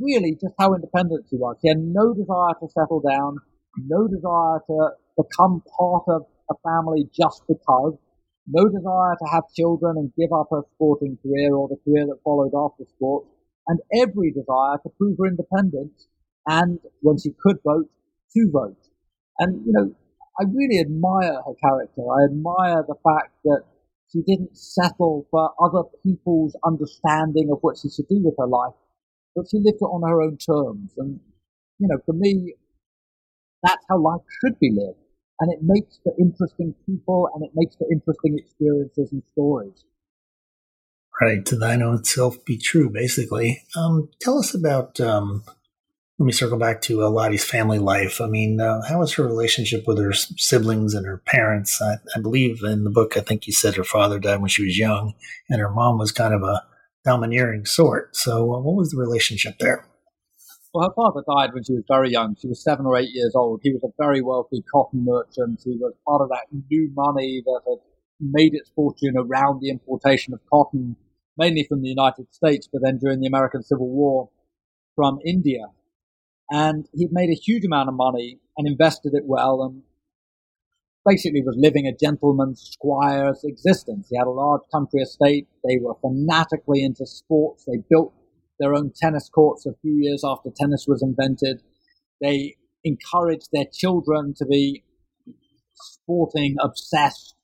really 0.00 0.32
just 0.32 0.54
how 0.58 0.74
independent 0.74 1.26
she 1.30 1.36
was. 1.36 1.56
She 1.60 1.68
had 1.68 1.78
no 1.78 2.12
desire 2.14 2.54
to 2.60 2.68
settle 2.68 3.00
down, 3.00 3.38
no 3.76 4.06
desire 4.06 4.60
to 4.66 4.90
become 5.16 5.62
part 5.78 6.04
of 6.08 6.22
a 6.50 6.54
family 6.62 7.08
just 7.12 7.42
because, 7.48 7.94
no 8.46 8.64
desire 8.68 9.16
to 9.18 9.26
have 9.32 9.44
children 9.54 9.96
and 9.96 10.12
give 10.16 10.32
up 10.32 10.48
her 10.50 10.62
sporting 10.74 11.18
career 11.22 11.54
or 11.54 11.68
the 11.68 11.76
career 11.84 12.06
that 12.06 12.22
followed 12.24 12.52
after 12.54 12.84
sport 12.84 13.26
and 13.68 13.80
every 13.94 14.32
desire 14.32 14.78
to 14.82 14.90
prove 14.98 15.18
her 15.18 15.26
independence 15.26 16.06
and 16.46 16.80
when 17.02 17.18
she 17.18 17.30
could 17.40 17.58
vote, 17.64 17.88
to 18.34 18.50
vote. 18.50 18.88
And, 19.38 19.64
you 19.66 19.72
know, 19.72 19.94
I 20.40 20.44
really 20.44 20.80
admire 20.80 21.34
her 21.46 21.54
character. 21.62 22.02
I 22.02 22.24
admire 22.24 22.84
the 22.86 22.96
fact 23.04 23.34
that 23.44 23.62
she 24.10 24.22
didn't 24.22 24.56
settle 24.56 25.26
for 25.30 25.52
other 25.60 25.82
people's 26.02 26.56
understanding 26.64 27.50
of 27.52 27.58
what 27.60 27.76
she 27.76 27.90
should 27.90 28.08
do 28.08 28.22
with 28.24 28.34
her 28.38 28.46
life, 28.46 28.74
but 29.36 29.46
she 29.50 29.58
lived 29.58 29.78
it 29.80 29.84
on 29.84 30.08
her 30.08 30.22
own 30.22 30.38
terms. 30.38 30.92
And, 30.96 31.20
you 31.78 31.88
know, 31.88 31.98
for 32.06 32.14
me, 32.14 32.54
that's 33.62 33.84
how 33.88 33.98
life 33.98 34.22
should 34.40 34.58
be 34.58 34.70
lived. 34.72 34.98
And 35.40 35.52
it 35.52 35.60
makes 35.62 36.00
for 36.02 36.14
interesting 36.18 36.74
people 36.86 37.28
and 37.34 37.44
it 37.44 37.50
makes 37.54 37.76
for 37.76 37.86
interesting 37.92 38.38
experiences 38.38 39.12
and 39.12 39.22
stories 39.32 39.84
right 41.20 41.44
to 41.46 41.56
thine 41.56 41.82
own 41.82 42.04
self 42.04 42.44
be 42.44 42.56
true 42.56 42.90
basically 42.90 43.62
um, 43.76 44.08
tell 44.20 44.38
us 44.38 44.54
about 44.54 45.00
um, 45.00 45.42
let 46.18 46.26
me 46.26 46.32
circle 46.32 46.58
back 46.58 46.80
to 46.82 47.04
uh, 47.04 47.10
lottie's 47.10 47.44
family 47.44 47.78
life 47.78 48.20
i 48.20 48.26
mean 48.26 48.60
uh, 48.60 48.82
how 48.88 48.98
was 48.98 49.14
her 49.14 49.24
relationship 49.24 49.84
with 49.86 49.98
her 49.98 50.12
siblings 50.12 50.94
and 50.94 51.06
her 51.06 51.18
parents 51.26 51.80
I, 51.80 51.96
I, 52.16 52.20
believe 52.20 52.62
in 52.62 52.84
the 52.84 52.90
book 52.90 53.16
i 53.16 53.20
think 53.20 53.46
you 53.46 53.52
said 53.52 53.74
her 53.74 53.84
father 53.84 54.18
died 54.18 54.40
when 54.40 54.48
she 54.48 54.64
was 54.64 54.78
young 54.78 55.14
and 55.48 55.60
her 55.60 55.70
mom 55.70 55.98
was 55.98 56.12
kind 56.12 56.34
of 56.34 56.42
a 56.42 56.64
domineering 57.04 57.64
sort 57.64 58.16
so 58.16 58.54
uh, 58.54 58.60
what 58.60 58.74
was 58.74 58.90
the 58.90 58.98
relationship 58.98 59.58
there 59.58 59.86
Well, 60.74 60.88
her 60.88 60.94
father 60.94 61.24
died 61.26 61.54
when 61.54 61.64
she 61.64 61.72
was 61.72 61.84
very 61.88 62.10
young. 62.10 62.36
She 62.38 62.48
was 62.48 62.62
seven 62.62 62.84
or 62.84 62.96
eight 62.96 63.08
years 63.10 63.32
old. 63.34 63.60
He 63.62 63.72
was 63.72 63.82
a 63.82 63.92
very 63.98 64.20
wealthy 64.20 64.62
cotton 64.70 65.04
merchant. 65.04 65.62
He 65.64 65.78
was 65.80 65.94
part 66.06 66.20
of 66.20 66.28
that 66.28 66.46
new 66.70 66.90
money 66.94 67.42
that 67.44 67.60
had 67.66 67.78
made 68.20 68.54
its 68.54 68.70
fortune 68.76 69.14
around 69.16 69.60
the 69.60 69.70
importation 69.70 70.34
of 70.34 70.40
cotton, 70.52 70.96
mainly 71.38 71.64
from 71.68 71.82
the 71.82 71.88
United 71.88 72.32
States, 72.34 72.68
but 72.70 72.82
then 72.84 72.98
during 72.98 73.20
the 73.20 73.26
American 73.26 73.62
Civil 73.62 73.88
War 73.88 74.30
from 74.94 75.18
India. 75.24 75.66
And 76.50 76.86
he'd 76.94 77.12
made 77.12 77.30
a 77.30 77.34
huge 77.34 77.64
amount 77.64 77.88
of 77.88 77.94
money 77.94 78.40
and 78.56 78.66
invested 78.66 79.12
it 79.14 79.24
well 79.26 79.62
and 79.62 79.82
basically 81.06 81.42
was 81.42 81.56
living 81.56 81.86
a 81.86 81.96
gentleman's 81.96 82.70
squire's 82.72 83.40
existence. 83.44 84.08
He 84.10 84.18
had 84.18 84.26
a 84.26 84.30
large 84.30 84.62
country 84.72 85.00
estate. 85.00 85.46
They 85.66 85.78
were 85.80 85.94
fanatically 86.02 86.82
into 86.82 87.06
sports. 87.06 87.64
They 87.64 87.82
built 87.88 88.12
their 88.58 88.74
own 88.74 88.92
tennis 89.00 89.28
courts 89.28 89.66
a 89.66 89.74
few 89.80 89.94
years 89.94 90.22
after 90.26 90.50
tennis 90.54 90.86
was 90.88 91.02
invented. 91.02 91.62
They 92.20 92.56
encouraged 92.84 93.48
their 93.52 93.66
children 93.72 94.34
to 94.38 94.46
be 94.46 94.84
sporting 95.74 96.56
obsessed 96.60 97.34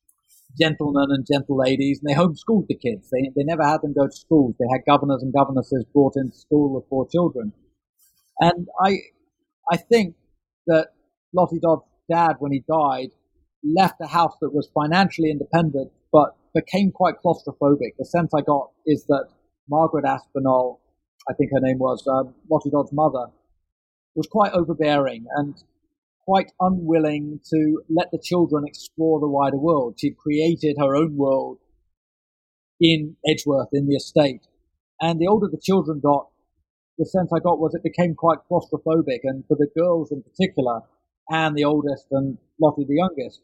gentlemen 0.61 1.07
and 1.11 1.27
gentle 1.31 1.57
ladies, 1.57 2.01
and 2.01 2.09
they 2.09 2.19
homeschooled 2.19 2.67
the 2.69 2.77
kids. 2.77 3.11
They, 3.11 3.31
they 3.35 3.45
never 3.45 3.65
had 3.65 3.83
them 3.83 3.95
go 3.95 4.07
to 4.07 4.13
schools. 4.13 4.55
They 4.59 4.67
had 4.71 4.83
governors 4.87 5.23
and 5.23 5.33
governesses 5.33 5.85
brought 5.93 6.15
into 6.17 6.37
school 6.37 6.75
with 6.75 6.89
four 6.89 7.07
children. 7.09 7.53
And 8.41 8.69
I, 8.85 8.99
I 9.71 9.77
think 9.77 10.17
that 10.67 10.89
Lottie 11.33 11.61
Dod's 11.61 11.83
dad, 12.11 12.37
when 12.39 12.53
he 12.53 12.65
died, 12.69 13.11
left 13.65 13.97
a 14.01 14.07
house 14.07 14.37
that 14.41 14.55
was 14.55 14.71
financially 14.75 15.31
independent, 15.31 15.91
but 16.13 16.37
became 16.55 16.93
quite 16.93 17.15
claustrophobic. 17.25 17.97
The 17.99 18.05
sense 18.05 18.33
I 18.35 18.43
got 18.43 18.71
is 18.87 19.05
that 19.07 19.29
Margaret 19.69 20.05
Aspinall, 20.05 20.81
I 21.29 21.35
think 21.35 21.51
her 21.53 21.61
name 21.61 21.79
was, 21.79 22.07
um, 22.07 22.35
Lottie 22.51 22.71
Dod's 22.71 22.93
mother, 22.93 23.27
was 24.15 24.29
quite 24.31 24.53
overbearing 24.53 25.27
and 25.37 25.55
quite 26.25 26.53
unwilling 26.61 27.41
to 27.51 27.83
let 27.89 28.11
the 28.11 28.23
children 28.23 28.65
explore 28.67 29.21
the 29.21 29.29
wider 29.29 29.59
world. 29.59 29.97
She'd 29.99 30.17
created 30.17 30.77
her 30.79 30.97
own 30.97 31.17
world 31.17 31.59
in 32.81 33.17
Edgeworth, 33.27 33.69
in 33.73 33.87
the 33.87 33.97
estate. 33.97 34.47
And 35.01 35.21
the 35.21 35.29
older 35.29 35.49
the 35.51 35.61
children 35.63 36.01
got, 36.01 36.29
the 36.99 37.05
sense 37.05 37.31
I 37.35 37.41
got 37.41 37.59
was 37.59 37.75
it 37.75 37.83
became 37.83 38.15
quite 38.15 38.39
claustrophobic. 38.51 39.21
And 39.25 39.45
for 39.47 39.57
the 39.57 39.69
girls 39.77 40.13
in 40.13 40.23
particular, 40.23 40.81
Anne 41.31 41.55
the 41.55 41.65
oldest 41.65 42.07
and 42.11 42.39
Lottie 42.61 42.85
the 42.87 42.97
youngest, 42.97 43.41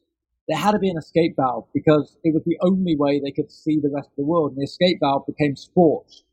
there 0.48 0.58
had 0.58 0.72
to 0.72 0.78
be 0.78 0.90
an 0.90 0.98
escape 0.98 1.36
valve 1.36 1.66
because 1.74 2.16
it 2.24 2.34
was 2.34 2.42
the 2.44 2.58
only 2.62 2.96
way 2.96 3.20
they 3.20 3.30
could 3.30 3.50
see 3.50 3.78
the 3.80 3.92
rest 3.94 4.08
of 4.08 4.16
the 4.16 4.24
world. 4.24 4.52
And 4.52 4.60
the 4.60 4.64
escape 4.64 4.98
valve 5.00 5.26
became 5.26 5.56
sports. 5.56 6.24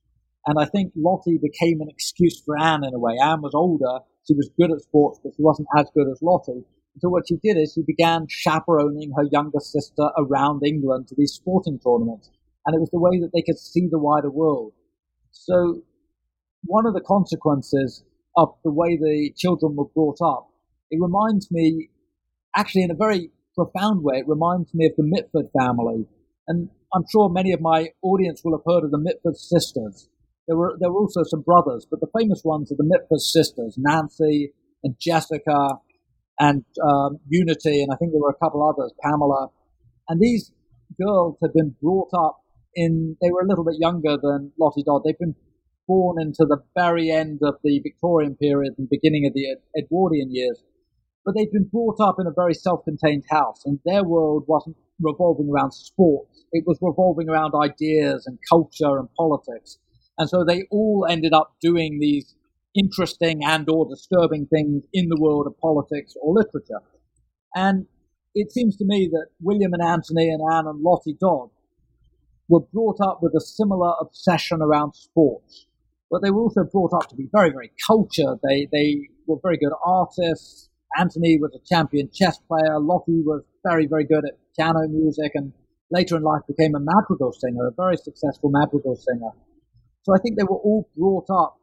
And 0.45 0.57
I 0.59 0.65
think 0.65 0.93
Lottie 0.95 1.39
became 1.41 1.81
an 1.81 1.89
excuse 1.89 2.41
for 2.45 2.57
Anne 2.57 2.85
in 2.85 2.93
a 2.93 2.99
way. 2.99 3.17
Anne 3.21 3.41
was 3.41 3.53
older 3.53 3.99
she 4.27 4.33
was 4.33 4.49
good 4.59 4.71
at 4.71 4.81
sports, 4.81 5.19
but 5.23 5.33
she 5.35 5.41
wasn't 5.41 5.67
as 5.77 5.87
good 5.95 6.07
as 6.11 6.21
Lottie. 6.21 6.65
So 6.99 7.09
what 7.09 7.27
she 7.27 7.37
did 7.43 7.57
is 7.57 7.73
she 7.73 7.83
began 7.83 8.25
chaperoning 8.27 9.13
her 9.15 9.23
younger 9.31 9.59
sister 9.59 10.09
around 10.17 10.65
England 10.65 11.07
to 11.07 11.15
these 11.17 11.33
sporting 11.33 11.79
tournaments. 11.79 12.29
And 12.65 12.75
it 12.75 12.79
was 12.79 12.89
the 12.91 12.99
way 12.99 13.19
that 13.19 13.31
they 13.33 13.43
could 13.43 13.57
see 13.57 13.87
the 13.89 13.99
wider 13.99 14.31
world. 14.31 14.73
So 15.31 15.83
one 16.63 16.85
of 16.85 16.93
the 16.93 17.01
consequences 17.01 18.03
of 18.35 18.55
the 18.63 18.71
way 18.71 18.97
the 18.97 19.31
children 19.37 19.75
were 19.75 19.85
brought 19.85 20.21
up, 20.21 20.49
it 20.91 20.99
reminds 21.01 21.49
me, 21.51 21.89
actually 22.55 22.83
in 22.83 22.91
a 22.91 22.95
very 22.95 23.31
profound 23.55 24.03
way, 24.03 24.17
it 24.17 24.27
reminds 24.27 24.73
me 24.73 24.87
of 24.87 24.93
the 24.97 25.03
Mitford 25.03 25.49
family. 25.57 26.05
And 26.47 26.69
I'm 26.93 27.03
sure 27.11 27.29
many 27.29 27.53
of 27.53 27.61
my 27.61 27.89
audience 28.01 28.41
will 28.43 28.57
have 28.57 28.65
heard 28.65 28.83
of 28.83 28.91
the 28.91 28.97
Mitford 28.97 29.37
sisters. 29.37 30.09
There 30.47 30.57
were 30.57 30.77
there 30.79 30.91
were 30.91 31.01
also 31.01 31.23
some 31.23 31.41
brothers, 31.41 31.85
but 31.89 31.99
the 31.99 32.07
famous 32.17 32.41
ones 32.43 32.71
are 32.71 32.75
the 32.77 32.85
Mitford 32.85 33.19
sisters, 33.19 33.75
Nancy 33.77 34.53
and 34.83 34.95
Jessica 34.99 35.79
and 36.39 36.63
um, 36.83 37.19
Unity, 37.27 37.81
and 37.81 37.91
I 37.91 37.97
think 37.97 38.11
there 38.11 38.21
were 38.21 38.29
a 38.29 38.43
couple 38.45 38.63
others, 38.63 38.93
Pamela. 39.03 39.49
And 40.07 40.21
these 40.21 40.51
girls 41.01 41.37
had 41.41 41.51
been 41.53 41.75
brought 41.81 42.09
up 42.13 42.39
in. 42.75 43.17
They 43.21 43.31
were 43.31 43.41
a 43.41 43.47
little 43.47 43.65
bit 43.65 43.75
younger 43.79 44.17
than 44.21 44.51
Lottie 44.59 44.83
Dod. 44.83 45.01
They've 45.03 45.19
been 45.19 45.35
born 45.87 46.21
into 46.21 46.45
the 46.45 46.57
very 46.75 47.09
end 47.09 47.39
of 47.43 47.55
the 47.63 47.79
Victorian 47.79 48.35
period 48.35 48.73
and 48.77 48.89
beginning 48.89 49.25
of 49.25 49.33
the 49.33 49.57
Edwardian 49.77 50.33
years. 50.33 50.61
But 51.25 51.35
they've 51.35 51.51
been 51.51 51.69
brought 51.71 51.99
up 51.99 52.17
in 52.19 52.27
a 52.27 52.31
very 52.31 52.53
self-contained 52.53 53.23
house, 53.29 53.63
and 53.65 53.79
their 53.83 54.03
world 54.03 54.45
wasn't 54.47 54.77
revolving 55.01 55.49
around 55.49 55.71
sports. 55.71 56.45
It 56.51 56.63
was 56.65 56.77
revolving 56.81 57.29
around 57.29 57.53
ideas 57.61 58.25
and 58.27 58.39
culture 58.49 58.97
and 58.97 59.09
politics. 59.17 59.77
And 60.17 60.29
so 60.29 60.43
they 60.43 60.63
all 60.71 61.05
ended 61.09 61.33
up 61.33 61.55
doing 61.61 61.99
these 61.99 62.35
interesting 62.75 63.43
and 63.43 63.67
or 63.69 63.87
disturbing 63.87 64.47
things 64.47 64.83
in 64.93 65.09
the 65.09 65.19
world 65.19 65.47
of 65.47 65.59
politics 65.59 66.15
or 66.21 66.33
literature. 66.33 66.81
And 67.55 67.87
it 68.35 68.51
seems 68.51 68.77
to 68.77 68.85
me 68.85 69.09
that 69.11 69.27
William 69.41 69.73
and 69.73 69.83
Anthony 69.83 70.29
and 70.29 70.41
Anne 70.51 70.67
and 70.67 70.81
Lottie 70.81 71.17
Dod 71.19 71.49
were 72.49 72.61
brought 72.61 73.01
up 73.01 73.19
with 73.21 73.33
a 73.35 73.41
similar 73.41 73.93
obsession 73.99 74.61
around 74.61 74.93
sports. 74.93 75.65
But 76.09 76.21
they 76.21 76.31
were 76.31 76.41
also 76.41 76.63
brought 76.63 76.93
up 76.93 77.09
to 77.09 77.15
be 77.15 77.27
very, 77.31 77.49
very 77.49 77.71
cultured. 77.85 78.39
They, 78.47 78.67
they 78.71 79.09
were 79.25 79.37
very 79.41 79.57
good 79.57 79.73
artists. 79.85 80.69
Anthony 80.97 81.37
was 81.39 81.53
a 81.53 81.65
champion 81.67 82.09
chess 82.13 82.39
player. 82.47 82.79
Lottie 82.79 83.21
was 83.21 83.43
very, 83.63 83.87
very 83.87 84.05
good 84.05 84.23
at 84.25 84.37
piano 84.55 84.87
music 84.87 85.31
and 85.35 85.51
later 85.91 86.15
in 86.15 86.23
life 86.23 86.41
became 86.47 86.75
a 86.75 86.79
madrigal 86.79 87.33
singer, 87.33 87.67
a 87.67 87.71
very 87.71 87.97
successful 87.97 88.49
madrigal 88.49 88.95
singer. 88.95 89.31
So 90.07 90.15
I 90.15 90.19
think 90.19 90.37
they 90.37 90.45
were 90.45 90.63
all 90.63 90.89
brought 90.95 91.29
up 91.29 91.59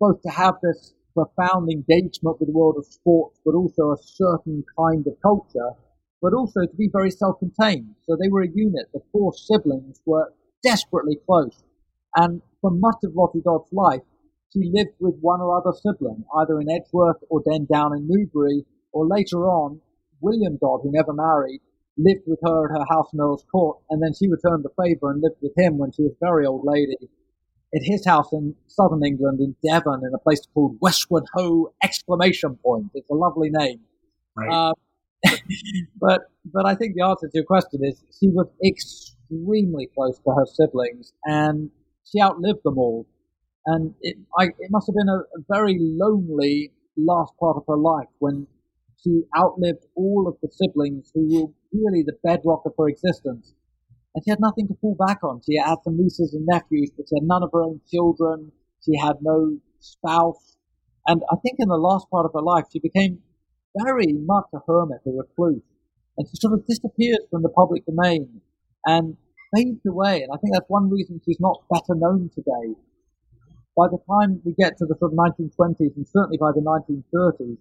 both 0.00 0.22
to 0.22 0.30
have 0.30 0.54
this 0.62 0.94
profound 1.12 1.70
engagement 1.70 2.40
with 2.40 2.48
the 2.48 2.56
world 2.56 2.76
of 2.78 2.86
sports, 2.86 3.38
but 3.44 3.54
also 3.54 3.92
a 3.92 3.98
certain 4.02 4.64
kind 4.78 5.06
of 5.06 5.20
culture, 5.20 5.72
but 6.22 6.32
also 6.32 6.62
to 6.62 6.76
be 6.78 6.88
very 6.90 7.10
self-contained. 7.10 7.96
So 8.06 8.16
they 8.16 8.30
were 8.30 8.40
a 8.40 8.48
unit. 8.48 8.86
The 8.94 9.02
four 9.12 9.34
siblings 9.34 10.00
were 10.06 10.32
desperately 10.64 11.18
close. 11.26 11.62
And 12.16 12.40
for 12.62 12.70
much 12.70 12.96
of 13.04 13.14
Lottie 13.14 13.42
Dod's 13.44 13.70
life, 13.72 14.00
she 14.54 14.70
lived 14.72 14.96
with 14.98 15.20
one 15.20 15.42
or 15.42 15.54
other 15.54 15.76
sibling, 15.76 16.24
either 16.38 16.58
in 16.60 16.70
Edgeworth 16.70 17.22
or 17.28 17.42
then 17.44 17.66
down 17.70 17.94
in 17.94 18.08
Newbury, 18.08 18.64
or 18.92 19.06
later 19.06 19.44
on, 19.44 19.82
William 20.22 20.56
Dod, 20.56 20.80
who 20.82 20.90
never 20.90 21.12
married, 21.12 21.60
lived 21.98 22.22
with 22.26 22.38
her 22.42 22.64
at 22.64 22.78
her 22.78 22.86
house 22.88 23.12
in 23.12 23.20
Earl's 23.20 23.44
Court, 23.52 23.80
and 23.90 24.02
then 24.02 24.14
she 24.14 24.28
returned 24.28 24.64
the 24.64 24.82
favour 24.82 25.10
and 25.10 25.20
lived 25.20 25.42
with 25.42 25.52
him 25.58 25.76
when 25.76 25.92
she 25.92 26.04
was 26.04 26.12
a 26.12 26.24
very 26.24 26.46
old 26.46 26.64
lady 26.64 26.96
at 27.74 27.82
his 27.82 28.04
house 28.04 28.32
in 28.32 28.54
southern 28.66 29.04
England, 29.04 29.40
in 29.40 29.54
Devon, 29.62 30.00
in 30.04 30.12
a 30.14 30.18
place 30.18 30.42
called 30.54 30.76
Westward 30.80 31.24
Ho! 31.34 31.72
Exclamation 31.82 32.58
point. 32.64 32.90
It's 32.94 33.08
a 33.10 33.14
lovely 33.14 33.50
name. 33.50 33.80
Right. 34.36 34.50
Uh, 34.50 34.74
but 36.00 36.22
but 36.52 36.66
I 36.66 36.74
think 36.74 36.94
the 36.94 37.04
answer 37.04 37.26
to 37.26 37.32
your 37.34 37.44
question 37.44 37.80
is 37.84 38.02
she 38.18 38.28
was 38.28 38.46
extremely 38.64 39.88
close 39.94 40.18
to 40.20 40.30
her 40.30 40.46
siblings, 40.46 41.12
and 41.24 41.70
she 42.10 42.20
outlived 42.20 42.60
them 42.64 42.78
all. 42.78 43.06
And 43.66 43.94
it 44.00 44.16
I, 44.38 44.46
it 44.58 44.70
must 44.70 44.88
have 44.88 44.94
been 44.94 45.08
a, 45.08 45.18
a 45.18 45.44
very 45.48 45.76
lonely 45.78 46.72
last 46.96 47.34
part 47.38 47.56
of 47.56 47.64
her 47.68 47.76
life 47.76 48.08
when 48.18 48.46
she 49.02 49.22
outlived 49.36 49.86
all 49.94 50.26
of 50.26 50.36
the 50.42 50.48
siblings 50.50 51.10
who 51.14 51.28
were 51.28 51.48
really 51.72 52.02
the 52.02 52.16
bedrock 52.22 52.62
of 52.66 52.72
her 52.78 52.88
existence 52.88 53.54
and 54.14 54.24
she 54.24 54.30
had 54.30 54.40
nothing 54.40 54.66
to 54.68 54.74
fall 54.80 54.96
back 54.96 55.22
on. 55.22 55.40
She 55.46 55.56
had 55.56 55.76
some 55.84 55.96
nieces 55.96 56.34
and 56.34 56.46
nephews, 56.46 56.90
but 56.96 57.06
she 57.08 57.16
had 57.16 57.28
none 57.28 57.42
of 57.42 57.50
her 57.52 57.62
own 57.62 57.80
children. 57.90 58.52
She 58.84 58.98
had 58.98 59.16
no 59.22 59.58
spouse. 59.78 60.56
And 61.06 61.22
I 61.30 61.36
think 61.36 61.56
in 61.58 61.68
the 61.68 61.76
last 61.76 62.10
part 62.10 62.26
of 62.26 62.32
her 62.34 62.42
life, 62.42 62.64
she 62.72 62.80
became 62.80 63.20
very 63.76 64.12
much 64.12 64.46
a 64.52 64.58
hermit, 64.66 65.00
a 65.06 65.10
recluse. 65.10 65.62
And 66.18 66.26
she 66.28 66.36
sort 66.36 66.54
of 66.54 66.66
disappeared 66.66 67.20
from 67.30 67.42
the 67.42 67.48
public 67.50 67.86
domain 67.86 68.40
and 68.84 69.16
faded 69.54 69.80
away. 69.86 70.22
And 70.22 70.32
I 70.32 70.38
think 70.38 70.54
that's 70.54 70.68
one 70.68 70.90
reason 70.90 71.20
she's 71.24 71.40
not 71.40 71.62
better 71.70 71.94
known 71.94 72.30
today. 72.34 72.74
By 73.76 73.86
the 73.86 73.98
time 74.10 74.42
we 74.44 74.54
get 74.58 74.76
to 74.78 74.86
the 74.86 74.96
sort 74.98 75.12
of 75.12 75.18
1920s 75.18 75.96
and 75.96 76.06
certainly 76.08 76.36
by 76.36 76.50
the 76.52 76.60
1930s, 76.60 77.58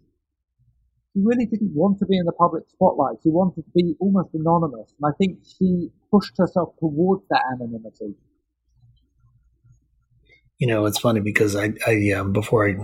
she 1.20 1.26
really 1.26 1.46
didn't 1.46 1.74
want 1.74 2.00
to 2.00 2.06
be 2.06 2.18
in 2.18 2.26
the 2.26 2.32
public 2.32 2.64
spotlight. 2.70 3.18
She 3.24 3.30
wanted 3.30 3.64
to 3.64 3.72
be 3.76 3.96
almost 4.00 4.30
anonymous. 4.34 4.94
And 5.02 5.12
I 5.12 5.16
think 5.18 5.40
she 5.44 5.90
pushed 6.12 6.38
herself 6.38 6.76
towards 6.80 7.24
that 7.30 7.42
anonymity. 7.54 8.16
You 10.58 10.68
know, 10.68 10.86
it's 10.86 11.00
funny 11.00 11.22
because 11.22 11.56
I, 11.56 11.74
I 11.88 12.12
um, 12.12 12.34
before 12.34 12.68
I 12.68 12.76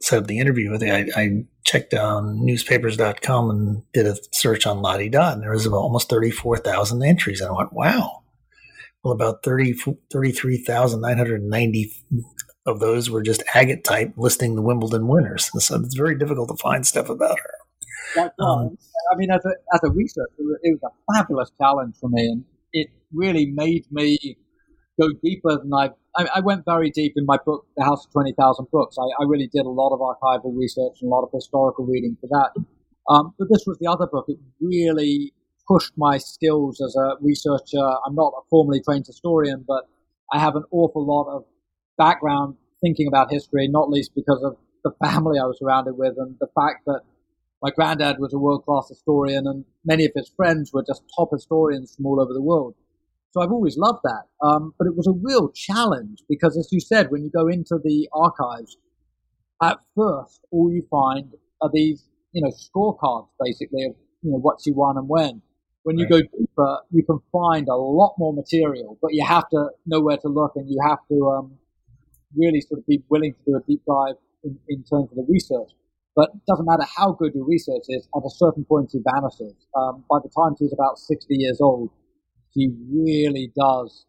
set 0.00 0.18
up 0.18 0.26
the 0.26 0.38
interview 0.38 0.70
with 0.70 0.82
you, 0.82 0.92
I, 0.92 1.06
I 1.16 1.44
checked 1.64 1.94
on 1.94 2.44
newspapers.com 2.44 3.50
and 3.50 3.82
did 3.92 4.06
a 4.06 4.16
search 4.32 4.66
on 4.66 4.82
Lottie 4.82 5.08
Dod. 5.08 5.34
And 5.34 5.42
there 5.42 5.52
was 5.52 5.66
almost 5.66 6.08
34,000 6.10 7.02
entries. 7.02 7.40
And 7.40 7.50
I 7.50 7.56
went, 7.56 7.72
wow. 7.72 8.22
Well, 9.02 9.14
about 9.14 9.42
30, 9.42 9.74
33,990 10.12 11.92
of 12.66 12.80
those 12.80 13.10
were 13.10 13.22
just 13.22 13.42
agate 13.54 13.84
type 13.84 14.12
listing 14.16 14.54
the 14.54 14.62
Wimbledon 14.62 15.08
winners. 15.08 15.50
And 15.52 15.62
so 15.62 15.80
it's 15.80 15.94
very 15.94 16.16
difficult 16.16 16.48
to 16.48 16.56
find 16.56 16.86
stuff 16.86 17.08
about 17.08 17.38
her. 17.38 18.30
Um, 18.40 18.76
I 19.12 19.16
mean, 19.16 19.30
as 19.30 19.44
a, 19.44 19.52
as 19.74 19.80
a 19.84 19.90
researcher, 19.90 20.28
it 20.62 20.78
was 20.80 20.92
a 20.92 21.12
fabulous 21.12 21.50
challenge 21.60 21.96
for 22.00 22.08
me. 22.08 22.26
And 22.26 22.44
it 22.72 22.88
really 23.12 23.46
made 23.46 23.86
me 23.90 24.36
go 25.00 25.08
deeper 25.22 25.58
than 25.58 25.72
I've, 25.72 25.92
I, 26.16 26.28
I 26.36 26.40
went 26.40 26.64
very 26.64 26.90
deep 26.90 27.14
in 27.16 27.24
my 27.26 27.38
book, 27.44 27.66
The 27.76 27.84
House 27.84 28.04
of 28.06 28.12
20,000 28.12 28.66
Books. 28.70 28.96
I, 28.98 29.22
I, 29.22 29.26
really 29.26 29.48
did 29.48 29.64
a 29.64 29.70
lot 29.70 29.92
of 29.94 30.00
archival 30.00 30.56
research 30.56 30.98
and 31.00 31.10
a 31.10 31.14
lot 31.14 31.22
of 31.22 31.30
historical 31.32 31.86
reading 31.86 32.16
for 32.20 32.26
that. 32.28 32.62
Um, 33.08 33.34
but 33.38 33.48
this 33.50 33.64
was 33.66 33.78
the 33.80 33.90
other 33.90 34.06
book. 34.06 34.26
It 34.28 34.38
really 34.60 35.32
pushed 35.66 35.92
my 35.96 36.18
skills 36.18 36.80
as 36.80 36.94
a 36.96 37.16
researcher. 37.20 37.84
I'm 38.06 38.14
not 38.14 38.32
a 38.36 38.42
formally 38.50 38.80
trained 38.82 39.06
historian, 39.06 39.64
but 39.66 39.88
I 40.32 40.38
have 40.38 40.56
an 40.56 40.64
awful 40.70 41.04
lot 41.06 41.34
of 41.34 41.44
background 41.98 42.56
thinking 42.80 43.06
about 43.06 43.30
history, 43.30 43.68
not 43.68 43.90
least 43.90 44.12
because 44.14 44.42
of 44.42 44.56
the 44.84 44.92
family 45.04 45.38
I 45.38 45.44
was 45.44 45.58
surrounded 45.58 45.96
with 45.96 46.14
and 46.18 46.36
the 46.40 46.48
fact 46.54 46.84
that 46.86 47.02
my 47.62 47.70
granddad 47.70 48.18
was 48.18 48.34
a 48.34 48.38
world 48.38 48.64
class 48.64 48.88
historian 48.88 49.46
and 49.46 49.64
many 49.84 50.04
of 50.04 50.12
his 50.16 50.32
friends 50.36 50.72
were 50.72 50.84
just 50.86 51.02
top 51.16 51.30
historians 51.32 51.94
from 51.94 52.06
all 52.06 52.20
over 52.20 52.32
the 52.32 52.42
world. 52.42 52.74
So 53.30 53.40
I've 53.40 53.52
always 53.52 53.78
loved 53.78 54.00
that. 54.02 54.24
Um, 54.44 54.74
but 54.78 54.86
it 54.86 54.96
was 54.96 55.06
a 55.06 55.12
real 55.12 55.50
challenge 55.52 56.18
because, 56.28 56.58
as 56.58 56.68
you 56.70 56.80
said, 56.80 57.10
when 57.10 57.22
you 57.22 57.30
go 57.30 57.48
into 57.48 57.78
the 57.82 58.08
archives, 58.12 58.76
at 59.62 59.78
first, 59.96 60.40
all 60.50 60.70
you 60.70 60.86
find 60.90 61.32
are 61.62 61.70
these, 61.72 62.08
you 62.32 62.42
know, 62.42 62.50
scorecards 62.50 63.28
basically 63.40 63.84
of, 63.84 63.94
you 64.22 64.32
know, 64.32 64.38
what 64.38 64.58
she 64.62 64.72
won 64.72 64.98
and 64.98 65.08
when. 65.08 65.40
When 65.84 65.98
you 65.98 66.06
right. 66.10 66.22
go 66.22 66.38
deeper, 66.38 66.78
you 66.90 67.04
can 67.04 67.20
find 67.32 67.68
a 67.68 67.74
lot 67.74 68.14
more 68.18 68.32
material, 68.32 68.98
but 69.00 69.14
you 69.14 69.24
have 69.24 69.48
to 69.50 69.70
know 69.86 70.00
where 70.00 70.16
to 70.18 70.28
look 70.28 70.52
and 70.56 70.68
you 70.68 70.78
have 70.86 70.98
to 71.08 71.28
um, 71.30 71.58
really 72.36 72.60
sort 72.60 72.78
of 72.80 72.86
be 72.86 73.02
willing 73.08 73.34
to 73.34 73.40
do 73.46 73.56
a 73.56 73.60
deep 73.66 73.82
dive 73.86 74.16
in, 74.44 74.58
in 74.68 74.84
terms 74.84 75.10
of 75.10 75.16
the 75.16 75.26
research. 75.28 75.70
But 76.14 76.30
it 76.34 76.40
doesn't 76.46 76.66
matter 76.66 76.84
how 76.96 77.12
good 77.12 77.34
your 77.34 77.46
research 77.46 77.84
is, 77.88 78.06
at 78.14 78.22
a 78.24 78.30
certain 78.30 78.64
point 78.64 78.90
she 78.92 78.98
vanishes. 79.02 79.54
Um, 79.76 80.04
by 80.10 80.18
the 80.22 80.30
time 80.36 80.54
she's 80.58 80.72
about 80.72 80.98
60 80.98 81.34
years 81.34 81.58
old, 81.60 81.90
she 82.52 82.68
really 82.90 83.50
does 83.56 84.04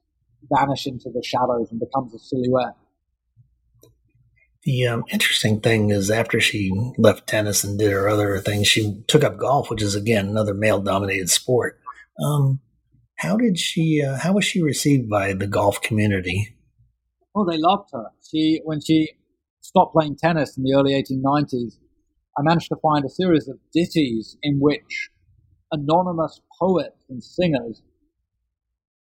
vanish 0.52 0.86
into 0.86 1.10
the 1.14 1.24
shadows 1.24 1.72
and 1.72 1.80
becomes 1.80 2.14
a 2.14 2.20
silhouette. 2.20 2.76
The 4.64 4.88
um, 4.88 5.04
interesting 5.12 5.60
thing 5.60 5.90
is, 5.90 6.10
after 6.10 6.40
she 6.40 6.72
left 6.98 7.28
tennis 7.28 7.64
and 7.64 7.78
did 7.78 7.92
her 7.92 8.08
other 8.08 8.40
things, 8.40 8.68
she 8.68 9.04
took 9.08 9.24
up 9.24 9.38
golf, 9.38 9.70
which 9.70 9.82
is 9.82 9.96
again 9.96 10.28
another 10.28 10.54
male-dominated 10.54 11.30
sport. 11.30 11.80
Um, 12.24 12.62
how 13.18 13.36
did 13.36 13.60
she? 13.60 14.02
Uh, 14.02 14.18
how 14.18 14.34
was 14.34 14.46
she 14.46 14.62
received 14.62 15.10
by 15.10 15.34
the 15.34 15.48
golf 15.48 15.82
community? 15.82 16.56
Oh, 17.36 17.46
they 17.50 17.58
loved 17.58 17.90
her. 17.94 18.12
She 18.30 18.62
when 18.64 18.80
she 18.82 19.14
stopped 19.62 19.94
playing 19.94 20.18
tennis 20.18 20.58
in 20.58 20.64
the 20.64 20.74
early 20.76 20.94
1890s, 20.94 21.78
I 22.38 22.42
managed 22.42 22.70
to 22.70 22.76
find 22.82 23.06
a 23.06 23.10
series 23.10 23.48
of 23.48 23.58
ditties 23.74 24.38
in 24.44 24.60
which 24.60 25.10
anonymous 25.72 26.42
poets 26.60 27.06
and 27.10 27.24
singers 27.24 27.82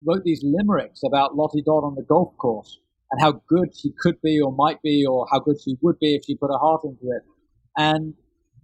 wrote 0.05 0.25
these 0.25 0.43
limericks 0.43 1.03
about 1.05 1.37
Lottie 1.37 1.63
Dod 1.63 1.85
on 1.85 1.95
the 1.95 2.03
golf 2.03 2.37
course 2.39 2.79
and 3.11 3.21
how 3.21 3.43
good 3.49 3.77
she 3.77 3.93
could 4.01 4.21
be 4.23 4.41
or 4.41 4.53
might 4.53 4.81
be 4.83 5.05
or 5.07 5.27
how 5.31 5.39
good 5.39 5.57
she 5.63 5.77
would 5.83 5.99
be 5.99 6.15
if 6.15 6.23
she 6.27 6.35
put 6.35 6.51
her 6.51 6.59
heart 6.59 6.83
into 6.85 7.05
it. 7.05 7.23
And 7.77 8.15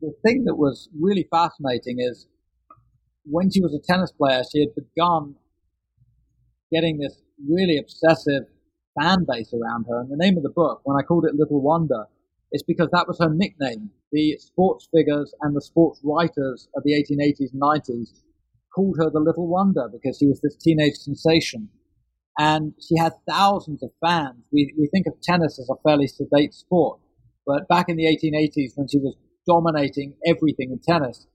the 0.01 0.13
thing 0.25 0.45
that 0.45 0.57
was 0.57 0.89
really 0.99 1.27
fascinating 1.31 1.97
is 1.99 2.27
when 3.25 3.51
she 3.51 3.61
was 3.61 3.75
a 3.75 3.79
tennis 3.87 4.13
player, 4.13 4.43
she 4.51 4.61
had 4.61 4.75
begun 4.75 5.35
getting 6.73 6.99
this 6.99 7.21
really 7.49 7.79
obsessive 7.79 8.45
fan 9.01 9.27
base 9.29 9.53
around 9.53 9.87
her. 9.89 10.01
And 10.01 10.11
the 10.11 10.17
name 10.17 10.37
of 10.37 10.43
the 10.43 10.51
book, 10.51 10.81
when 10.85 10.97
I 10.99 11.03
called 11.03 11.25
it 11.25 11.35
Little 11.35 11.61
Wonder, 11.61 12.07
is 12.53 12.63
because 12.63 12.89
that 12.93 13.09
was 13.09 13.19
her 13.21 13.31
nickname. 13.31 13.91
The 14.13 14.37
sports 14.39 14.89
figures 14.95 15.35
and 15.43 15.55
the 15.55 15.61
sports 15.61 16.01
writers 16.03 16.69
of 16.75 16.83
the 16.85 16.93
1880s 16.93 17.53
and 17.53 17.61
90s 17.61 18.23
called 18.75 18.97
her 18.99 19.11
the 19.11 19.21
Little 19.21 19.49
Wonder 19.49 19.89
because 19.93 20.19
she 20.19 20.27
was 20.27 20.41
this 20.41 20.57
teenage 20.57 20.95
sensation. 20.95 21.69
And 22.39 22.75
she 22.81 22.97
had 22.97 23.15
thousands 23.29 23.83
of 23.83 23.91
fans. 24.01 24.45
We, 24.53 24.73
we 24.79 24.89
think 24.89 25.07
of 25.07 25.21
tennis 25.21 25.59
as 25.59 25.69
a 25.69 25.83
fairly 25.83 26.07
sedate 26.07 26.55
sport, 26.55 27.01
but 27.47 27.67
back 27.69 27.89
in 27.89 27.97
the 27.97 28.05
1880s 28.05 28.77
when 28.77 28.87
she 28.87 28.99
was 28.99 29.17
dominating 29.47 30.15
everything 30.27 30.71
in 30.71 30.79
tennis, 30.79 31.27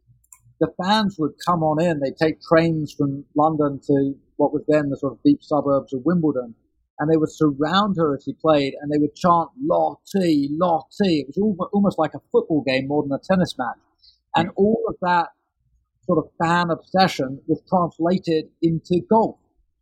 the 0.60 0.72
fans 0.82 1.18
would 1.20 1.34
come 1.46 1.62
on 1.64 1.82
in. 1.82 2.00
They'd 2.00 2.16
take 2.16 2.42
trains 2.42 2.94
from 2.94 3.26
London 3.36 3.82
to 3.88 4.14
what 4.38 4.54
was 4.54 4.64
then 4.68 4.90
the 4.90 4.98
sort 4.98 5.14
of 5.14 5.20
deep 5.26 5.40
suburbs 5.42 5.94
of 5.94 6.06
Wimbledon, 6.06 6.56
and 7.04 7.12
they 7.12 7.18
would 7.18 7.32
surround 7.32 7.98
her 7.98 8.16
as 8.16 8.24
she 8.24 8.32
played, 8.32 8.76
and 8.82 8.90
they 8.90 8.98
would 8.98 9.14
chant 9.14 9.50
"Lottie, 9.62 10.48
Lottie." 10.58 11.26
It 11.28 11.36
was 11.36 11.70
almost 11.74 12.00
like 12.00 12.14
a 12.14 12.22
football 12.32 12.64
game 12.66 12.88
more 12.88 13.04
than 13.04 13.12
a 13.12 13.20
tennis 13.20 13.56
match, 13.58 13.78
and 14.38 14.50
all 14.56 14.82
of 14.88 14.96
that 15.02 15.28
sort 16.06 16.24
of 16.24 16.32
fan 16.42 16.70
obsession 16.70 17.42
was 17.48 17.62
translated 17.68 18.46
into 18.62 19.02
golf. 19.10 19.36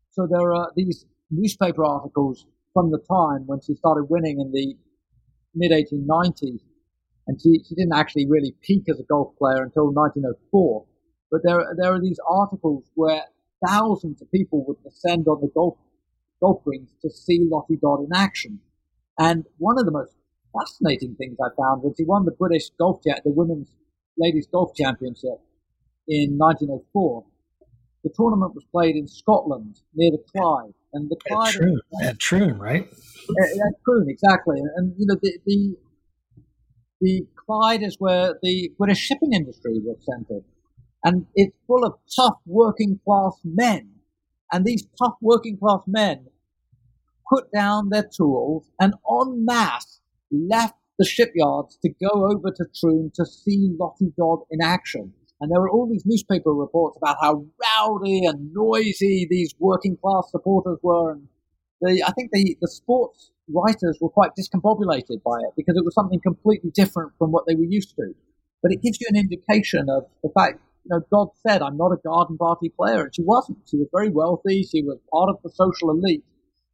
So 0.09 0.27
there 0.27 0.51
are 0.51 0.71
these 0.75 1.05
newspaper 1.29 1.85
articles 1.85 2.47
from 2.73 2.89
the 2.89 2.99
time 2.99 3.45
when 3.45 3.59
she 3.61 3.75
started 3.75 4.05
winning 4.09 4.39
in 4.39 4.51
the 4.51 4.75
mid 5.53 5.71
1890s. 5.71 6.61
And 7.27 7.39
she, 7.39 7.61
she 7.67 7.75
didn't 7.75 7.93
actually 7.93 8.27
really 8.27 8.55
peak 8.61 8.85
as 8.89 8.99
a 8.99 9.03
golf 9.03 9.37
player 9.37 9.61
until 9.61 9.91
1904. 9.93 10.85
But 11.29 11.41
there, 11.43 11.63
there 11.77 11.93
are 11.93 12.01
these 12.01 12.19
articles 12.27 12.85
where 12.95 13.21
thousands 13.65 14.21
of 14.21 14.31
people 14.31 14.65
would 14.67 14.81
descend 14.83 15.27
on 15.27 15.39
the 15.39 15.51
golf, 15.53 15.77
golf 16.41 16.63
greens 16.63 16.89
to 17.01 17.09
see 17.09 17.47
Lottie 17.49 17.77
Dod 17.81 18.01
in 18.01 18.09
action. 18.13 18.59
And 19.19 19.45
one 19.57 19.77
of 19.79 19.85
the 19.85 19.91
most 19.91 20.15
fascinating 20.57 21.15
things 21.15 21.37
I 21.39 21.49
found 21.57 21.83
was 21.83 21.93
she 21.97 22.05
won 22.05 22.25
the 22.25 22.31
British 22.31 22.69
golf, 22.77 23.01
the 23.03 23.21
women's 23.25 23.69
ladies 24.17 24.47
golf 24.51 24.75
championship 24.75 25.39
in 26.07 26.37
1904. 26.37 27.23
The 28.03 28.11
tournament 28.15 28.55
was 28.55 28.65
played 28.71 28.95
in 28.95 29.07
Scotland 29.07 29.79
near 29.93 30.11
the 30.11 30.23
Clyde, 30.35 30.73
and 30.93 31.09
the 31.09 31.17
Clyde 31.27 31.49
at 31.49 31.53
Troon, 31.53 31.81
at 32.03 32.19
Troon 32.19 32.57
right? 32.57 32.87
At, 32.89 33.83
Troon, 33.85 34.07
exactly. 34.09 34.59
And, 34.59 34.69
and, 34.75 34.95
you 34.97 35.05
know 35.05 35.17
the, 35.21 35.37
the 35.45 35.77
the 36.99 37.27
Clyde 37.35 37.83
is 37.83 37.95
where 37.99 38.39
the 38.41 38.71
British 38.77 38.99
shipping 38.99 39.33
industry 39.33 39.79
was 39.83 39.97
centered, 40.03 40.43
and 41.03 41.27
it's 41.35 41.55
full 41.67 41.85
of 41.85 41.93
tough 42.15 42.37
working 42.45 42.99
class 43.05 43.39
men. 43.43 43.89
And 44.51 44.65
these 44.65 44.85
tough 44.97 45.15
working 45.21 45.57
class 45.57 45.81
men 45.87 46.27
put 47.31 47.51
down 47.51 47.89
their 47.89 48.09
tools 48.15 48.69
and 48.79 48.93
en 49.09 49.45
masse 49.45 50.01
left 50.31 50.75
the 50.99 51.05
shipyards 51.05 51.77
to 51.81 51.89
go 51.89 52.25
over 52.29 52.51
to 52.51 52.65
Troon 52.79 53.11
to 53.15 53.25
see 53.25 53.75
Lottie 53.79 54.13
Dod 54.17 54.39
in 54.51 54.61
action. 54.61 55.13
And 55.39 55.49
there 55.49 55.59
were 55.59 55.71
all 55.71 55.87
these 55.89 56.05
newspaper 56.05 56.53
reports 56.53 56.97
about 57.01 57.17
how 57.19 57.45
rowdy 57.79 58.25
and 58.25 58.53
noisy 58.53 59.25
these 59.29 59.55
working 59.57 59.97
class 59.97 60.29
supporters 60.29 60.77
were. 60.83 61.13
And 61.13 61.27
the, 61.81 62.03
I 62.03 62.11
think 62.11 62.29
the, 62.31 62.55
the 62.61 62.67
sports 62.67 63.31
writers 63.49 63.97
were 63.99 64.09
quite 64.09 64.31
discombobulated 64.39 65.23
by 65.23 65.39
it 65.39 65.53
because 65.57 65.75
it 65.75 65.83
was 65.83 65.95
something 65.95 66.19
completely 66.21 66.69
different 66.71 67.13
from 67.17 67.31
what 67.31 67.45
they 67.47 67.55
were 67.55 67.63
used 67.63 67.95
to. 67.95 68.13
But 68.61 68.71
it 68.71 68.83
gives 68.83 69.01
you 69.01 69.07
an 69.09 69.17
indication 69.17 69.87
of 69.89 70.05
the 70.21 70.29
fact, 70.37 70.59
you 70.83 70.89
know, 70.89 71.01
Dod 71.11 71.29
said, 71.47 71.61
I'm 71.61 71.77
not 71.77 71.91
a 71.91 71.97
garden 72.03 72.37
party 72.37 72.69
player. 72.69 73.03
And 73.03 73.15
she 73.15 73.21
wasn't. 73.23 73.59
She 73.69 73.77
was 73.77 73.87
very 73.91 74.09
wealthy. 74.09 74.63
She 74.63 74.81
was 74.81 74.97
part 75.11 75.29
of 75.29 75.37
the 75.43 75.49
social 75.49 75.91
elite. 75.91 76.23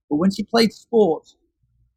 But 0.10 0.18
when 0.18 0.32
she 0.32 0.44
played 0.44 0.74
sports, 0.74 1.36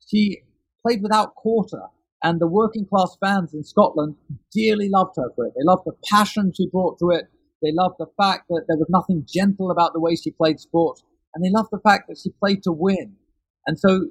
she 0.07 0.43
played 0.85 1.03
without 1.03 1.35
quarter. 1.35 1.83
And 2.23 2.41
the 2.41 2.47
working 2.47 2.85
class 2.85 3.17
fans 3.25 3.55
in 3.55 3.65
Scotland 3.65 4.17
dearly 4.53 4.91
loved 4.91 5.17
her 5.17 5.31
for 5.35 5.47
it. 5.47 5.55
They 5.57 5.65
loved 5.65 5.85
the 5.87 5.95
passion 6.11 6.53
she 6.55 6.69
brought 6.69 6.99
to 6.99 7.11
it. 7.11 7.27
They 7.63 7.73
loved 7.73 7.97
the 7.99 8.11
fact 8.17 8.49
that 8.49 8.65
there 8.69 8.77
was 8.77 8.89
nothing 8.91 9.25
gentle 9.27 9.71
about 9.71 9.93
the 9.93 10.01
way 10.01 10.17
she 10.17 10.31
played 10.31 10.61
sports. 10.61 11.03
And 11.35 11.45
they 11.45 11.51
loved 11.51 11.69
the 11.71 11.81
fact 11.81 12.09
that 12.09 12.19
she 12.19 12.31
played 12.31 12.63
to 12.65 12.73
win. 12.73 13.15
And 13.67 13.79
so 13.79 14.09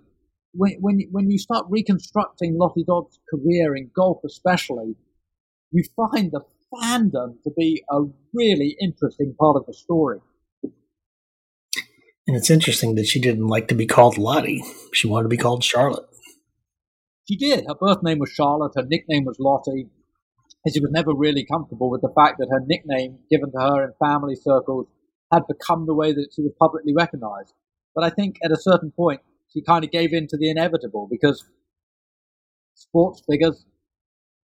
when, 0.54 0.74
when, 0.80 1.02
when 1.12 1.30
you 1.30 1.38
start 1.38 1.66
reconstructing 1.70 2.58
Lottie 2.58 2.86
Dod's 2.86 3.20
career 3.30 3.76
in 3.76 3.92
golf, 3.96 4.22
especially, 4.26 4.96
you 5.72 5.84
find 5.96 6.32
the 6.32 6.42
fandom 6.74 7.42
to 7.44 7.52
be 7.58 7.84
a 7.90 8.02
really 8.34 8.76
interesting 8.80 9.36
part 9.40 9.56
of 9.56 9.66
the 9.66 9.74
story. 9.74 10.20
And 10.64 12.38
it's 12.38 12.52
interesting 12.52 12.96
that 12.96 13.08
she 13.08 13.20
didn't 13.20 13.48
like 13.48 13.68
to 13.70 13.76
be 13.76 13.88
called 13.88 14.18
Lottie. 14.18 14.64
She 14.94 15.08
wanted 15.08 15.24
to 15.24 15.30
be 15.30 15.38
called 15.38 15.64
Charlotte. 15.64 16.06
She 17.28 17.36
did. 17.36 17.66
Her 17.68 17.76
birth 17.76 18.04
name 18.04 18.20
was 18.20 18.30
Charlotte. 18.30 18.74
Her 18.76 18.86
nickname 18.88 19.26
was 19.26 19.38
Lottie. 19.40 19.90
And 20.64 20.74
she 20.74 20.80
was 20.80 20.92
never 20.92 21.14
really 21.14 21.46
comfortable 21.46 21.90
with 21.90 22.02
the 22.02 22.14
fact 22.16 22.38
that 22.40 22.50
her 22.52 22.64
nickname 22.66 23.20
given 23.32 23.52
to 23.52 23.60
her 23.60 23.84
in 23.84 23.94
family 24.00 24.36
circles 24.36 24.88
had 25.34 25.48
become 25.48 25.86
the 25.86 25.94
way 25.94 26.12
that 26.12 26.30
she 26.36 26.42
was 26.42 26.52
publicly 26.60 26.94
recognized. 26.96 27.54
But 27.96 28.04
I 28.04 28.10
think 28.10 28.38
at 28.44 28.52
a 28.52 28.60
certain 28.60 28.92
point, 28.92 29.22
she 29.54 29.62
kind 29.62 29.84
of 29.84 29.92
gave 29.92 30.14
in 30.14 30.28
to 30.28 30.38
the 30.38 30.50
inevitable 30.50 31.08
because 31.10 31.44
sports 32.76 33.24
figures 33.30 33.66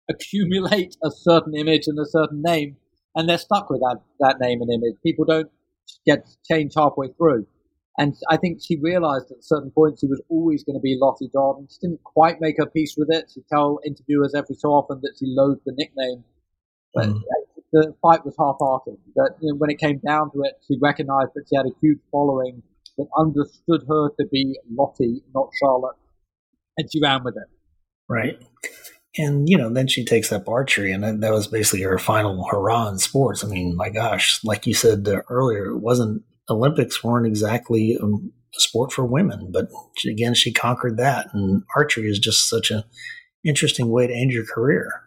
accumulate 0.09 0.95
a 1.03 1.09
certain 1.11 1.55
image 1.55 1.83
and 1.87 1.97
a 1.99 2.05
certain 2.05 2.41
name, 2.41 2.77
and 3.15 3.27
they're 3.27 3.37
stuck 3.37 3.69
with 3.69 3.81
that, 3.81 4.01
that 4.19 4.39
name 4.39 4.61
and 4.61 4.71
image. 4.71 4.95
People 5.03 5.25
don't 5.25 5.49
get 6.05 6.27
changed 6.49 6.75
halfway 6.77 7.07
through. 7.17 7.47
And 7.97 8.13
I 8.29 8.35
think 8.37 8.59
she 8.61 8.77
realized 8.77 9.31
at 9.31 9.37
a 9.37 9.43
certain 9.43 9.71
point 9.71 9.99
she 9.99 10.07
was 10.07 10.21
always 10.29 10.63
going 10.63 10.75
to 10.75 10.81
be 10.81 10.97
Lottie 10.99 11.29
Dod, 11.33 11.57
and 11.57 11.71
she 11.71 11.77
didn't 11.79 12.03
quite 12.03 12.41
make 12.41 12.55
her 12.57 12.65
peace 12.65 12.95
with 12.97 13.07
it. 13.09 13.31
She'd 13.33 13.47
tell 13.51 13.79
interviewers 13.85 14.33
every 14.35 14.55
so 14.55 14.69
often 14.69 14.99
that 15.01 15.15
she 15.17 15.25
loathed 15.27 15.61
the 15.65 15.73
nickname, 15.77 16.25
but 16.93 17.07
mm. 17.07 17.21
the 17.71 17.93
fight 18.01 18.25
was 18.25 18.35
half-hearted. 18.37 18.97
That 19.15 19.35
you 19.39 19.53
know, 19.53 19.55
when 19.57 19.69
it 19.69 19.79
came 19.79 19.99
down 20.05 20.31
to 20.31 20.41
it, 20.43 20.55
she 20.67 20.77
recognized 20.81 21.31
that 21.35 21.45
she 21.49 21.55
had 21.55 21.65
a 21.65 21.75
huge 21.81 21.99
following 22.11 22.63
that 22.97 23.07
understood 23.17 23.85
her 23.87 24.09
to 24.19 24.27
be 24.29 24.59
Lottie, 24.69 25.23
not 25.33 25.49
Charlotte, 25.61 25.95
and 26.77 26.89
she 26.91 26.99
ran 27.01 27.23
with 27.23 27.35
it. 27.37 27.49
Right. 28.09 28.43
And, 29.17 29.47
you 29.47 29.57
know, 29.57 29.69
then 29.69 29.87
she 29.87 30.03
takes 30.03 30.31
up 30.31 30.49
archery, 30.49 30.91
and 30.91 31.23
that, 31.23 31.31
was 31.31 31.47
basically 31.47 31.83
her 31.83 31.97
final 31.97 32.45
hurrah 32.49 32.89
in 32.89 32.97
sports. 32.97 33.43
I 33.43 33.47
mean, 33.47 33.75
my 33.75 33.89
gosh, 33.89 34.43
like 34.43 34.67
you 34.67 34.73
said 34.73 35.07
uh, 35.07 35.21
earlier, 35.29 35.67
it 35.67 35.79
wasn't, 35.79 36.23
Olympics 36.49 37.03
weren't 37.03 37.25
exactly 37.25 37.97
um, 38.01 38.33
a 38.55 38.59
sport 38.59 38.91
for 38.91 39.05
women, 39.05 39.51
but 39.51 39.69
she, 39.97 40.11
again, 40.11 40.33
she 40.33 40.51
conquered 40.51 40.97
that. 40.97 41.27
And 41.33 41.63
archery 41.75 42.09
is 42.09 42.19
just 42.19 42.49
such 42.49 42.71
an 42.71 42.83
interesting 43.45 43.89
way 43.89 44.07
to 44.07 44.13
end 44.13 44.31
your 44.31 44.45
career. 44.45 45.03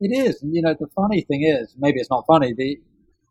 It 0.00 0.16
is. 0.16 0.42
You 0.42 0.62
know, 0.62 0.74
the 0.78 0.88
funny 0.96 1.20
thing 1.20 1.42
is, 1.42 1.74
maybe 1.78 2.00
it's 2.00 2.10
not 2.10 2.24
funny, 2.26 2.54
the, 2.54 2.78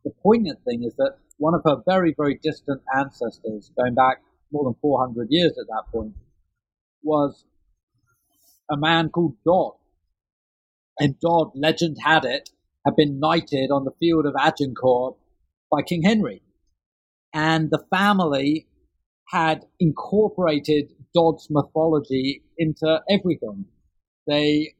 the 0.04 0.12
poignant 0.22 0.60
thing 0.64 0.84
is 0.84 0.94
that 0.98 1.18
one 1.38 1.56
of 1.56 1.62
her 1.66 1.78
very, 1.88 2.14
very 2.16 2.40
distant 2.44 2.82
ancestors, 2.96 3.72
going 3.76 3.96
back 3.96 4.22
more 4.52 4.64
than 4.66 4.76
400 4.82 5.28
years 5.30 5.58
at 5.60 5.66
that 5.68 5.84
point, 5.92 6.14
was 7.02 7.46
a 8.70 8.78
man 8.78 9.10
called 9.10 9.36
Dod. 9.46 9.74
And 11.00 11.20
Dod, 11.20 11.52
legend 11.56 11.98
had 12.04 12.26
it, 12.26 12.50
had 12.86 12.96
been 12.96 13.20
knighted 13.20 13.72
on 13.72 13.86
the 13.86 13.94
field 14.00 14.26
of 14.26 14.36
Agincourt 14.40 15.16
by 15.72 15.82
King 15.82 16.04
Henry. 16.04 16.42
And 17.34 17.70
the 17.70 17.84
family 17.90 18.68
had 19.28 19.66
incorporated 19.80 20.92
Dodd's 21.14 21.48
mythology 21.50 22.44
into 22.58 23.02
everything. 23.10 23.66
They, 24.28 24.74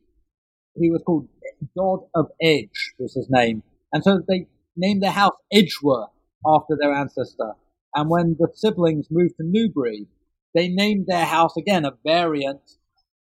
he 0.76 0.90
was 0.90 1.04
called 1.06 1.28
Dodd 1.76 2.02
of 2.16 2.28
Edge 2.42 2.94
was 2.98 3.14
his 3.14 3.28
name. 3.30 3.64
And 3.92 4.04
so 4.04 4.22
they 4.28 4.48
named 4.76 5.04
their 5.04 5.12
house 5.12 5.36
Edgeworth 5.52 6.10
after 6.46 6.78
their 6.80 6.94
ancestor. 6.94 7.54
And 7.96 8.10
when 8.10 8.36
the 8.40 8.50
siblings 8.54 9.08
moved 9.10 9.36
to 9.38 9.44
Newbury, 9.44 10.08
they 10.54 10.68
named 10.68 11.06
their 11.08 11.26
house 11.26 11.56
again 11.58 11.86
a 11.86 11.98
variant 12.04 12.62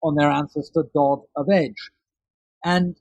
on 0.02 0.16
their 0.16 0.32
ancestor 0.32 0.86
Dod 0.93 1.22
of 1.36 1.47
Edge. 1.52 1.91
And 2.64 2.97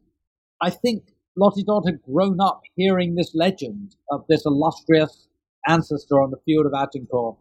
I 0.60 0.70
think 0.70 1.04
Lottie 1.36 1.64
Dod 1.64 1.84
had 1.86 2.02
grown 2.02 2.40
up 2.40 2.62
hearing 2.74 3.14
this 3.14 3.32
legend 3.34 3.96
of 4.10 4.24
this 4.28 4.44
illustrious 4.44 5.28
ancestor 5.66 6.20
on 6.20 6.30
the 6.30 6.40
field 6.44 6.66
of 6.66 6.72
Agincourt. 6.74 7.36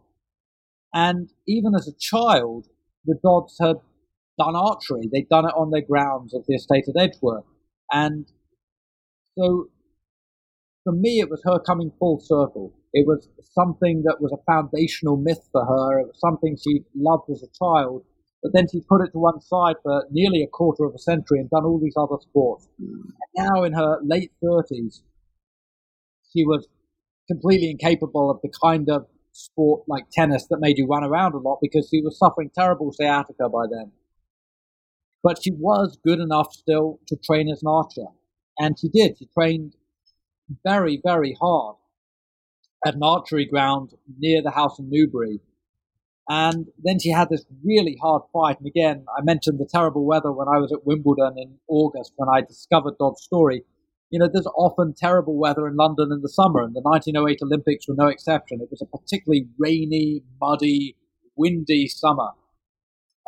And 0.94 1.30
even 1.46 1.74
as 1.74 1.88
a 1.88 1.98
child, 1.98 2.66
the 3.04 3.18
Dods 3.22 3.56
had 3.60 3.76
done 4.38 4.54
archery. 4.54 5.08
They'd 5.12 5.28
done 5.28 5.46
it 5.46 5.54
on 5.56 5.70
their 5.70 5.82
grounds 5.82 6.34
of 6.34 6.44
the 6.46 6.54
estate 6.54 6.84
at 6.88 7.00
Edgeworth. 7.00 7.44
And 7.92 8.26
so 9.36 9.68
for 10.84 10.92
me, 10.92 11.20
it 11.20 11.28
was 11.28 11.42
her 11.44 11.58
coming 11.58 11.92
full 11.98 12.20
circle. 12.20 12.72
It 12.92 13.06
was 13.06 13.28
something 13.52 14.02
that 14.04 14.20
was 14.20 14.32
a 14.32 14.42
foundational 14.50 15.16
myth 15.16 15.48
for 15.52 15.64
her. 15.64 16.00
It 16.00 16.06
was 16.06 16.20
something 16.20 16.56
she 16.56 16.84
loved 16.96 17.30
as 17.30 17.42
a 17.42 17.52
child, 17.58 18.04
but 18.42 18.52
then 18.54 18.66
she 18.70 18.80
put 18.80 19.02
it 19.02 19.12
to 19.12 19.18
one 19.18 19.40
side 19.40 19.76
for 19.82 20.06
nearly 20.10 20.42
a 20.42 20.46
quarter 20.46 20.84
of 20.84 20.94
a 20.94 20.98
century 20.98 21.40
and 21.40 21.50
done 21.50 21.64
all 21.64 21.80
these 21.80 21.96
other 21.96 22.20
sports. 22.20 22.68
Now 23.36 23.64
in 23.64 23.72
her 23.72 23.98
late 24.02 24.32
30s, 24.42 25.02
she 26.32 26.44
was 26.44 26.68
completely 27.28 27.70
incapable 27.70 28.30
of 28.30 28.40
the 28.42 28.50
kind 28.62 28.88
of 28.88 29.06
sport 29.32 29.82
like 29.86 30.10
tennis 30.10 30.46
that 30.50 30.60
made 30.60 30.78
you 30.78 30.86
run 30.86 31.04
around 31.04 31.34
a 31.34 31.38
lot 31.38 31.58
because 31.60 31.88
she 31.90 32.00
was 32.00 32.18
suffering 32.18 32.50
terrible 32.54 32.92
sciatica 32.92 33.48
by 33.48 33.64
then. 33.70 33.92
But 35.22 35.42
she 35.42 35.52
was 35.52 35.98
good 36.04 36.20
enough 36.20 36.52
still 36.52 37.00
to 37.08 37.16
train 37.16 37.48
as 37.50 37.62
an 37.62 37.68
archer. 37.68 38.06
And 38.58 38.78
she 38.78 38.88
did. 38.88 39.18
She 39.18 39.26
trained 39.26 39.74
very, 40.64 41.00
very 41.04 41.36
hard 41.40 41.76
at 42.86 42.94
an 42.94 43.02
archery 43.02 43.44
ground 43.44 43.94
near 44.18 44.42
the 44.42 44.52
house 44.52 44.78
in 44.78 44.88
Newbury. 44.90 45.40
And 46.28 46.66
then 46.82 46.98
she 46.98 47.10
had 47.10 47.30
this 47.30 47.46
really 47.64 47.96
hard 48.02 48.22
fight. 48.32 48.58
And 48.58 48.66
again, 48.66 49.06
I 49.16 49.22
mentioned 49.22 49.58
the 49.58 49.68
terrible 49.70 50.04
weather 50.04 50.30
when 50.30 50.46
I 50.46 50.58
was 50.58 50.72
at 50.72 50.86
Wimbledon 50.86 51.38
in 51.38 51.58
August 51.68 52.12
when 52.16 52.28
I 52.28 52.42
discovered 52.42 52.98
Dod's 52.98 53.22
story. 53.22 53.64
You 54.10 54.18
know, 54.18 54.28
there's 54.30 54.46
often 54.56 54.94
terrible 54.94 55.36
weather 55.36 55.66
in 55.66 55.76
London 55.76 56.10
in 56.12 56.20
the 56.22 56.28
summer, 56.28 56.62
and 56.62 56.74
the 56.74 56.80
1908 56.80 57.40
Olympics 57.42 57.88
were 57.88 57.94
no 57.94 58.08
exception. 58.08 58.60
It 58.60 58.70
was 58.70 58.82
a 58.82 58.86
particularly 58.86 59.48
rainy, 59.58 60.22
muddy, 60.40 60.96
windy 61.36 61.88
summer. 61.88 62.30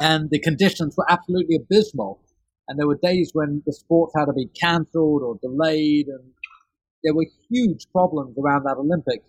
And 0.01 0.31
the 0.31 0.41
conditions 0.41 0.95
were 0.97 1.11
absolutely 1.11 1.57
abysmal. 1.57 2.21
And 2.69 2.79
there 2.79 2.87
were 2.87 2.99
days 3.03 3.31
when 3.33 3.63
the 3.67 3.73
sports 3.73 4.15
had 4.17 4.27
to 4.27 4.33
be 4.33 4.47
cancelled 4.47 5.23
or 5.23 5.39
delayed, 5.43 6.09
and 6.09 6.33
there 7.03 7.15
were 7.15 7.27
huge 7.51 7.87
problems 7.93 8.37
around 8.39 8.65
that 8.65 8.77
Olympics. 8.79 9.25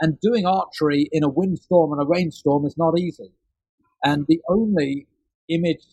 And 0.00 0.20
doing 0.20 0.46
archery 0.46 1.08
in 1.12 1.22
a 1.22 1.28
windstorm 1.28 1.92
and 1.92 2.02
a 2.02 2.06
rainstorm 2.06 2.66
is 2.66 2.76
not 2.76 2.98
easy. 2.98 3.32
And 4.04 4.26
the 4.28 4.40
only 4.48 5.06
image 5.48 5.84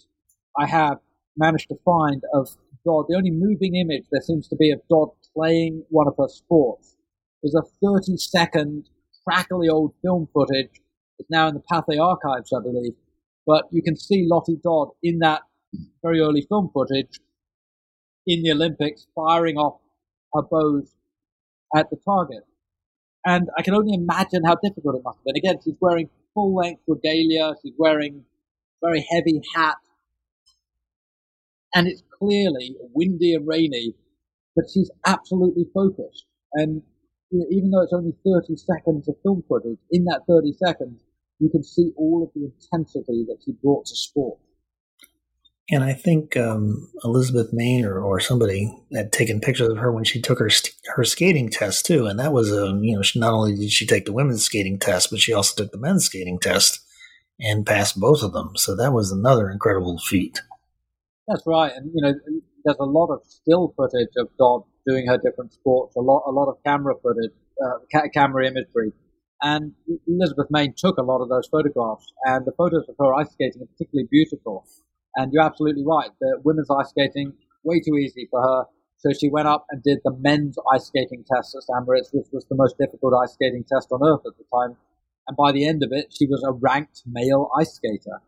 I 0.57 0.67
have 0.67 0.97
managed 1.37 1.69
to 1.69 1.75
find 1.85 2.21
of 2.33 2.49
Dod, 2.85 3.05
the 3.07 3.15
only 3.15 3.31
moving 3.31 3.75
image 3.75 4.03
there 4.11 4.21
seems 4.21 4.47
to 4.49 4.55
be 4.57 4.71
of 4.71 4.81
Dod 4.89 5.09
playing 5.35 5.83
one 5.89 6.07
of 6.07 6.15
her 6.19 6.27
sports, 6.27 6.97
is 7.43 7.55
a 7.55 7.63
30 7.81 8.17
second 8.17 8.89
crackly 9.25 9.69
old 9.69 9.93
film 10.01 10.27
footage. 10.33 10.81
It's 11.19 11.29
now 11.29 11.47
in 11.47 11.53
the 11.53 11.63
Pathé 11.71 12.01
archives, 12.01 12.51
I 12.53 12.61
believe. 12.61 12.93
But 13.45 13.65
you 13.71 13.81
can 13.81 13.95
see 13.95 14.27
Lottie 14.29 14.59
Dod 14.63 14.89
in 15.01 15.19
that 15.19 15.41
very 16.03 16.19
early 16.19 16.45
film 16.47 16.69
footage 16.73 17.19
in 18.27 18.43
the 18.43 18.51
Olympics 18.51 19.07
firing 19.15 19.57
off 19.57 19.79
her 20.33 20.41
bows 20.41 20.91
at 21.75 21.89
the 21.89 21.97
target. 22.05 22.43
And 23.25 23.49
I 23.57 23.61
can 23.61 23.73
only 23.73 23.93
imagine 23.93 24.43
how 24.45 24.55
difficult 24.61 24.95
it 24.95 25.01
must 25.03 25.19
have 25.19 25.25
been. 25.25 25.37
Again, 25.37 25.59
she's 25.63 25.75
wearing 25.79 26.09
full 26.33 26.55
length 26.55 26.81
regalia, 26.87 27.53
she's 27.61 27.73
wearing 27.77 28.25
a 28.83 28.87
very 28.87 29.05
heavy 29.11 29.41
hat, 29.55 29.77
and 31.73 31.87
it's 31.87 32.03
clearly 32.19 32.75
windy 32.93 33.33
and 33.33 33.47
rainy, 33.47 33.95
but 34.55 34.65
she's 34.73 34.91
absolutely 35.05 35.65
focused. 35.73 36.25
And 36.53 36.81
you 37.31 37.39
know, 37.39 37.45
even 37.49 37.71
though 37.71 37.81
it's 37.81 37.93
only 37.93 38.13
30 38.25 38.55
seconds 38.57 39.07
of 39.07 39.15
film 39.23 39.43
footage, 39.47 39.79
in 39.91 40.05
that 40.05 40.21
30 40.27 40.53
seconds, 40.53 41.01
you 41.39 41.49
can 41.49 41.63
see 41.63 41.91
all 41.97 42.23
of 42.23 42.29
the 42.35 42.45
intensity 42.45 43.25
that 43.27 43.37
she 43.43 43.53
brought 43.63 43.85
to 43.87 43.95
sport. 43.95 44.37
And 45.69 45.83
I 45.83 45.93
think 45.93 46.35
um, 46.35 46.89
Elizabeth 47.05 47.53
Main 47.53 47.85
or, 47.85 48.01
or 48.01 48.19
somebody 48.19 48.69
had 48.93 49.13
taken 49.13 49.39
pictures 49.39 49.69
of 49.69 49.77
her 49.77 49.91
when 49.93 50.03
she 50.03 50.21
took 50.21 50.39
her 50.39 50.49
her 50.95 51.03
skating 51.05 51.49
test 51.49 51.85
too, 51.85 52.05
and 52.05 52.19
that 52.19 52.33
was 52.33 52.51
a 52.51 52.67
um, 52.67 52.83
you 52.83 52.95
know 52.95 53.01
she, 53.01 53.19
not 53.19 53.33
only 53.33 53.55
did 53.55 53.71
she 53.71 53.85
take 53.85 54.05
the 54.05 54.11
women's 54.11 54.43
skating 54.43 54.77
test, 54.77 55.09
but 55.09 55.19
she 55.19 55.31
also 55.31 55.55
took 55.55 55.71
the 55.71 55.77
men's 55.77 56.05
skating 56.05 56.37
test 56.37 56.81
and 57.39 57.65
passed 57.65 57.97
both 57.97 58.23
of 58.23 58.33
them. 58.33 58.51
So 58.55 58.75
that 58.75 58.91
was 58.91 59.11
another 59.11 59.49
incredible 59.49 59.97
feat. 59.99 60.41
That's 61.27 61.43
right, 61.47 61.71
and 61.73 61.91
you 61.95 62.01
know 62.01 62.13
there's 62.65 62.77
a 62.79 62.85
lot 62.85 63.13
of 63.13 63.21
still 63.25 63.73
footage 63.77 64.13
of 64.17 64.27
Dod 64.37 64.63
doing 64.85 65.07
her 65.07 65.17
different 65.17 65.53
sports, 65.53 65.95
a 65.95 66.01
lot 66.01 66.23
a 66.27 66.31
lot 66.31 66.49
of 66.49 66.57
camera 66.65 66.95
footage, 67.01 67.31
uh, 67.65 67.79
ca- 67.89 68.09
camera 68.13 68.47
imagery, 68.47 68.91
and 69.41 69.71
Elizabeth 70.09 70.47
Main 70.49 70.73
took 70.75 70.97
a 70.97 71.03
lot 71.03 71.21
of 71.21 71.29
those 71.29 71.47
photographs, 71.47 72.05
and 72.25 72.45
the 72.45 72.51
photos 72.57 72.83
of 72.89 72.95
her 72.99 73.13
ice 73.13 73.31
skating 73.31 73.61
are 73.61 73.65
particularly 73.67 74.09
beautiful. 74.11 74.67
And 75.15 75.31
you're 75.31 75.43
absolutely 75.43 75.83
right. 75.85 76.09
The 76.19 76.39
women's 76.43 76.69
ice 76.69 76.89
skating, 76.89 77.33
way 77.63 77.79
too 77.79 77.95
easy 77.97 78.27
for 78.29 78.41
her. 78.41 78.65
So 78.97 79.11
she 79.11 79.29
went 79.29 79.47
up 79.47 79.65
and 79.69 79.83
did 79.83 79.99
the 80.03 80.15
men's 80.19 80.57
ice 80.73 80.85
skating 80.85 81.25
test 81.31 81.55
at 81.55 81.63
St. 81.63 81.85
Which 81.85 82.27
was 82.31 82.45
the 82.49 82.55
most 82.55 82.77
difficult 82.79 83.13
ice 83.21 83.33
skating 83.33 83.65
test 83.71 83.89
on 83.91 84.01
earth 84.01 84.21
at 84.25 84.33
the 84.37 84.45
time. 84.53 84.77
And 85.27 85.37
by 85.37 85.51
the 85.51 85.67
end 85.67 85.83
of 85.83 85.89
it, 85.91 86.07
she 86.17 86.25
was 86.25 86.43
a 86.47 86.51
ranked 86.51 87.03
male 87.05 87.49
ice 87.57 87.73
skater. 87.73 88.21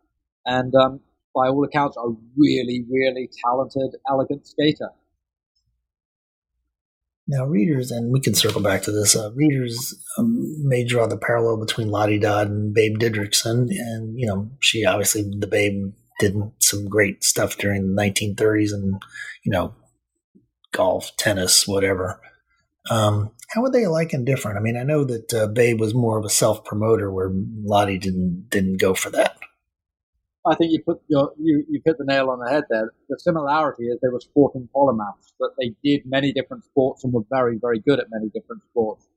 And 0.45 0.73
um, 0.75 0.99
by 1.33 1.47
all 1.47 1.63
accounts, 1.63 1.97
a 1.97 2.09
really, 2.37 2.85
really 2.89 3.29
talented, 3.45 3.95
elegant 4.09 4.47
skater. 4.47 4.89
Now, 7.27 7.45
readers, 7.45 7.89
and 7.89 8.13
we 8.13 8.19
can 8.19 8.35
circle 8.35 8.61
back 8.61 8.83
to 8.83 8.91
this, 8.91 9.15
uh, 9.15 9.31
readers 9.33 9.95
um, 10.17 10.67
may 10.67 10.85
draw 10.85 11.07
the 11.07 11.17
parallel 11.17 11.57
between 11.57 11.89
Lottie 11.89 12.19
Dod 12.19 12.49
and 12.49 12.73
Babe 12.73 12.99
Didrikson. 12.99 13.69
And, 13.71 14.19
you 14.19 14.27
know, 14.27 14.51
she 14.59 14.85
obviously, 14.85 15.23
the 15.23 15.47
Babe 15.47 15.93
did 16.19 16.35
some 16.59 16.87
great 16.87 17.23
stuff 17.23 17.57
during 17.57 17.95
the 17.95 18.01
1930s 18.01 18.73
and, 18.73 19.01
you 19.43 19.51
know, 19.51 19.73
golf, 20.71 21.15
tennis, 21.17 21.67
whatever. 21.67 22.19
Um, 22.89 23.31
how 23.49 23.61
were 23.61 23.71
they 23.71 23.83
alike 23.83 24.13
and 24.13 24.25
different? 24.25 24.57
I 24.57 24.61
mean, 24.61 24.77
I 24.77 24.83
know 24.83 25.03
that 25.05 25.33
uh, 25.33 25.47
Babe 25.47 25.79
was 25.79 25.93
more 25.93 26.17
of 26.17 26.25
a 26.25 26.29
self 26.29 26.63
promoter, 26.63 27.11
where 27.11 27.31
Lottie 27.63 27.97
didn't 27.97 28.49
didn't 28.49 28.77
go 28.77 28.93
for 28.93 29.09
that. 29.11 29.37
I 30.45 30.53
think 30.53 30.71
you 30.71 30.83
put 30.83 31.01
your, 31.07 31.31
you 31.39 31.65
you 31.67 31.81
hit 31.83 31.97
the 31.97 32.05
nail 32.05 32.29
on 32.29 32.39
the 32.39 32.49
head 32.49 32.65
there. 32.69 32.91
The 33.09 33.17
similarity 33.19 33.85
is 33.85 33.97
they 34.01 34.09
were 34.09 34.19
sporting 34.19 34.69
polymaths, 34.75 35.33
that 35.39 35.51
they 35.59 35.73
did 35.83 36.05
many 36.05 36.31
different 36.31 36.65
sports 36.65 37.03
and 37.03 37.13
were 37.13 37.23
very 37.29 37.57
very 37.59 37.79
good 37.79 37.99
at 37.99 38.07
many 38.11 38.29
different 38.29 38.61
sports. 38.69 39.07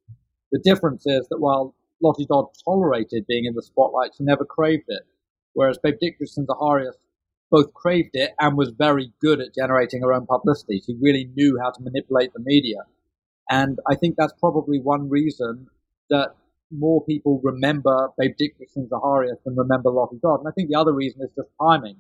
The 0.53 0.61
difference 0.65 1.03
is 1.05 1.27
that 1.29 1.39
while 1.39 1.75
Lottie 2.03 2.27
Dod 2.27 2.47
tolerated 2.65 3.27
being 3.27 3.45
in 3.45 3.55
the 3.55 3.63
spotlight, 3.63 4.13
she 4.17 4.25
never 4.25 4.47
craved 4.47 4.85
it 4.89 5.03
whereas 5.59 5.77
Babe 5.83 5.97
Didrikson 6.01 6.47
Zaharias 6.47 6.95
both 7.51 7.75
craved 7.75 8.11
it 8.13 8.31
and 8.39 8.57
was 8.57 8.71
very 8.71 9.13
good 9.21 9.41
at 9.41 9.57
generating 9.57 10.03
her 10.03 10.13
own 10.13 10.25
publicity. 10.25 10.81
She 10.87 10.95
really 11.01 11.29
knew 11.35 11.59
how 11.61 11.71
to 11.73 11.83
manipulate 11.83 12.33
the 12.33 12.39
media. 12.45 12.83
And 13.51 13.81
I 13.91 13.97
think 13.97 14.15
that's 14.17 14.35
probably 14.39 14.79
one 14.79 15.11
reason 15.11 15.67
that 16.11 16.37
more 16.71 17.05
people 17.05 17.41
remember 17.43 18.11
Babe 18.17 18.37
Didrikson 18.41 18.89
Zaharias 18.89 19.43
than 19.45 19.57
remember 19.57 19.91
Lottie 19.91 20.21
Dod. 20.23 20.39
And 20.39 20.49
I 20.49 20.53
think 20.53 20.69
the 20.69 20.79
other 20.79 20.93
reason 20.93 21.23
is 21.23 21.31
just 21.35 21.49
timing. 21.61 21.97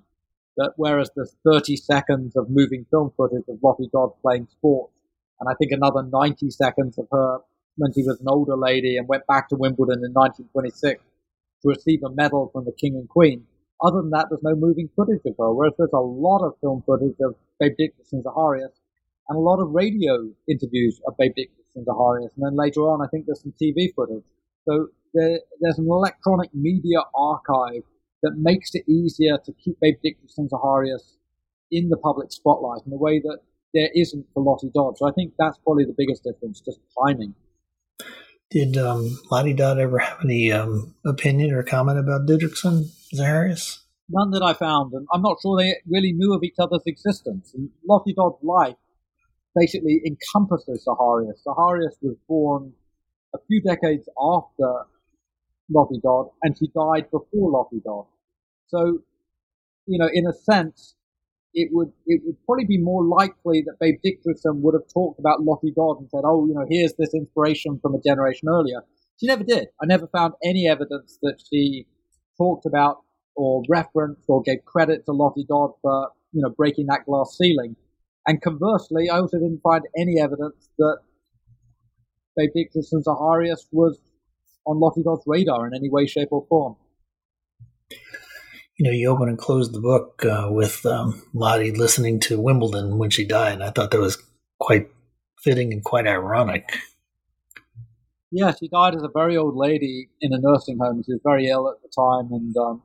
That 0.56 0.74
whereas 0.76 1.10
there's 1.16 1.34
30 1.44 1.74
seconds 1.76 2.36
of 2.36 2.50
moving 2.50 2.86
film 2.92 3.12
footage 3.16 3.48
of 3.48 3.58
Lottie 3.60 3.90
Dod 3.92 4.12
playing 4.22 4.46
sports, 4.52 4.92
and 5.40 5.48
I 5.48 5.54
think 5.54 5.72
another 5.72 6.02
90 6.02 6.50
seconds 6.50 6.98
of 6.98 7.06
her 7.10 7.38
when 7.76 7.92
she 7.92 8.02
was 8.02 8.20
an 8.20 8.26
older 8.28 8.56
lady 8.56 8.96
and 8.96 9.06
went 9.08 9.26
back 9.26 9.48
to 9.48 9.56
Wimbledon 9.56 10.04
in 10.04 10.12
1926 10.12 11.02
to 11.62 11.68
receive 11.68 12.02
a 12.02 12.10
medal 12.10 12.50
from 12.52 12.64
the 12.64 12.72
King 12.72 12.94
and 12.94 13.08
Queen. 13.08 13.44
Other 13.82 14.00
than 14.00 14.10
that, 14.10 14.26
there's 14.28 14.42
no 14.42 14.56
moving 14.56 14.88
footage 14.96 15.22
of 15.26 15.34
her, 15.38 15.52
whereas 15.52 15.74
there's 15.78 15.92
a 15.92 15.98
lot 15.98 16.44
of 16.44 16.58
film 16.60 16.82
footage 16.84 17.16
of 17.20 17.34
Babe 17.60 17.72
Didrikson 17.78 18.22
Zaharias 18.22 18.74
and 19.28 19.36
a 19.36 19.40
lot 19.40 19.60
of 19.60 19.70
radio 19.70 20.28
interviews 20.48 21.00
of 21.06 21.16
Babe 21.16 21.32
Didrikson 21.38 21.84
Zaharias. 21.84 22.30
And 22.36 22.44
then 22.44 22.56
later 22.56 22.80
on, 22.82 23.02
I 23.02 23.08
think 23.08 23.26
there's 23.26 23.42
some 23.42 23.54
TV 23.60 23.94
footage. 23.94 24.24
So 24.64 24.88
there, 25.14 25.40
there's 25.60 25.78
an 25.78 25.86
electronic 25.88 26.52
media 26.54 26.98
archive 27.14 27.82
that 28.22 28.32
makes 28.36 28.74
it 28.74 28.88
easier 28.88 29.38
to 29.44 29.52
keep 29.52 29.78
Babe 29.80 29.96
Dickerson 30.02 30.48
Zaharias 30.48 31.16
in 31.70 31.88
the 31.88 31.96
public 31.96 32.32
spotlight 32.32 32.82
in 32.86 32.92
a 32.92 32.96
way 32.96 33.20
that 33.20 33.38
there 33.74 33.90
isn't 33.94 34.26
for 34.32 34.42
Lottie 34.42 34.70
Dod. 34.74 34.98
So 34.98 35.06
I 35.06 35.12
think 35.12 35.34
that's 35.38 35.58
probably 35.58 35.84
the 35.84 35.94
biggest 35.96 36.24
difference, 36.24 36.60
just 36.60 36.80
timing. 37.04 37.34
Did 38.50 38.78
um, 38.78 39.18
Lottie 39.30 39.52
Dod 39.52 39.78
ever 39.78 39.98
have 39.98 40.24
any 40.24 40.50
um, 40.52 40.94
opinion 41.04 41.52
or 41.52 41.62
comment 41.62 41.98
about 41.98 42.26
Didrikson 42.26 42.88
Zaharias? 43.14 43.80
None 44.08 44.30
that 44.30 44.42
I 44.42 44.54
found, 44.54 44.94
and 44.94 45.06
I'm 45.12 45.20
not 45.20 45.36
sure 45.42 45.58
they 45.58 45.76
really 45.86 46.12
knew 46.12 46.32
of 46.32 46.42
each 46.42 46.54
other's 46.58 46.82
existence. 46.86 47.52
And 47.54 47.68
Lottie 47.86 48.14
Dod's 48.14 48.42
life 48.42 48.76
basically 49.54 50.00
encompasses 50.06 50.86
Zaharias. 50.88 51.42
Zaharias 51.46 51.96
was 52.00 52.16
born 52.26 52.72
a 53.34 53.38
few 53.46 53.60
decades 53.60 54.08
after 54.18 54.86
Lottie 55.70 56.00
Dod, 56.02 56.30
and 56.42 56.56
she 56.56 56.68
died 56.68 57.10
before 57.10 57.50
Lottie 57.50 57.82
Dod. 57.84 58.06
So, 58.68 59.00
you 59.86 59.98
know, 59.98 60.08
in 60.10 60.26
a 60.26 60.32
sense, 60.32 60.94
it 61.54 61.70
would 61.72 61.92
it 62.06 62.22
would 62.24 62.36
probably 62.44 62.64
be 62.64 62.78
more 62.78 63.04
likely 63.04 63.62
that 63.62 63.78
Babe 63.80 63.98
Didrikson 64.04 64.60
would 64.60 64.74
have 64.74 64.88
talked 64.92 65.18
about 65.18 65.42
Lottie 65.42 65.72
Dod 65.74 65.98
and 66.00 66.08
said, 66.10 66.22
"Oh, 66.24 66.46
you 66.46 66.54
know, 66.54 66.66
here's 66.68 66.94
this 66.94 67.14
inspiration 67.14 67.78
from 67.80 67.94
a 67.94 68.00
generation 68.00 68.48
earlier." 68.48 68.82
She 69.18 69.26
never 69.26 69.44
did. 69.44 69.68
I 69.82 69.86
never 69.86 70.06
found 70.08 70.34
any 70.44 70.68
evidence 70.68 71.18
that 71.22 71.42
she 71.50 71.86
talked 72.36 72.66
about 72.66 73.02
or 73.34 73.62
referenced 73.68 74.24
or 74.28 74.42
gave 74.42 74.64
credit 74.64 75.04
to 75.06 75.12
Lottie 75.12 75.46
Dod 75.48 75.72
for 75.82 76.10
you 76.32 76.42
know 76.42 76.50
breaking 76.50 76.86
that 76.86 77.06
glass 77.06 77.36
ceiling. 77.36 77.76
And 78.26 78.42
conversely, 78.42 79.08
I 79.08 79.18
also 79.18 79.38
didn't 79.38 79.62
find 79.62 79.84
any 79.96 80.20
evidence 80.20 80.68
that 80.78 80.98
Babe 82.36 82.50
Didrikson 82.54 83.02
Zaharias 83.02 83.66
was 83.72 83.98
on 84.66 84.78
Lottie 84.78 85.02
Dod's 85.02 85.24
radar 85.26 85.66
in 85.66 85.74
any 85.74 85.88
way, 85.88 86.06
shape, 86.06 86.28
or 86.30 86.44
form 86.48 86.76
you 88.78 88.84
know, 88.84 88.92
you 88.92 89.10
open 89.10 89.28
and 89.28 89.36
close 89.36 89.72
the 89.72 89.80
book 89.80 90.24
uh, 90.24 90.46
with 90.50 90.86
um, 90.86 91.20
Lottie 91.34 91.72
listening 91.72 92.20
to 92.20 92.40
Wimbledon 92.40 92.96
when 92.96 93.10
she 93.10 93.26
died. 93.26 93.60
I 93.60 93.70
thought 93.70 93.90
that 93.90 93.98
was 93.98 94.22
quite 94.60 94.88
fitting 95.42 95.72
and 95.72 95.82
quite 95.82 96.06
ironic. 96.06 96.78
Yeah, 98.30 98.52
she 98.54 98.68
died 98.68 98.94
as 98.94 99.02
a 99.02 99.08
very 99.12 99.36
old 99.36 99.56
lady 99.56 100.10
in 100.20 100.32
a 100.32 100.38
nursing 100.38 100.78
home. 100.78 101.02
She 101.04 101.12
was 101.12 101.20
very 101.24 101.48
ill 101.48 101.68
at 101.68 101.82
the 101.82 101.88
time 101.88 102.32
and 102.32 102.56
um, 102.56 102.82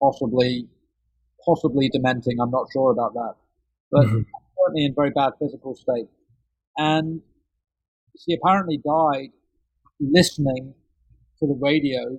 possibly, 0.00 0.66
possibly 1.44 1.90
dementing. 1.90 2.40
I'm 2.40 2.50
not 2.50 2.68
sure 2.72 2.90
about 2.90 3.12
that, 3.12 3.34
but 3.90 4.06
mm-hmm. 4.06 4.22
certainly 4.64 4.84
in 4.86 4.94
very 4.94 5.10
bad 5.10 5.32
physical 5.38 5.74
state. 5.74 6.08
And 6.78 7.20
she 8.18 8.34
apparently 8.34 8.78
died 8.78 9.30
listening 10.00 10.72
to 11.40 11.46
the 11.46 11.58
radio 11.60 12.18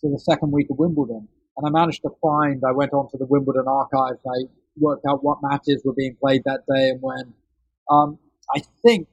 to 0.00 0.08
the 0.08 0.18
second 0.20 0.52
week 0.52 0.68
of 0.70 0.78
Wimbledon 0.78 1.28
and 1.58 1.66
I 1.66 1.70
managed 1.70 2.02
to 2.02 2.10
find, 2.22 2.62
I 2.66 2.70
went 2.70 2.92
onto 2.92 3.18
the 3.18 3.26
Wimbledon 3.26 3.66
archives, 3.66 4.20
I 4.24 4.46
worked 4.76 5.04
out 5.06 5.24
what 5.24 5.38
matches 5.42 5.82
were 5.84 5.92
being 5.92 6.16
played 6.20 6.42
that 6.44 6.60
day 6.72 6.90
and 6.90 7.02
when. 7.02 7.34
Um, 7.90 8.18
I 8.54 8.62
think, 8.86 9.08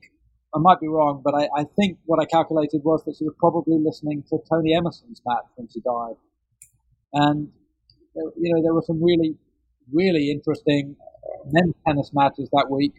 I 0.53 0.59
might 0.59 0.79
be 0.79 0.87
wrong, 0.87 1.21
but 1.25 1.33
I, 1.33 1.49
I, 1.57 1.65
think 1.75 1.97
what 2.05 2.21
I 2.21 2.25
calculated 2.25 2.83
was 2.83 3.03
that 3.05 3.15
she 3.17 3.23
was 3.23 3.33
probably 3.39 3.77
listening 3.79 4.23
to 4.29 4.37
Tony 4.47 4.75
Emerson's 4.75 5.21
match 5.25 5.45
when 5.55 5.67
she 5.73 5.81
died. 5.81 6.15
And, 7.13 7.49
you 8.15 8.53
know, 8.53 8.61
there 8.61 8.75
were 8.75 8.83
some 8.85 9.03
really, 9.03 9.35
really 9.91 10.29
interesting 10.29 10.95
men's 11.51 11.73
tennis 11.85 12.11
matches 12.13 12.47
that 12.53 12.67
week. 12.69 12.93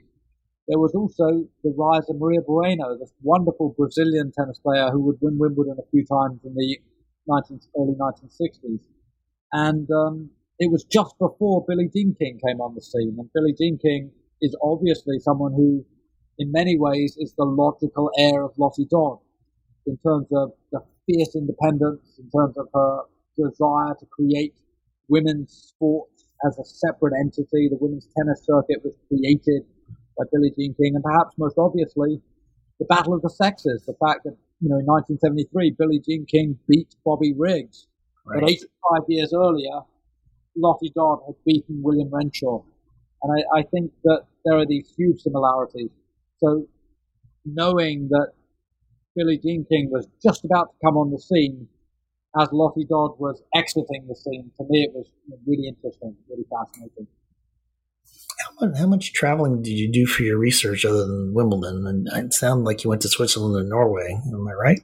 There 0.67 0.81
was 0.81 0.93
also 0.95 1.47
the 1.63 1.73
rise 1.79 2.11
of 2.11 2.19
Maria 2.19 2.41
Bueno, 2.41 2.99
this 2.99 3.13
wonderful 3.23 3.77
Brazilian 3.79 4.33
tennis 4.37 4.59
player 4.59 4.91
who 4.91 5.01
would 5.03 5.19
win 5.21 5.39
Wimbledon 5.39 5.77
a 5.79 5.89
few 5.93 6.05
times 6.05 6.41
in 6.45 6.55
the 6.55 6.79
19, 7.29 7.61
early 7.79 7.95
1960s. 7.95 8.81
And 9.57 9.91
um, 9.91 10.29
it 10.59 10.71
was 10.71 10.85
just 10.85 11.19
before 11.19 11.65
Billie 11.67 11.89
Jean 11.89 12.15
King 12.21 12.39
came 12.47 12.61
on 12.61 12.75
the 12.75 12.83
scene. 12.83 13.17
And 13.19 13.31
Billie 13.33 13.55
Jean 13.59 13.79
King 13.79 14.11
is 14.43 14.55
obviously 14.63 15.19
someone 15.19 15.53
who, 15.53 15.83
in 16.39 16.53
many 16.53 16.77
ways, 16.79 17.17
is 17.17 17.33
the 17.39 17.47
logical 17.47 18.11
heir 18.19 18.45
of 18.45 18.53
Lottie 18.59 18.85
Dod 18.85 19.17
in 19.87 19.97
terms 20.07 20.27
of 20.31 20.53
the 20.73 20.81
fierce 21.07 21.35
independence, 21.35 22.19
in 22.19 22.29
terms 22.29 22.59
of 22.59 22.69
her 22.75 23.05
desire 23.35 23.95
to 23.99 24.05
create 24.13 24.53
women's 25.09 25.73
sport 25.73 26.11
as 26.47 26.59
a 26.59 26.65
separate 26.65 27.15
entity. 27.19 27.71
The 27.71 27.79
women's 27.81 28.09
tennis 28.15 28.45
circuit 28.45 28.85
was 28.85 28.95
created 29.09 29.63
by 30.19 30.25
Billie 30.31 30.53
Jean 30.59 30.75
King, 30.75 30.97
and 30.97 31.03
perhaps 31.03 31.33
most 31.39 31.57
obviously, 31.57 32.21
the 32.79 32.85
battle 32.85 33.15
of 33.15 33.23
the 33.23 33.31
sexes. 33.31 33.87
The 33.87 33.97
fact 34.05 34.25
that 34.25 34.37
you 34.61 34.69
know 34.69 34.81
in 34.81 34.85
1973, 34.85 35.77
Billie 35.79 36.03
Jean 36.07 36.27
King 36.27 36.59
beat 36.69 36.95
Bobby 37.07 37.33
Riggs 37.33 37.87
Right. 38.27 38.41
But 38.41 38.51
85 38.51 39.05
years 39.09 39.33
earlier, 39.35 39.81
Lottie 40.57 40.93
Dod 40.95 41.21
had 41.27 41.37
beaten 41.47 41.83
William 41.83 42.11
Renshaw. 42.13 42.63
And 43.23 43.33
I, 43.39 43.61
I 43.61 43.63
think 43.65 43.93
that 44.05 44.25
there 44.45 44.59
are 44.59 44.67
these 44.67 44.93
huge 44.97 45.21
similarities. 45.23 45.91
So 46.39 46.67
knowing 47.45 48.09
that 48.11 48.33
Billie 49.17 49.39
Jean 49.39 49.65
King 49.67 49.91
was 49.91 50.09
just 50.23 50.45
about 50.45 50.73
to 50.73 50.77
come 50.85 50.97
on 50.97 51.11
the 51.11 51.19
scene 51.19 51.69
as 52.41 52.49
Lottie 52.53 52.85
Dod 52.87 53.19
was 53.19 53.43
exiting 53.55 54.07
the 54.09 54.15
scene, 54.17 54.51
to 54.59 54.65
me 54.69 54.85
it 54.85 54.93
was 54.95 55.07
really 55.47 55.69
interesting, 55.69 56.17
really 56.29 56.45
fascinating. 56.51 57.09
How 58.59 58.87
much, 58.87 59.13
traveling 59.13 59.61
did 59.61 59.73
you 59.73 59.91
do 59.91 60.07
for 60.07 60.23
your 60.23 60.39
research 60.39 60.87
other 60.87 61.07
than 61.07 61.35
Wimbledon? 61.35 61.87
And 61.87 62.09
it 62.25 62.33
sounded 62.33 62.65
like 62.65 62.85
you 62.85 62.91
went 62.91 63.03
to 63.03 63.09
Switzerland 63.09 63.55
and 63.57 63.69
Norway. 63.69 64.19
Am 64.33 64.49
I 64.49 64.53
right? 64.53 64.81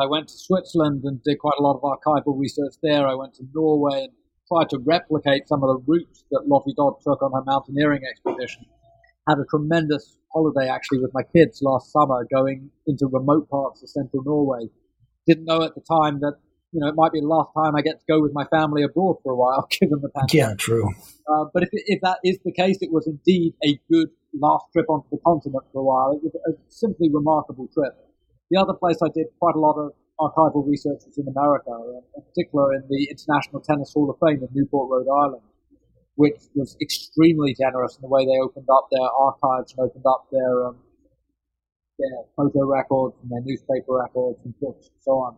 I 0.00 0.06
went 0.06 0.28
to 0.28 0.38
Switzerland 0.38 1.02
and 1.04 1.20
did 1.24 1.38
quite 1.40 1.58
a 1.58 1.62
lot 1.62 1.76
of 1.76 1.82
archival 1.82 2.38
research 2.38 2.74
there. 2.82 3.06
I 3.06 3.14
went 3.14 3.34
to 3.34 3.44
Norway 3.52 4.04
and 4.04 4.12
tried 4.46 4.70
to 4.70 4.78
replicate 4.84 5.48
some 5.48 5.64
of 5.64 5.68
the 5.68 5.84
routes 5.86 6.24
that 6.30 6.46
Lottie 6.46 6.74
Dod 6.76 6.94
took 7.02 7.20
on 7.20 7.32
her 7.32 7.42
mountaineering 7.44 8.02
expedition. 8.08 8.64
Had 9.28 9.38
a 9.38 9.44
tremendous 9.50 10.18
holiday 10.32 10.68
actually 10.68 10.98
with 10.98 11.10
my 11.12 11.22
kids 11.34 11.60
last 11.62 11.90
summer 11.90 12.26
going 12.32 12.70
into 12.86 13.06
remote 13.06 13.50
parts 13.50 13.82
of 13.82 13.88
central 13.88 14.22
Norway. 14.22 14.68
Didn't 15.26 15.46
know 15.46 15.62
at 15.62 15.74
the 15.74 15.80
time 15.80 16.20
that 16.20 16.34
you 16.72 16.80
know, 16.80 16.88
it 16.88 16.94
might 16.96 17.12
be 17.12 17.20
the 17.20 17.26
last 17.26 17.50
time 17.56 17.76
I 17.76 17.82
get 17.82 18.00
to 18.00 18.06
go 18.08 18.20
with 18.20 18.32
my 18.34 18.44
family 18.46 18.82
abroad 18.82 19.16
for 19.22 19.32
a 19.32 19.36
while, 19.36 19.66
given 19.80 20.00
the 20.00 20.10
pandemic. 20.10 20.34
Yeah, 20.34 20.54
true. 20.58 20.88
Uh, 21.26 21.44
but 21.52 21.62
if, 21.62 21.68
if 21.72 22.00
that 22.02 22.18
is 22.24 22.38
the 22.44 22.52
case, 22.52 22.78
it 22.80 22.92
was 22.92 23.06
indeed 23.06 23.54
a 23.64 23.78
good 23.90 24.08
last 24.34 24.66
trip 24.72 24.86
onto 24.88 25.08
the 25.10 25.18
continent 25.24 25.64
for 25.72 25.80
a 25.80 25.84
while. 25.84 26.12
It 26.12 26.22
was 26.22 26.34
a 26.46 26.52
simply 26.68 27.08
remarkable 27.12 27.68
trip. 27.72 27.94
The 28.50 28.60
other 28.60 28.74
place 28.74 28.98
I 29.02 29.08
did 29.14 29.26
quite 29.38 29.54
a 29.54 29.60
lot 29.60 29.78
of 29.78 29.92
archival 30.20 30.66
research 30.66 31.02
was 31.06 31.18
in 31.18 31.28
America, 31.28 31.70
in 32.16 32.22
particular 32.22 32.74
in 32.74 32.82
the 32.88 33.08
International 33.10 33.60
Tennis 33.60 33.92
Hall 33.92 34.10
of 34.10 34.16
Fame 34.20 34.42
in 34.42 34.48
Newport, 34.52 34.88
Rhode 34.90 35.12
Island, 35.12 35.42
which 36.16 36.40
was 36.54 36.76
extremely 36.80 37.54
generous 37.54 37.96
in 37.96 38.02
the 38.02 38.08
way 38.08 38.24
they 38.24 38.38
opened 38.42 38.68
up 38.72 38.88
their 38.90 39.08
archives 39.08 39.74
and 39.76 39.86
opened 39.86 40.04
up 40.06 40.26
their 40.32 40.66
um, 40.66 40.76
their 41.98 42.28
photo 42.36 42.66
records 42.66 43.16
and 43.22 43.30
their 43.30 43.40
newspaper 43.42 43.96
records 43.96 44.38
and 44.44 44.52
books 44.60 44.88
and 44.88 45.00
so 45.00 45.12
on. 45.12 45.36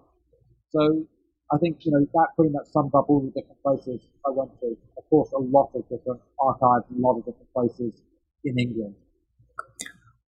So 0.70 1.06
I 1.50 1.56
think, 1.58 1.78
you 1.80 1.92
know, 1.92 2.06
that 2.12 2.28
pretty 2.36 2.52
much 2.52 2.66
sums 2.66 2.94
up 2.94 3.06
all 3.08 3.20
the 3.20 3.28
different 3.28 3.62
places 3.62 4.06
I 4.26 4.30
went 4.30 4.50
to. 4.60 4.76
Of 4.98 5.08
course, 5.08 5.32
a 5.32 5.38
lot 5.38 5.70
of 5.74 5.82
different 5.88 6.20
archives, 6.38 6.84
a 6.94 7.00
lot 7.00 7.18
of 7.18 7.24
different 7.24 7.52
places 7.54 8.02
in 8.44 8.58
England. 8.58 8.94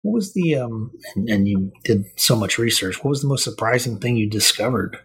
What 0.03 0.15
was 0.15 0.33
the, 0.33 0.57
um, 0.57 0.93
and, 1.15 1.29
and 1.29 1.47
you 1.47 1.73
did 1.85 2.07
so 2.17 2.35
much 2.37 2.57
research, 2.57 3.05
what 3.05 3.11
was 3.11 3.21
the 3.21 3.29
most 3.29 3.45
surprising 3.45 3.99
thing 3.99 4.17
you 4.17 4.31
discovered? 4.31 4.99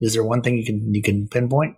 Is 0.00 0.14
there 0.14 0.24
one 0.24 0.40
thing 0.40 0.56
you 0.56 0.64
can, 0.64 0.94
you 0.94 1.02
can 1.02 1.28
pinpoint? 1.28 1.76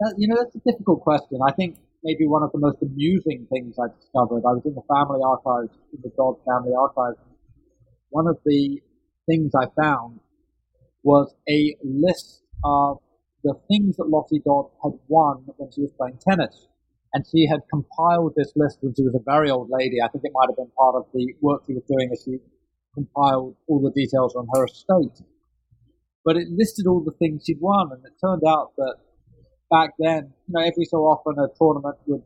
That, 0.00 0.14
you 0.18 0.26
know, 0.26 0.36
that's 0.42 0.56
a 0.56 0.72
difficult 0.72 1.02
question. 1.02 1.38
I 1.46 1.52
think 1.52 1.78
maybe 2.02 2.26
one 2.26 2.42
of 2.42 2.50
the 2.50 2.58
most 2.58 2.78
amusing 2.82 3.46
things 3.52 3.76
I 3.78 3.86
discovered, 4.00 4.42
I 4.44 4.52
was 4.58 4.62
in 4.64 4.74
the 4.74 4.82
family 4.92 5.20
archives, 5.24 5.72
in 5.92 6.00
the 6.02 6.10
Dod 6.16 6.36
family 6.44 6.72
archives. 6.76 7.18
One 8.08 8.26
of 8.26 8.38
the 8.44 8.80
things 9.26 9.52
I 9.54 9.66
found 9.80 10.18
was 11.02 11.34
a 11.48 11.76
list 11.82 12.42
of 12.64 12.98
the 13.42 13.54
things 13.68 13.96
that 13.96 14.08
Lottie 14.08 14.42
Dod 14.44 14.66
had 14.82 14.92
won 15.08 15.44
when 15.56 15.70
she 15.72 15.82
was 15.82 15.92
playing 15.96 16.18
tennis. 16.26 16.68
And 17.12 17.24
she 17.26 17.46
had 17.46 17.60
compiled 17.72 18.34
this 18.36 18.52
list 18.54 18.78
when 18.82 18.94
she 18.94 19.02
was 19.02 19.14
a 19.14 19.24
very 19.24 19.50
old 19.50 19.68
lady. 19.70 19.96
I 20.02 20.08
think 20.08 20.24
it 20.24 20.32
might 20.32 20.48
have 20.48 20.56
been 20.56 20.70
part 20.78 20.94
of 20.94 21.06
the 21.12 21.34
work 21.40 21.62
she 21.66 21.74
was 21.74 21.82
doing 21.88 22.10
as 22.12 22.22
she 22.24 22.38
compiled 22.94 23.56
all 23.66 23.80
the 23.80 23.90
details 23.90 24.36
on 24.36 24.46
her 24.54 24.64
estate. 24.64 25.26
But 26.24 26.36
it 26.36 26.48
listed 26.50 26.86
all 26.86 27.02
the 27.02 27.16
things 27.18 27.44
she'd 27.46 27.60
won, 27.60 27.90
and 27.92 28.04
it 28.04 28.12
turned 28.22 28.42
out 28.46 28.72
that 28.76 28.96
back 29.70 29.90
then, 29.98 30.34
you 30.46 30.52
know, 30.54 30.60
every 30.60 30.84
so 30.84 30.98
often 30.98 31.34
a 31.38 31.48
tournament 31.58 31.96
would 32.06 32.22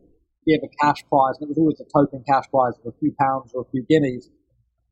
give 0.46 0.60
a 0.64 0.68
cash 0.84 1.00
prize, 1.08 1.36
and 1.40 1.48
it 1.48 1.56
was 1.56 1.58
always 1.58 1.80
a 1.80 1.88
token 1.88 2.24
cash 2.28 2.44
prize 2.50 2.74
of 2.84 2.92
a 2.92 2.98
few 2.98 3.14
pounds 3.18 3.52
or 3.54 3.62
a 3.62 3.70
few 3.70 3.84
guineas. 3.88 4.28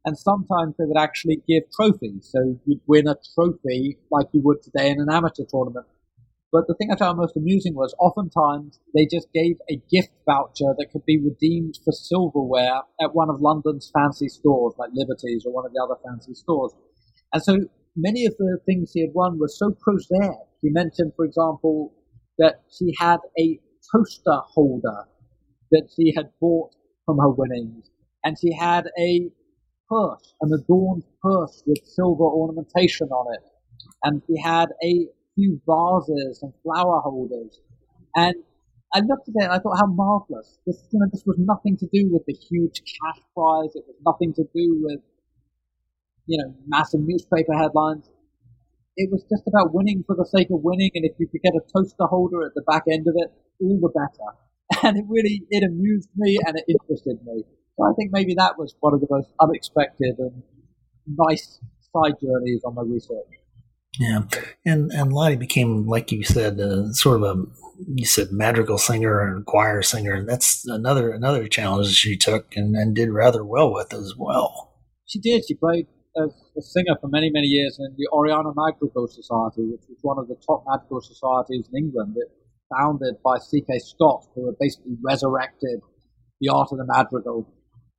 And 0.04 0.18
sometimes 0.18 0.74
they 0.78 0.84
would 0.84 0.98
actually 0.98 1.42
give 1.48 1.64
trophies. 1.74 2.28
So 2.32 2.58
you'd 2.66 2.80
win 2.86 3.06
a 3.06 3.16
trophy 3.34 3.98
like 4.10 4.26
you 4.32 4.40
would 4.44 4.62
today 4.62 4.90
in 4.90 5.00
an 5.00 5.08
amateur 5.10 5.44
tournament. 5.48 5.86
But 6.50 6.66
the 6.66 6.74
thing 6.74 6.90
I 6.92 6.96
found 6.96 7.16
most 7.16 7.36
amusing 7.36 7.74
was 7.74 7.94
oftentimes 7.98 8.78
they 8.94 9.06
just 9.06 9.32
gave 9.32 9.56
a 9.70 9.80
gift 9.90 10.10
voucher 10.26 10.74
that 10.76 10.88
could 10.92 11.06
be 11.06 11.18
redeemed 11.18 11.78
for 11.82 11.92
silverware 11.92 12.82
at 13.00 13.14
one 13.14 13.30
of 13.30 13.40
London's 13.40 13.90
fancy 13.94 14.28
stores, 14.28 14.74
like 14.76 14.90
Liberty's 14.92 15.44
or 15.46 15.52
one 15.54 15.64
of 15.64 15.72
the 15.72 15.82
other 15.82 15.98
fancy 16.04 16.34
stores. 16.34 16.72
And 17.32 17.42
so 17.42 17.58
many 17.96 18.26
of 18.26 18.36
the 18.36 18.58
things 18.66 18.92
he 18.92 19.00
had 19.00 19.14
won 19.14 19.38
were 19.38 19.48
so 19.48 19.70
prosaic. 19.80 20.36
He 20.60 20.68
mentioned, 20.68 21.12
for 21.16 21.24
example, 21.24 21.94
that 22.38 22.62
she 22.70 22.92
had 22.98 23.20
a 23.38 23.58
toaster 23.90 24.40
holder 24.44 25.06
that 25.70 25.88
she 25.96 26.12
had 26.14 26.30
bought 26.38 26.70
from 27.06 27.18
her 27.18 27.30
winnings, 27.30 27.90
and 28.24 28.38
she 28.38 28.52
had 28.52 28.88
a 28.98 29.30
purse, 29.92 30.34
an 30.40 30.50
adorned 30.52 31.04
purse 31.22 31.62
with 31.66 31.84
silver 31.84 32.24
ornamentation 32.24 33.08
on 33.08 33.34
it, 33.34 33.44
and 34.04 34.22
she 34.26 34.40
had 34.40 34.68
a 34.82 35.06
few 35.34 35.60
vases 35.66 36.42
and 36.42 36.52
flower 36.62 37.00
holders. 37.00 37.60
And 38.16 38.34
I 38.94 39.00
looked 39.00 39.28
at 39.28 39.34
it 39.36 39.44
and 39.44 39.52
I 39.52 39.58
thought, 39.58 39.78
how 39.78 39.86
marvelous. 39.86 40.58
This, 40.66 40.84
you 40.90 41.00
know, 41.00 41.06
this 41.12 41.24
was 41.26 41.36
nothing 41.38 41.76
to 41.78 41.86
do 41.92 42.10
with 42.12 42.24
the 42.26 42.34
huge 42.34 42.80
cash 42.80 43.22
prize. 43.34 43.72
It 43.74 43.84
was 43.86 43.96
nothing 44.04 44.34
to 44.34 44.44
do 44.54 44.80
with, 44.82 45.00
you 46.26 46.38
know, 46.38 46.54
massive 46.66 47.00
newspaper 47.00 47.54
headlines. 47.54 48.10
It 48.96 49.10
was 49.10 49.24
just 49.30 49.48
about 49.48 49.72
winning 49.72 50.04
for 50.06 50.14
the 50.14 50.26
sake 50.26 50.48
of 50.50 50.60
winning. 50.62 50.90
And 50.94 51.06
if 51.06 51.12
you 51.18 51.26
could 51.26 51.40
get 51.40 51.54
a 51.54 51.64
toaster 51.72 52.04
holder 52.04 52.44
at 52.44 52.52
the 52.54 52.62
back 52.62 52.84
end 52.90 53.08
of 53.08 53.14
it, 53.16 53.32
all 53.60 53.80
the 53.80 53.88
better. 53.88 54.30
And 54.84 54.96
it 54.96 55.04
really, 55.06 55.44
it 55.50 55.62
amused 55.62 56.08
me 56.16 56.38
and 56.46 56.56
it 56.56 56.64
interested 56.66 57.18
me. 57.24 57.44
So 57.78 57.84
I 57.84 57.92
think 57.96 58.10
maybe 58.12 58.34
that 58.34 58.58
was 58.58 58.74
one 58.80 58.94
of 58.94 59.00
the 59.00 59.06
most 59.10 59.28
unexpected 59.40 60.16
and 60.18 60.42
nice 61.06 61.58
side 61.92 62.14
journeys 62.22 62.62
on 62.64 62.74
my 62.74 62.82
research. 62.82 63.26
Yeah, 63.98 64.22
and 64.64 64.90
and 64.90 65.12
Lottie 65.12 65.36
became, 65.36 65.86
like 65.86 66.12
you 66.12 66.24
said, 66.24 66.58
uh, 66.58 66.92
sort 66.92 67.22
of 67.22 67.22
a 67.22 67.44
you 67.94 68.04
said 68.04 68.28
madrigal 68.30 68.78
singer 68.78 69.20
and 69.20 69.44
choir 69.44 69.82
singer. 69.82 70.14
And 70.14 70.28
that's 70.28 70.66
another 70.66 71.10
another 71.10 71.48
challenge 71.48 71.94
she 71.94 72.16
took 72.16 72.56
and, 72.56 72.74
and 72.74 72.94
did 72.94 73.10
rather 73.10 73.44
well 73.44 73.72
with 73.72 73.92
as 73.92 74.14
well. 74.16 74.74
She 75.06 75.20
did. 75.20 75.44
She 75.46 75.54
played 75.54 75.86
as 76.16 76.30
a 76.56 76.62
singer 76.62 76.96
for 77.00 77.08
many 77.08 77.30
many 77.30 77.46
years 77.46 77.78
in 77.78 77.94
the 77.96 78.08
Oriana 78.12 78.52
Madrigal 78.54 79.08
Society, 79.08 79.62
which 79.62 79.82
was 79.88 79.98
one 80.02 80.18
of 80.18 80.28
the 80.28 80.36
top 80.46 80.64
madrigal 80.66 81.00
societies 81.00 81.68
in 81.72 81.84
England. 81.84 82.14
It 82.16 82.28
founded 82.74 83.16
by 83.22 83.38
C.K. 83.38 83.78
Scott, 83.80 84.24
who 84.34 84.46
had 84.46 84.54
basically 84.58 84.96
resurrected 85.04 85.80
the 86.40 86.48
art 86.48 86.68
of 86.72 86.78
the 86.78 86.86
madrigal. 86.86 87.46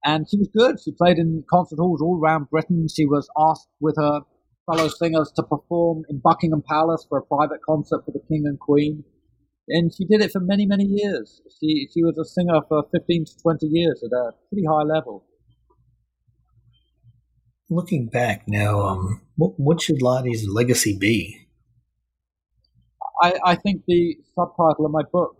And 0.06 0.28
she 0.30 0.38
was 0.38 0.49
good. 0.56 0.80
She 0.84 0.91
played 0.91 1.18
in 1.18 1.43
concert 1.49 1.80
halls 1.80 2.01
all 2.01 2.20
around 2.22 2.49
Britain. 2.49 2.88
She 2.93 3.06
was 3.06 3.30
asked 3.38 3.70
with 3.80 3.95
her 3.97 4.22
fellow 4.66 4.89
singers 4.89 5.32
to 5.36 5.43
perform 5.43 6.04
in 6.10 6.20
Buckingham 6.20 6.64
Palace 6.68 7.06
for 7.08 7.18
a 7.18 7.22
private 7.24 7.62
concert 7.66 8.04
for 8.06 8.12
the 8.12 8.22
King 8.28 8.43
and 8.45 8.60
Queen. 8.60 9.04
And 9.70 9.93
she 9.93 10.06
did 10.06 10.22
it 10.22 10.32
for 10.32 10.41
many, 10.41 10.66
many 10.66 10.84
years. 10.84 11.41
She, 11.60 11.88
she 11.93 12.04
was 12.04 12.18
a 12.18 12.26
singer 12.26 12.60
for 12.68 12.84
15 12.91 13.26
to 13.26 13.32
20 13.41 13.68
years 13.68 14.04
at 14.04 14.12
a 14.16 14.32
pretty 14.49 14.66
high 14.66 14.84
level. 14.84 15.26
Looking 17.70 18.08
back 18.08 18.43
now, 18.45 18.82
um, 18.82 19.22
what, 19.36 19.54
what 19.58 19.82
should 19.82 20.01
Lottie's 20.01 20.47
legacy 20.47 20.97
be? 20.97 21.47
I, 23.22 23.34
I 23.45 23.56
think 23.56 23.84
the 23.88 24.18
subtitle 24.36 24.86
of 24.86 24.91
my 24.91 25.04
book 25.12 25.38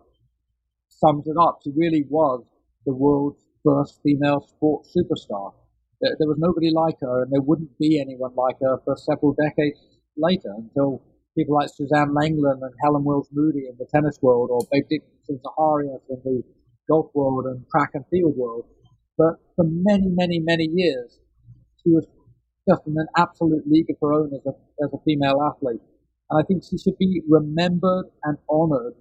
sums 0.88 1.28
it 1.28 1.36
up. 1.40 1.60
She 1.64 1.72
really 1.76 2.06
was 2.10 2.46
the 2.86 2.94
world's 2.94 3.43
first 3.64 4.00
female 4.04 4.42
sports 4.42 4.94
superstar. 4.96 5.54
There, 6.02 6.16
there 6.20 6.28
was 6.28 6.38
nobody 6.38 6.70
like 6.72 7.00
her, 7.02 7.24
and 7.24 7.32
there 7.32 7.42
wouldn't 7.42 7.78
be 7.80 8.00
anyone 8.00 8.36
like 8.36 8.58
her 8.62 8.80
for 8.84 8.96
several 8.98 9.34
decades 9.34 9.80
later 10.18 10.54
until 10.58 11.02
people 11.38 11.56
like 11.56 11.70
Suzanne 11.70 12.14
Lenglen 12.14 12.62
and 12.62 12.74
Helen 12.84 13.04
Wills 13.04 13.30
Moody 13.32 13.68
in 13.70 13.76
the 13.80 13.88
tennis 13.94 14.20
world, 14.22 14.50
or 14.52 14.60
Babe 14.72 14.86
Didrikson 14.92 15.40
Zaharias 15.42 16.02
in 16.10 16.22
the 16.24 16.44
golf 16.90 17.10
world 17.14 17.46
and 17.46 17.66
track 17.72 17.92
and 17.94 18.06
field 18.12 18.36
world. 18.36 18.66
But 19.18 19.36
for 19.56 19.66
many, 19.68 20.10
many, 20.10 20.40
many 20.40 20.70
years, 20.74 21.20
she 21.82 21.92
was 21.92 22.08
just 22.68 22.82
an 22.88 22.96
absolute 23.18 23.64
league 23.68 23.90
of 23.90 23.98
her 24.02 24.14
own 24.14 24.32
as 24.34 24.46
a, 24.46 24.84
as 24.84 24.94
a 24.94 24.98
female 25.06 25.42
athlete. 25.42 25.82
And 26.30 26.42
I 26.42 26.44
think 26.46 26.64
she 26.64 26.78
should 26.78 26.98
be 26.98 27.22
remembered 27.28 28.06
and 28.24 28.38
honored 28.50 28.94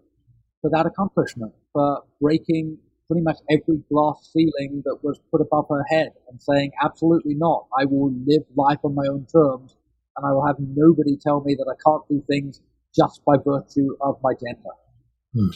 for 0.60 0.70
that 0.70 0.86
accomplishment, 0.86 1.52
for 1.72 2.02
breaking 2.20 2.78
pretty 3.08 3.22
much 3.22 3.38
every 3.50 3.82
glass 3.90 4.30
ceiling 4.32 4.82
that 4.84 4.98
was 5.02 5.20
put 5.30 5.40
above 5.40 5.66
her 5.68 5.84
head 5.88 6.12
and 6.28 6.40
saying, 6.40 6.70
absolutely 6.82 7.34
not. 7.34 7.66
I 7.78 7.84
will 7.84 8.12
live 8.26 8.42
life 8.56 8.78
on 8.84 8.94
my 8.94 9.04
own 9.10 9.26
terms 9.32 9.76
and 10.16 10.26
I 10.26 10.32
will 10.32 10.46
have 10.46 10.56
nobody 10.58 11.16
tell 11.16 11.42
me 11.42 11.54
that 11.54 11.70
I 11.70 11.76
can't 11.84 12.02
do 12.08 12.22
things 12.26 12.60
just 12.94 13.24
by 13.24 13.34
virtue 13.44 13.96
of 14.00 14.16
my 14.22 14.32
gender. 14.34 14.70
Hmm. 15.34 15.50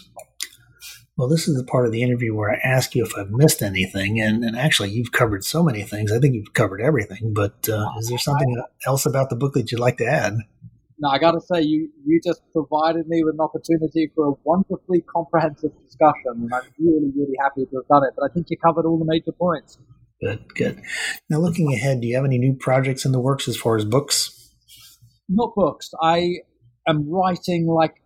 Well, 1.16 1.28
this 1.28 1.48
is 1.48 1.56
the 1.56 1.64
part 1.64 1.86
of 1.86 1.92
the 1.92 2.02
interview 2.02 2.34
where 2.34 2.50
I 2.50 2.58
ask 2.62 2.94
you 2.94 3.02
if 3.02 3.16
I've 3.16 3.30
missed 3.30 3.62
anything, 3.62 4.20
and, 4.20 4.44
and 4.44 4.54
actually, 4.54 4.90
you've 4.90 5.12
covered 5.12 5.44
so 5.44 5.62
many 5.62 5.82
things. 5.82 6.12
I 6.12 6.18
think 6.18 6.34
you've 6.34 6.52
covered 6.52 6.82
everything. 6.82 7.32
But 7.34 7.66
uh, 7.70 7.88
is 7.98 8.08
there 8.08 8.18
something 8.18 8.62
else 8.86 9.06
about 9.06 9.30
the 9.30 9.36
book 9.36 9.54
that 9.54 9.72
you'd 9.72 9.80
like 9.80 9.96
to 9.98 10.06
add? 10.06 10.34
No, 10.98 11.10
I 11.10 11.18
got 11.18 11.32
to 11.32 11.40
say, 11.40 11.60
you 11.60 11.90
you 12.04 12.20
just 12.24 12.40
provided 12.52 13.06
me 13.06 13.22
with 13.22 13.34
an 13.34 13.40
opportunity 13.40 14.10
for 14.14 14.28
a 14.28 14.32
wonderfully 14.44 15.04
comprehensive 15.14 15.72
discussion, 15.84 16.32
and 16.42 16.50
I'm 16.54 16.62
really, 16.78 17.12
really 17.14 17.36
happy 17.38 17.66
to 17.66 17.76
have 17.76 17.88
done 17.88 18.04
it. 18.04 18.14
But 18.16 18.30
I 18.30 18.32
think 18.32 18.46
you 18.48 18.56
covered 18.56 18.86
all 18.86 18.98
the 18.98 19.04
major 19.04 19.32
points. 19.32 19.78
Good, 20.22 20.54
good. 20.54 20.80
Now, 21.28 21.38
looking 21.38 21.74
ahead, 21.74 22.00
do 22.00 22.06
you 22.06 22.16
have 22.16 22.24
any 22.24 22.38
new 22.38 22.54
projects 22.54 23.04
in 23.04 23.12
the 23.12 23.20
works 23.20 23.46
as 23.46 23.56
far 23.58 23.76
as 23.76 23.84
books? 23.84 24.32
Not 25.28 25.54
books. 25.54 25.90
I 26.00 26.36
am 26.88 27.10
writing 27.10 27.66
like 27.66 27.96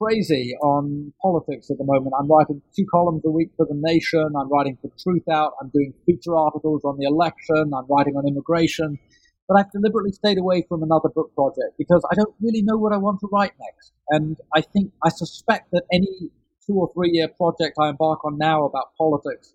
crazy 0.00 0.54
on 0.62 1.12
politics 1.20 1.70
at 1.70 1.78
the 1.78 1.84
moment. 1.84 2.12
I'm 2.18 2.30
writing 2.30 2.62
two 2.76 2.86
columns 2.90 3.22
a 3.24 3.30
week 3.30 3.50
for 3.56 3.66
The 3.66 3.74
Nation. 3.74 4.32
I'm 4.38 4.48
writing 4.48 4.78
for 4.80 4.90
Truth 5.02 5.28
Out. 5.28 5.52
I'm 5.60 5.70
doing 5.70 5.92
feature 6.06 6.36
articles 6.36 6.82
on 6.84 6.96
the 6.98 7.06
election. 7.06 7.72
I'm 7.76 7.86
writing 7.90 8.14
on 8.14 8.28
immigration. 8.28 8.98
But 9.48 9.58
I've 9.58 9.72
deliberately 9.72 10.12
stayed 10.12 10.38
away 10.38 10.66
from 10.68 10.82
another 10.82 11.08
book 11.08 11.34
project 11.34 11.78
because 11.78 12.06
I 12.12 12.14
don't 12.14 12.34
really 12.40 12.62
know 12.62 12.76
what 12.76 12.92
I 12.92 12.98
want 12.98 13.20
to 13.20 13.28
write 13.32 13.52
next. 13.58 13.92
And 14.10 14.36
I 14.54 14.60
think, 14.60 14.92
I 15.02 15.08
suspect 15.08 15.70
that 15.72 15.84
any 15.90 16.30
two 16.66 16.74
or 16.74 16.90
three 16.92 17.10
year 17.12 17.28
project 17.28 17.76
I 17.80 17.88
embark 17.88 18.24
on 18.24 18.36
now 18.36 18.64
about 18.64 18.94
politics 18.98 19.54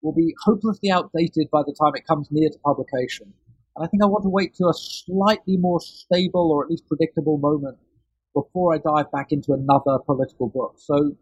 will 0.00 0.12
be 0.12 0.34
hopelessly 0.44 0.90
outdated 0.90 1.48
by 1.50 1.62
the 1.66 1.74
time 1.80 1.92
it 1.94 2.06
comes 2.06 2.28
near 2.30 2.48
to 2.50 2.58
publication. 2.64 3.32
And 3.74 3.84
I 3.84 3.88
think 3.88 4.02
I 4.02 4.06
want 4.06 4.22
to 4.24 4.28
wait 4.28 4.54
to 4.56 4.66
a 4.66 4.74
slightly 4.74 5.56
more 5.56 5.80
stable 5.80 6.52
or 6.52 6.64
at 6.64 6.70
least 6.70 6.86
predictable 6.86 7.38
moment 7.38 7.78
before 8.34 8.74
I 8.74 8.78
dive 8.78 9.10
back 9.10 9.32
into 9.32 9.52
another 9.52 9.98
political 10.04 10.48
book. 10.48 10.74
So, 10.78 10.96
you 10.96 11.16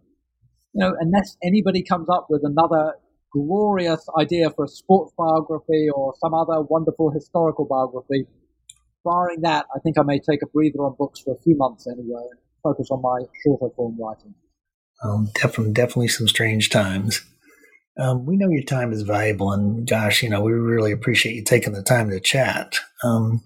know, 0.75 0.95
unless 1.01 1.37
anybody 1.43 1.83
comes 1.83 2.09
up 2.09 2.27
with 2.29 2.43
another 2.45 2.95
glorious 3.33 4.05
idea 4.19 4.51
for 4.51 4.65
a 4.65 4.69
sports 4.69 5.13
biography 5.17 5.89
or 5.95 6.15
some 6.21 6.35
other 6.35 6.63
wonderful 6.63 7.11
historical 7.11 7.65
biography. 7.65 8.27
Barring 9.05 9.41
that, 9.43 9.67
I 9.75 9.79
think 9.81 9.99
I 9.99 10.03
may 10.03 10.19
take 10.19 10.43
a 10.43 10.47
breather 10.47 10.81
on 10.81 10.95
books 10.99 11.21
for 11.21 11.35
a 11.35 11.43
few 11.43 11.57
months 11.57 11.87
anyway 11.87 12.23
and 12.31 12.41
focus 12.63 12.89
on 12.91 13.01
my 13.03 13.27
shorter 13.43 13.75
form 13.75 13.97
writing. 13.99 14.35
Um, 15.03 15.29
definitely, 15.35 15.73
definitely 15.73 16.09
some 16.09 16.29
strange 16.29 16.69
times. 16.69 17.23
Um, 17.99 18.27
we 18.27 18.37
know 18.37 18.49
your 18.49 18.63
time 18.63 18.93
is 18.93 19.03
valuable, 19.03 19.53
and 19.53 19.87
gosh, 19.89 20.23
you 20.23 20.29
know, 20.29 20.43
we 20.43 20.53
really 20.53 20.93
appreciate 20.93 21.35
you 21.35 21.45
taking 21.45 21.73
the 21.73 21.83
time 21.83 22.11
to 22.11 22.21
chat. 22.21 22.77
Um, 23.03 23.43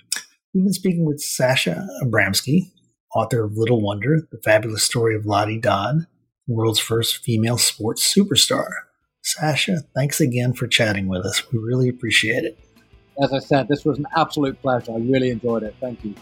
we've 0.53 0.65
been 0.65 0.73
speaking 0.73 1.05
with 1.05 1.21
Sasha 1.21 1.87
Abramsky, 2.03 2.73
author 3.15 3.45
of 3.45 3.57
Little 3.57 3.81
Wonder, 3.81 4.29
the 4.31 4.41
fabulous 4.45 4.85
story 4.85 5.17
of 5.17 5.27
Lottie 5.27 5.61
Dod, 5.61 6.07
the 6.47 6.55
world's 6.55 6.81
first 6.81 7.19
female 7.19 7.59
sports 7.59 8.13
superstar. 8.13 8.69
Sasha, 9.25 9.79
thanks 9.95 10.21
again 10.21 10.53
for 10.53 10.67
chatting 10.67 11.09
with 11.09 11.25
us. 11.25 11.51
We 11.51 11.59
really 11.59 11.89
appreciate 11.89 12.45
it. 12.45 12.59
As 13.23 13.33
I 13.33 13.39
said, 13.39 13.69
this 13.69 13.83
was 13.83 13.99
an 13.99 14.07
absolute 14.15 14.61
pleasure. 14.61 14.93
I 14.93 14.99
really 14.99 15.31
enjoyed 15.31 15.63
it. 15.63 15.75
Thank 15.81 16.05
you. 16.05 16.15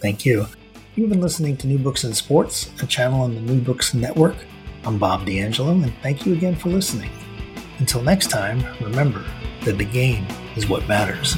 Thank 0.00 0.24
you. 0.24 0.46
You've 0.94 1.10
been 1.10 1.20
listening 1.20 1.56
to 1.56 1.66
New 1.66 1.78
Books 1.78 2.04
in 2.04 2.14
Sports, 2.14 2.70
a 2.80 2.86
channel 2.86 3.22
on 3.22 3.34
the 3.34 3.40
New 3.40 3.60
Books 3.60 3.94
Network. 3.94 4.36
I'm 4.84 4.96
Bob 4.96 5.26
D'Angelo, 5.26 5.72
and 5.72 5.92
thank 6.02 6.24
you 6.24 6.34
again 6.34 6.54
for 6.54 6.68
listening. 6.68 7.10
Until 7.80 8.02
next 8.02 8.30
time, 8.30 8.64
remember 8.80 9.24
that 9.64 9.76
the 9.76 9.84
game 9.84 10.24
is 10.54 10.68
what 10.68 10.86
matters. 10.86 11.36